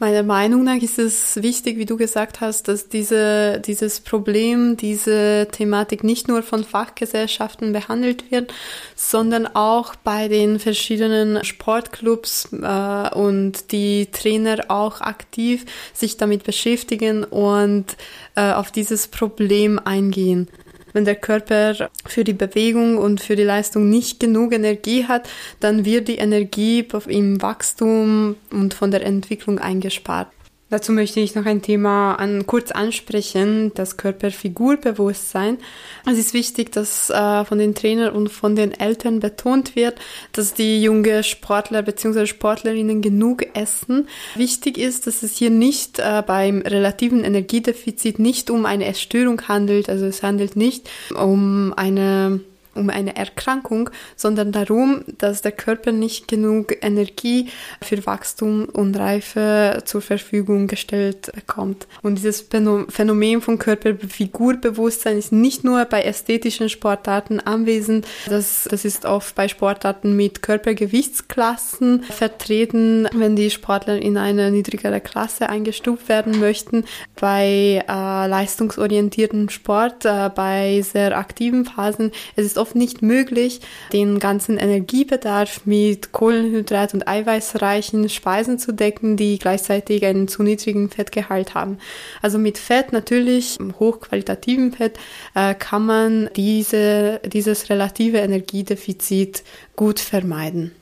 Meiner 0.00 0.22
Meinung 0.22 0.62
nach 0.62 0.76
ist 0.80 0.98
es 1.00 1.42
wichtig, 1.42 1.76
wie 1.76 1.84
du 1.84 1.96
gesagt 1.96 2.40
hast, 2.40 2.68
dass 2.68 2.88
diese, 2.88 3.60
dieses 3.60 3.98
Problem, 3.98 4.76
diese 4.76 5.48
Thematik 5.50 6.04
nicht 6.04 6.28
nur 6.28 6.44
von 6.44 6.62
Fachgesellschaften 6.62 7.72
behandelt 7.72 8.30
wird, 8.30 8.54
sondern 8.94 9.48
auch 9.48 9.96
bei 9.96 10.28
den 10.28 10.60
verschiedenen 10.60 11.44
Sportclubs 11.44 12.48
äh, 12.52 13.14
und 13.14 13.72
die 13.72 14.06
Trainer 14.12 14.66
auch 14.68 15.00
aktiv 15.00 15.66
sich 15.92 16.16
damit 16.16 16.44
beschäftigen 16.44 17.24
und 17.24 17.96
äh, 18.36 18.52
auf 18.52 18.70
dieses 18.70 19.08
Problem 19.08 19.80
eingehen. 19.84 20.48
Wenn 20.92 21.04
der 21.04 21.16
Körper 21.16 21.90
für 22.06 22.24
die 22.24 22.32
Bewegung 22.32 22.98
und 22.98 23.20
für 23.20 23.36
die 23.36 23.42
Leistung 23.42 23.88
nicht 23.88 24.20
genug 24.20 24.52
Energie 24.52 25.04
hat, 25.04 25.28
dann 25.60 25.84
wird 25.84 26.08
die 26.08 26.18
Energie 26.18 26.86
im 27.06 27.42
Wachstum 27.42 28.36
und 28.50 28.74
von 28.74 28.90
der 28.90 29.04
Entwicklung 29.04 29.58
eingespart. 29.58 30.28
Dazu 30.70 30.92
möchte 30.92 31.20
ich 31.20 31.34
noch 31.34 31.46
ein 31.46 31.62
Thema 31.62 32.16
an, 32.16 32.46
kurz 32.46 32.72
ansprechen, 32.72 33.72
das 33.74 33.96
Körperfigurbewusstsein. 33.96 35.56
Es 36.04 36.18
ist 36.18 36.34
wichtig, 36.34 36.72
dass 36.72 37.08
äh, 37.08 37.44
von 37.46 37.58
den 37.58 37.74
Trainern 37.74 38.14
und 38.14 38.28
von 38.28 38.54
den 38.54 38.72
Eltern 38.72 39.20
betont 39.20 39.76
wird, 39.76 39.98
dass 40.32 40.52
die 40.52 40.82
junge 40.82 41.22
Sportler 41.22 41.80
bzw. 41.82 42.26
Sportlerinnen 42.26 43.00
genug 43.00 43.46
essen. 43.56 44.08
Wichtig 44.34 44.76
ist, 44.76 45.06
dass 45.06 45.22
es 45.22 45.38
hier 45.38 45.50
nicht 45.50 46.00
äh, 46.00 46.22
beim 46.26 46.60
relativen 46.60 47.24
Energiedefizit 47.24 48.18
nicht 48.18 48.50
um 48.50 48.66
eine 48.66 48.84
Essstörung 48.84 49.48
handelt, 49.48 49.88
also 49.88 50.04
es 50.04 50.22
handelt 50.22 50.54
nicht 50.54 50.90
um 51.14 51.72
eine 51.76 52.40
um 52.78 52.90
eine 52.90 53.16
Erkrankung, 53.16 53.90
sondern 54.16 54.52
darum, 54.52 55.04
dass 55.18 55.42
der 55.42 55.52
Körper 55.52 55.92
nicht 55.92 56.28
genug 56.28 56.74
Energie 56.80 57.48
für 57.82 58.04
Wachstum 58.06 58.66
und 58.66 58.96
Reife 58.96 59.82
zur 59.84 60.00
Verfügung 60.00 60.66
gestellt 60.66 61.30
bekommt. 61.34 61.86
Und 62.02 62.16
dieses 62.16 62.46
Phänomen 62.88 63.40
von 63.40 63.58
Körperfigurbewusstsein 63.58 65.18
ist 65.18 65.32
nicht 65.32 65.64
nur 65.64 65.84
bei 65.84 66.02
ästhetischen 66.02 66.68
Sportarten 66.68 67.40
anwesend, 67.40 68.06
das, 68.28 68.68
das 68.70 68.84
ist 68.84 69.04
oft 69.04 69.34
bei 69.34 69.48
Sportarten 69.48 70.16
mit 70.16 70.42
Körpergewichtsklassen 70.42 72.02
vertreten, 72.02 73.08
wenn 73.12 73.36
die 73.36 73.50
Sportler 73.50 73.98
in 73.98 74.16
eine 74.16 74.50
niedrigere 74.50 75.00
Klasse 75.00 75.48
eingestuft 75.48 76.08
werden 76.08 76.38
möchten. 76.40 76.84
Bei 77.20 77.84
äh, 77.88 78.26
leistungsorientierten 78.28 79.48
Sport, 79.48 80.04
äh, 80.04 80.30
bei 80.34 80.82
sehr 80.82 81.16
aktiven 81.16 81.64
Phasen, 81.64 82.12
es 82.36 82.46
ist 82.46 82.58
oft 82.58 82.67
oft 82.68 82.74
nicht 82.74 83.00
möglich, 83.00 83.60
den 83.92 84.18
ganzen 84.18 84.58
Energiebedarf 84.58 85.62
mit 85.64 86.12
Kohlenhydrat- 86.12 86.92
und 86.92 87.08
eiweißreichen 87.08 88.08
Speisen 88.10 88.58
zu 88.58 88.72
decken, 88.72 89.16
die 89.16 89.38
gleichzeitig 89.38 90.04
einen 90.04 90.28
zu 90.28 90.42
niedrigen 90.42 90.90
Fettgehalt 90.90 91.54
haben. 91.54 91.78
Also 92.20 92.38
mit 92.38 92.58
Fett 92.58 92.92
natürlich, 92.92 93.56
hochqualitativen 93.78 94.72
Fett, 94.72 94.98
äh, 95.34 95.54
kann 95.54 95.86
man 95.86 96.30
diese, 96.36 97.20
dieses 97.24 97.70
relative 97.70 98.18
Energiedefizit 98.18 99.44
gut 99.74 99.98
vermeiden. 99.98 100.72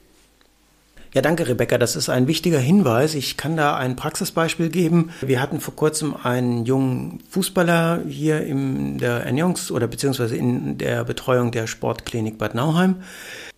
Ja, 1.17 1.23
danke, 1.23 1.49
Rebecca. 1.49 1.79
Das 1.79 1.97
ist 1.97 2.11
ein 2.11 2.27
wichtiger 2.27 2.59
Hinweis. 2.59 3.15
Ich 3.15 3.39
kann 3.39 3.57
da 3.57 3.75
ein 3.75 3.97
Praxisbeispiel 3.97 4.69
geben. 4.69 5.13
Wir 5.23 5.41
hatten 5.41 5.61
vor 5.61 5.75
kurzem 5.75 6.15
einen 6.15 6.67
jungen 6.67 7.21
Fußballer 7.31 8.03
hier 8.07 8.43
in 8.43 8.99
der 8.99 9.27
Ernährungs- 9.27 9.73
oder 9.73 9.87
beziehungsweise 9.87 10.37
in 10.37 10.77
der 10.77 11.05
Betreuung 11.05 11.53
der 11.53 11.69
Sportklinik 11.69 12.37
Bad 12.37 12.55
Nauheim, 12.55 12.97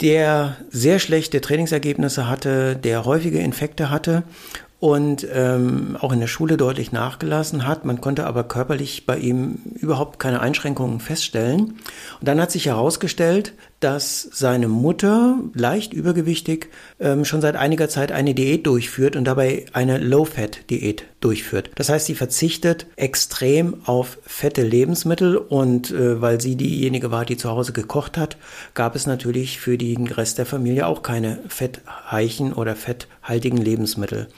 der 0.01 0.57
sehr 0.71 1.01
schlechte 1.01 1.41
Trainingsergebnisse 1.41 2.29
hatte, 2.29 2.77
der 2.77 3.05
häufige 3.05 3.41
Infekte 3.41 3.91
hatte 3.91 4.23
und 4.79 5.27
ähm, 5.33 5.97
auch 5.99 6.13
in 6.13 6.21
der 6.21 6.29
Schule 6.29 6.57
deutlich 6.57 6.93
nachgelassen 6.93 7.67
hat. 7.67 7.85
Man 7.85 8.01
konnte 8.01 8.27
aber 8.27 8.45
körperlich 8.45 9.05
bei 9.05 9.19
ihm 9.19 9.59
überhaupt 9.75 10.21
keine 10.21 10.41
Einschränkungen 10.41 11.01
feststellen. 11.01 11.61
Und 12.21 12.29
dann 12.29 12.41
hat 12.41 12.53
sich 12.53 12.67
herausgestellt, 12.67 13.55
dass 13.81 14.29
seine 14.33 14.69
Mutter, 14.69 15.39
leicht 15.55 15.93
übergewichtig, 15.93 16.69
ähm, 16.99 17.25
schon 17.25 17.41
seit 17.41 17.55
einiger 17.55 17.89
Zeit 17.89 18.11
eine 18.11 18.35
Diät 18.35 18.67
durchführt 18.67 19.15
und 19.15 19.25
dabei 19.25 19.67
eine 19.73 19.99
Low-Fat-Diät 19.99 21.05
durchführt. 21.21 21.71
Das 21.77 21.89
heißt, 21.89 22.07
sie 22.07 22.15
verzichtet 22.15 22.87
extrem 22.97 23.77
auf 23.85 24.19
fette 24.25 24.63
Lebensmittel 24.63 25.37
und 25.37 25.91
äh, 25.91 26.21
weil 26.21 26.41
sie 26.41 26.57
diejenige 26.57 27.11
war, 27.11 27.25
die 27.25 27.37
zu 27.37 27.51
Hause 27.51 27.73
gekocht 27.73 28.19
hat, 28.19 28.37
gab 28.75 28.97
es 28.97 29.07
natürlich 29.07 29.61
für 29.61 29.79
den 29.79 30.07
Rest 30.09 30.39
der 30.39 30.47
Familie 30.47 30.87
auch 30.87 31.03
keine 31.03 31.39
fettreichen 31.49 32.53
oder 32.53 32.75
fetthaltigen 32.75 33.59
Lebensmittel. 33.59 34.29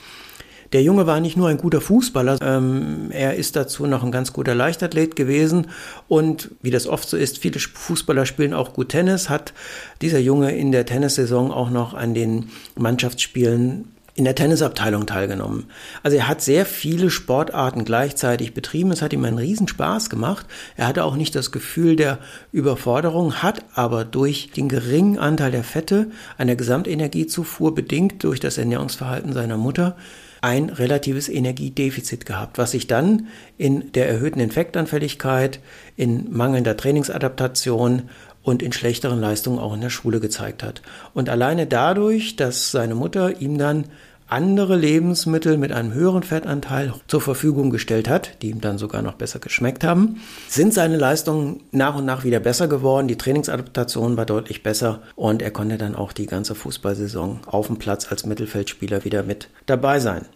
Der 0.72 0.82
Junge 0.84 1.06
war 1.06 1.18
nicht 1.18 1.36
nur 1.36 1.48
ein 1.48 1.58
guter 1.58 1.80
Fußballer, 1.80 2.38
ähm, 2.42 3.10
er 3.10 3.34
ist 3.34 3.56
dazu 3.56 3.86
noch 3.86 4.04
ein 4.04 4.12
ganz 4.12 4.32
guter 4.32 4.54
Leichtathlet 4.54 5.16
gewesen 5.16 5.66
und 6.06 6.52
wie 6.62 6.70
das 6.70 6.86
oft 6.86 7.08
so 7.08 7.16
ist, 7.16 7.38
viele 7.38 7.58
Fußballer 7.58 8.24
spielen 8.24 8.54
auch 8.54 8.72
gut 8.72 8.90
Tennis, 8.90 9.28
hat 9.28 9.52
dieser 10.00 10.20
Junge 10.20 10.56
in 10.56 10.70
der 10.70 10.86
Tennissaison 10.86 11.50
auch 11.50 11.70
noch 11.70 11.94
an 11.94 12.14
den 12.14 12.50
Mannschaftsspielen 12.76 13.88
in 14.14 14.24
der 14.24 14.34
Tennisabteilung 14.34 15.06
teilgenommen. 15.06 15.64
Also 16.02 16.16
er 16.18 16.28
hat 16.28 16.42
sehr 16.42 16.66
viele 16.66 17.10
Sportarten 17.10 17.84
gleichzeitig 17.84 18.52
betrieben. 18.54 18.90
Es 18.90 19.02
hat 19.02 19.12
ihm 19.12 19.24
einen 19.24 19.38
Riesenspaß 19.38 20.10
gemacht. 20.10 20.46
Er 20.76 20.88
hatte 20.88 21.04
auch 21.04 21.16
nicht 21.16 21.34
das 21.34 21.52
Gefühl 21.52 21.96
der 21.96 22.18
Überforderung, 22.52 23.36
hat 23.36 23.64
aber 23.74 24.04
durch 24.04 24.50
den 24.50 24.68
geringen 24.68 25.18
Anteil 25.18 25.52
der 25.52 25.64
Fette 25.64 26.10
der 26.38 26.56
Gesamtenergiezufuhr 26.56 27.74
bedingt 27.74 28.22
durch 28.22 28.40
das 28.40 28.58
Ernährungsverhalten 28.58 29.32
seiner 29.32 29.56
Mutter 29.56 29.96
ein 30.40 30.70
relatives 30.70 31.28
Energiedefizit 31.28 32.24
gehabt, 32.26 32.58
was 32.58 32.70
sich 32.70 32.86
dann 32.86 33.28
in 33.58 33.92
der 33.92 34.08
erhöhten 34.08 34.40
Infektanfälligkeit, 34.40 35.60
in 35.96 36.32
mangelnder 36.32 36.76
Trainingsadaptation 36.76 38.08
und 38.42 38.62
in 38.62 38.72
schlechteren 38.72 39.20
Leistungen 39.20 39.58
auch 39.58 39.74
in 39.74 39.80
der 39.80 39.90
Schule 39.90 40.20
gezeigt 40.20 40.62
hat. 40.62 40.82
Und 41.12 41.28
alleine 41.28 41.66
dadurch, 41.66 42.36
dass 42.36 42.70
seine 42.70 42.94
Mutter 42.94 43.40
ihm 43.40 43.58
dann 43.58 43.84
andere 44.32 44.76
Lebensmittel 44.76 45.56
mit 45.58 45.72
einem 45.72 45.92
höheren 45.92 46.22
Fettanteil 46.22 46.94
zur 47.08 47.20
Verfügung 47.20 47.70
gestellt 47.70 48.08
hat, 48.08 48.42
die 48.42 48.50
ihm 48.50 48.60
dann 48.60 48.78
sogar 48.78 49.02
noch 49.02 49.14
besser 49.14 49.38
geschmeckt 49.38 49.84
haben, 49.84 50.20
sind 50.48 50.72
seine 50.72 50.96
Leistungen 50.96 51.62
nach 51.72 51.96
und 51.96 52.04
nach 52.04 52.24
wieder 52.24 52.40
besser 52.40 52.68
geworden. 52.68 53.08
Die 53.08 53.18
Trainingsadaptation 53.18 54.16
war 54.16 54.26
deutlich 54.26 54.62
besser 54.62 55.02
und 55.16 55.42
er 55.42 55.50
konnte 55.50 55.78
dann 55.78 55.94
auch 55.94 56.12
die 56.12 56.26
ganze 56.26 56.54
Fußballsaison 56.54 57.40
auf 57.46 57.66
dem 57.66 57.78
Platz 57.78 58.10
als 58.10 58.24
Mittelfeldspieler 58.24 59.04
wieder 59.04 59.22
mit 59.22 59.48
dabei 59.66 60.00
sein. 60.00 60.26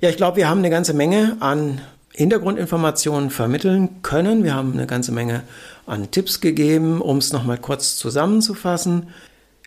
Ja, 0.00 0.08
ich 0.08 0.16
glaube, 0.16 0.38
wir 0.38 0.48
haben 0.48 0.58
eine 0.58 0.70
ganze 0.70 0.94
Menge 0.94 1.36
an 1.40 1.80
Hintergrundinformationen 2.12 3.30
vermitteln 3.30 4.02
können. 4.02 4.44
Wir 4.44 4.54
haben 4.54 4.72
eine 4.72 4.86
ganze 4.86 5.12
Menge 5.12 5.42
an 5.86 6.10
Tipps 6.10 6.40
gegeben, 6.40 7.00
um 7.00 7.18
es 7.18 7.32
nochmal 7.32 7.58
kurz 7.58 7.96
zusammenzufassen. 7.96 9.08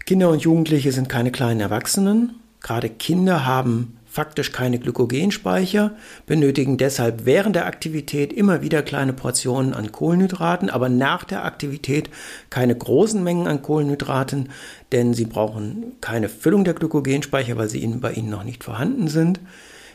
Kinder 0.05 0.29
und 0.29 0.41
Jugendliche 0.41 0.91
sind 0.91 1.09
keine 1.09 1.31
kleinen 1.31 1.59
Erwachsenen. 1.59 2.35
Gerade 2.68 2.89
Kinder 2.89 3.45
haben 3.45 3.97
faktisch 4.07 4.51
keine 4.51 4.78
Glykogenspeicher, 4.78 5.95
benötigen 6.26 6.78
deshalb 6.78 7.24
während 7.24 7.55
der 7.55 7.65
Aktivität 7.65 8.34
immer 8.34 8.61
wieder 8.61 8.82
kleine 8.82 9.13
Portionen 9.13 9.74
an 9.74 9.93
Kohlenhydraten, 9.93 10.70
aber 10.70 10.89
nach 10.89 11.24
der 11.24 11.45
Aktivität 11.45 12.09
keine 12.49 12.76
großen 12.76 13.24
Mengen 13.24 13.47
an 13.47 13.61
Kohlenhydraten, 13.61 14.49
denn 14.91 15.13
sie 15.13 15.24
brauchen 15.24 15.93
keine 16.01 16.28
Füllung 16.28 16.65
der 16.65 16.74
Glykogenspeicher, 16.74 17.55
weil 17.55 17.70
sie 17.70 17.88
bei 17.88 18.11
ihnen 18.11 18.30
noch 18.30 18.43
nicht 18.43 18.65
vorhanden 18.65 19.07
sind. 19.07 19.39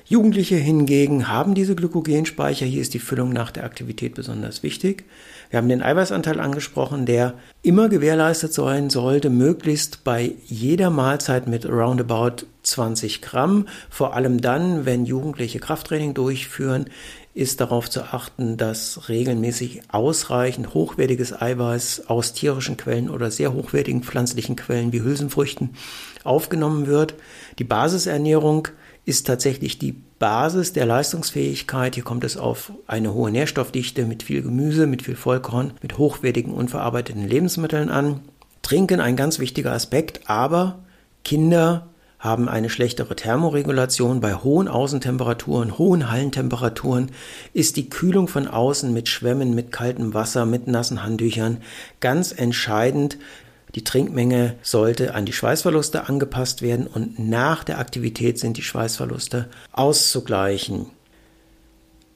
Jugendliche 0.07 0.57
hingegen 0.57 1.29
haben 1.29 1.55
diese 1.55 1.75
Glykogenspeicher. 1.75 2.67
Hier 2.67 2.83
ist 2.83 2.95
die 2.95 2.99
Füllung 2.99 3.33
nach 3.33 3.51
der 3.51 3.65
Aktivität 3.65 4.15
besonders 4.15 4.63
wichtig. 4.63 5.05
Wir 5.51 5.59
haben 5.59 5.69
den 5.69 5.83
Eiweißanteil 5.83 6.41
angesprochen, 6.41 7.07
der 7.07 7.35
immer 7.63 7.89
gewährleistet 7.89 8.53
sein 8.53 8.91
sollte, 8.91 9.31
möglichst 9.31 10.03
bei 10.03 10.33
jeder 10.47 10.91
Mahlzeit 10.91 11.47
mit 11.47 11.67
roundabout 11.67 12.47
20 12.63 13.23
Gramm. 13.23 13.69
Vor 13.91 14.15
allem 14.15 14.41
dann, 14.41 14.87
wenn 14.87 15.05
Jugendliche 15.05 15.59
Krafttraining 15.59 16.15
durchführen, 16.15 16.87
ist 17.35 17.61
darauf 17.61 17.89
zu 17.89 18.03
achten, 18.03 18.57
dass 18.57 19.09
regelmäßig 19.09 19.83
ausreichend 19.89 20.75
hochwertiges 20.75 21.41
Eiweiß 21.41 22.09
aus 22.09 22.35
tierischen 22.35 22.77
Quellen 22.77 23.09
oder 23.09 23.31
sehr 23.31 23.55
hochwertigen 23.55 24.03
pflanzlichen 24.03 24.57
Quellen 24.57 24.93
wie 24.93 25.03
Hülsenfrüchten 25.03 25.71
aufgenommen 26.25 26.87
wird. 26.87 27.15
Die 27.59 27.65
Basisernährung 27.65 28.69
ist 29.05 29.27
tatsächlich 29.27 29.79
die 29.79 29.93
Basis 30.19 30.73
der 30.73 30.87
Leistungsfähigkeit. 30.87 31.97
Hier 31.97 32.05
kommt 32.05 32.25
es 32.25 32.37
auf 32.37 32.73
eine 32.87 33.13
hohe 33.13 33.31
Nährstoffdichte 33.31 34.05
mit 34.05 34.23
viel 34.23 34.43
Gemüse, 34.43 34.87
mit 34.87 35.03
viel 35.03 35.17
Vollkorn, 35.17 35.73
mit 35.83 35.99
hochwertigen 35.99 36.53
unverarbeiteten 36.53 37.27
Lebensmitteln 37.27 37.89
an. 37.89 38.21
Trinken 38.63 39.01
ein 39.01 39.17
ganz 39.17 39.41
wichtiger 39.41 39.73
Aspekt, 39.73 40.21
aber 40.31 40.79
Kinder 41.25 41.89
haben 42.23 42.49
eine 42.49 42.71
schlechtere 42.71 43.17
Thermoregulation. 43.17 44.21
Bei 44.21 44.35
hohen 44.35 44.69
Außentemperaturen, 44.69 45.77
hohen 45.77 46.09
Hallentemperaturen 46.09 47.11
ist 47.53 47.77
die 47.77 47.91
Kühlung 47.91 48.29
von 48.29 48.47
außen 48.47 48.93
mit 48.93 49.09
Schwämmen, 49.09 49.57
mit 49.57 49.73
kaltem 49.73 50.15
Wasser, 50.15 50.47
mit 50.47 50.69
nassen 50.69 51.03
Handtüchern 51.03 51.59
ganz 51.99 52.31
entscheidend 52.31 53.19
die 53.75 53.85
Trinkmenge 53.85 54.57
sollte 54.63 55.15
an 55.15 55.25
die 55.25 55.33
Schweißverluste 55.33 56.09
angepasst 56.09 56.63
werden 56.63 56.87
und 56.87 57.19
nach 57.19 57.65
der 57.65 57.79
Aktivität 57.79 58.39
sind 58.39 58.57
die 58.57 58.63
Schweißverluste 58.63 59.49
auszugleichen. 59.73 60.87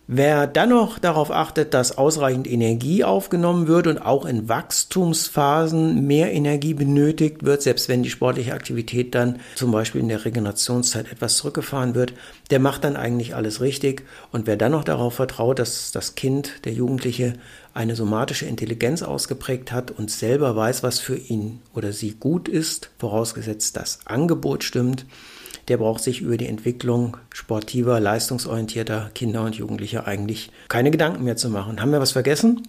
Wer 0.09 0.47
dann 0.47 0.69
noch 0.69 1.01
darauf 1.01 1.33
achtet, 1.33 1.75
dass 1.75 1.99
ausreichend 1.99 2.47
Energie 2.47 3.03
aufgenommen 3.03 3.67
wird 3.67 3.89
und 3.89 3.99
auch 3.99 4.25
in 4.25 4.49
Wachstumsphasen 4.49 6.07
mehr 6.07 6.33
Energie 6.33 6.75
benötigt 6.75 7.43
wird, 7.45 7.63
selbst 7.63 7.89
wenn 7.89 8.05
die 8.05 8.11
sportliche 8.11 8.55
Aktivität 8.55 9.17
dann 9.17 9.41
zum 9.57 9.73
Beispiel 9.73 10.01
in 10.01 10.09
der 10.09 10.25
Regenerationszeit 10.25 11.11
etwas 11.11 11.39
zurückgefahren 11.39 11.97
wird, 11.97 12.15
der 12.51 12.61
macht 12.61 12.85
dann 12.85 12.95
eigentlich 12.95 13.35
alles 13.35 13.61
richtig. 13.61 14.05
Und 14.31 14.47
wer 14.47 14.57
dann 14.57 14.73
noch 14.73 14.85
darauf 14.85 15.15
vertraut, 15.15 15.59
dass 15.59 15.91
das 15.91 16.15
Kind, 16.15 16.65
der 16.67 16.73
Jugendliche, 16.73 17.33
eine 17.77 17.95
somatische 17.95 18.47
Intelligenz 18.47 19.03
ausgeprägt 19.03 19.71
hat 19.71 19.91
und 19.91 20.11
selber 20.11 20.57
weiß, 20.57 20.83
was 20.83 20.99
für 20.99 21.17
ihn 21.17 21.61
oder 21.75 21.93
sie 21.93 22.15
gut 22.19 22.49
ist, 22.49 22.91
vorausgesetzt 22.99 23.77
das 23.77 24.01
Angebot 24.07 24.65
stimmt, 24.65 25.05
der 25.69 25.77
braucht 25.77 26.03
sich 26.03 26.23
über 26.23 26.37
die 26.37 26.47
Entwicklung 26.47 27.19
sportiver, 27.35 28.01
leistungsorientierter 28.01 29.11
Kinder 29.15 29.43
und 29.43 29.57
Jugendlicher 29.57 30.07
eigentlich 30.07 30.51
keine 30.69 30.91
Gedanken 30.91 31.25
mehr 31.25 31.37
zu 31.37 31.51
machen. 31.51 31.81
Haben 31.81 31.93
wir 31.93 32.01
was 32.01 32.13
vergessen? 32.13 32.67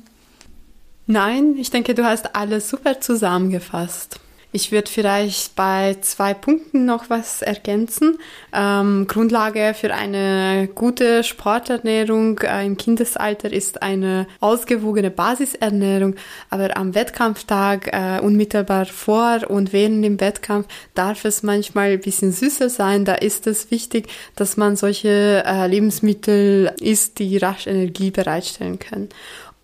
Nein, 1.05 1.55
ich 1.57 1.69
denke, 1.69 1.95
du 1.95 2.03
hast 2.03 2.35
alles 2.35 2.69
super 2.69 2.99
zusammengefasst. 2.99 4.19
Ich 4.53 4.71
würde 4.71 4.89
vielleicht 4.89 5.55
bei 5.55 5.97
zwei 5.99 6.33
Punkten 6.33 6.85
noch 6.85 7.09
was 7.09 7.41
ergänzen. 7.41 8.17
Ähm, 8.53 9.05
Grundlage 9.05 9.75
für 9.77 9.93
eine 9.93 10.69
gute 10.73 11.25
Sporternährung 11.25 12.39
äh, 12.39 12.65
im 12.65 12.77
Kindesalter 12.77 13.51
ist 13.51 13.81
eine 13.81 14.25
ausgewogene 14.39 15.11
Basisernährung, 15.11 16.15
aber 16.49 16.77
am 16.77 16.95
Wettkampftag 16.95 17.89
äh, 17.91 18.21
unmittelbar 18.21 18.85
vor 18.85 19.41
und 19.49 19.73
während 19.73 20.05
dem 20.05 20.19
Wettkampf 20.21 20.67
darf 20.95 21.25
es 21.25 21.43
manchmal 21.43 21.91
ein 21.91 21.99
bisschen 21.99 22.31
süßer 22.31 22.69
sein. 22.69 23.03
Da 23.03 23.15
ist 23.15 23.47
es 23.47 23.69
wichtig, 23.69 24.07
dass 24.37 24.55
man 24.55 24.77
solche 24.77 25.43
äh, 25.45 25.67
Lebensmittel 25.67 26.71
isst, 26.79 27.19
die 27.19 27.35
rasch 27.37 27.67
Energie 27.67 28.11
bereitstellen 28.11 28.79
können. 28.79 29.09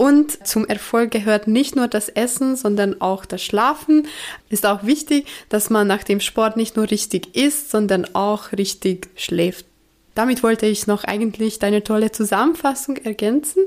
Und 0.04 0.46
zum 0.46 0.68
Erfolg 0.68 1.12
gehört 1.12 1.48
nicht 1.48 1.78
nur 1.78 1.88
das 1.88 2.10
Essen, 2.10 2.58
sondern 2.58 3.00
auch 3.00 3.24
das 3.24 3.42
Schlafen. 3.42 4.06
Ist 4.50 4.66
auch 4.66 4.84
wichtig, 4.84 5.28
dass 5.48 5.70
man 5.70 5.88
nach 5.88 6.04
dem 6.04 6.20
Sport 6.20 6.58
nicht 6.58 6.76
nur 6.76 6.92
richtig 6.92 7.38
isst, 7.38 7.72
sondern 7.72 8.14
auch 8.14 8.52
richtig 8.52 9.08
schläft. 9.16 9.66
Damit 10.14 10.44
wollte 10.44 10.66
ich 10.66 10.88
noch 10.88 11.06
eigentlich 11.06 11.58
deine 11.58 11.86
tolle 11.86 12.12
Zusammenfassung 12.12 12.98
ergänzen. 12.98 13.64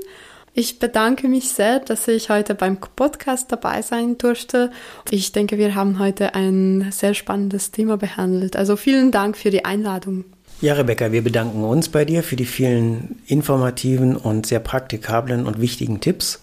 Ich 0.53 0.77
bedanke 0.77 1.27
mich 1.27 1.49
sehr, 1.49 1.79
dass 1.79 2.07
ich 2.07 2.29
heute 2.29 2.53
beim 2.53 2.77
Podcast 2.77 3.51
dabei 3.51 3.81
sein 3.81 4.19
durfte. 4.19 4.69
Ich 5.09 5.31
denke, 5.31 5.57
wir 5.57 5.73
haben 5.73 5.97
heute 5.97 6.35
ein 6.35 6.91
sehr 6.91 7.15
spannendes 7.15 7.71
Thema 7.71 7.97
behandelt. 7.97 8.55
Also 8.55 8.75
vielen 8.75 9.09
Dank 9.09 9.37
für 9.37 9.49
die 9.49 9.65
Einladung. 9.65 10.23
Ja, 10.59 10.73
Rebecca, 10.73 11.11
wir 11.11 11.23
bedanken 11.23 11.63
uns 11.63 11.89
bei 11.89 12.03
dir 12.03 12.23
für 12.23 12.35
die 12.35 12.47
vielen 12.47 13.21
informativen 13.27 14.15
und 14.15 14.47
sehr 14.47 14.59
praktikablen 14.59 15.45
und 15.45 15.61
wichtigen 15.61 15.99
Tipps. 15.99 16.41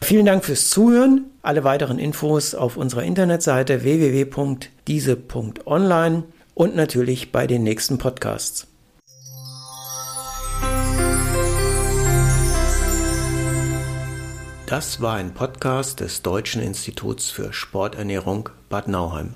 Vielen 0.00 0.24
Dank 0.24 0.46
fürs 0.46 0.70
Zuhören. 0.70 1.26
Alle 1.42 1.62
weiteren 1.62 1.98
Infos 1.98 2.54
auf 2.54 2.78
unserer 2.78 3.02
Internetseite 3.02 3.82
www.diese.online 3.82 6.22
und 6.54 6.74
natürlich 6.74 7.32
bei 7.32 7.46
den 7.46 7.64
nächsten 7.64 7.98
Podcasts. 7.98 8.66
Das 14.66 15.02
war 15.02 15.16
ein 15.16 15.34
Podcast 15.34 16.00
des 16.00 16.22
Deutschen 16.22 16.62
Instituts 16.62 17.28
für 17.28 17.52
Sporternährung 17.52 18.48
Bad 18.70 18.88
Nauheim. 18.88 19.34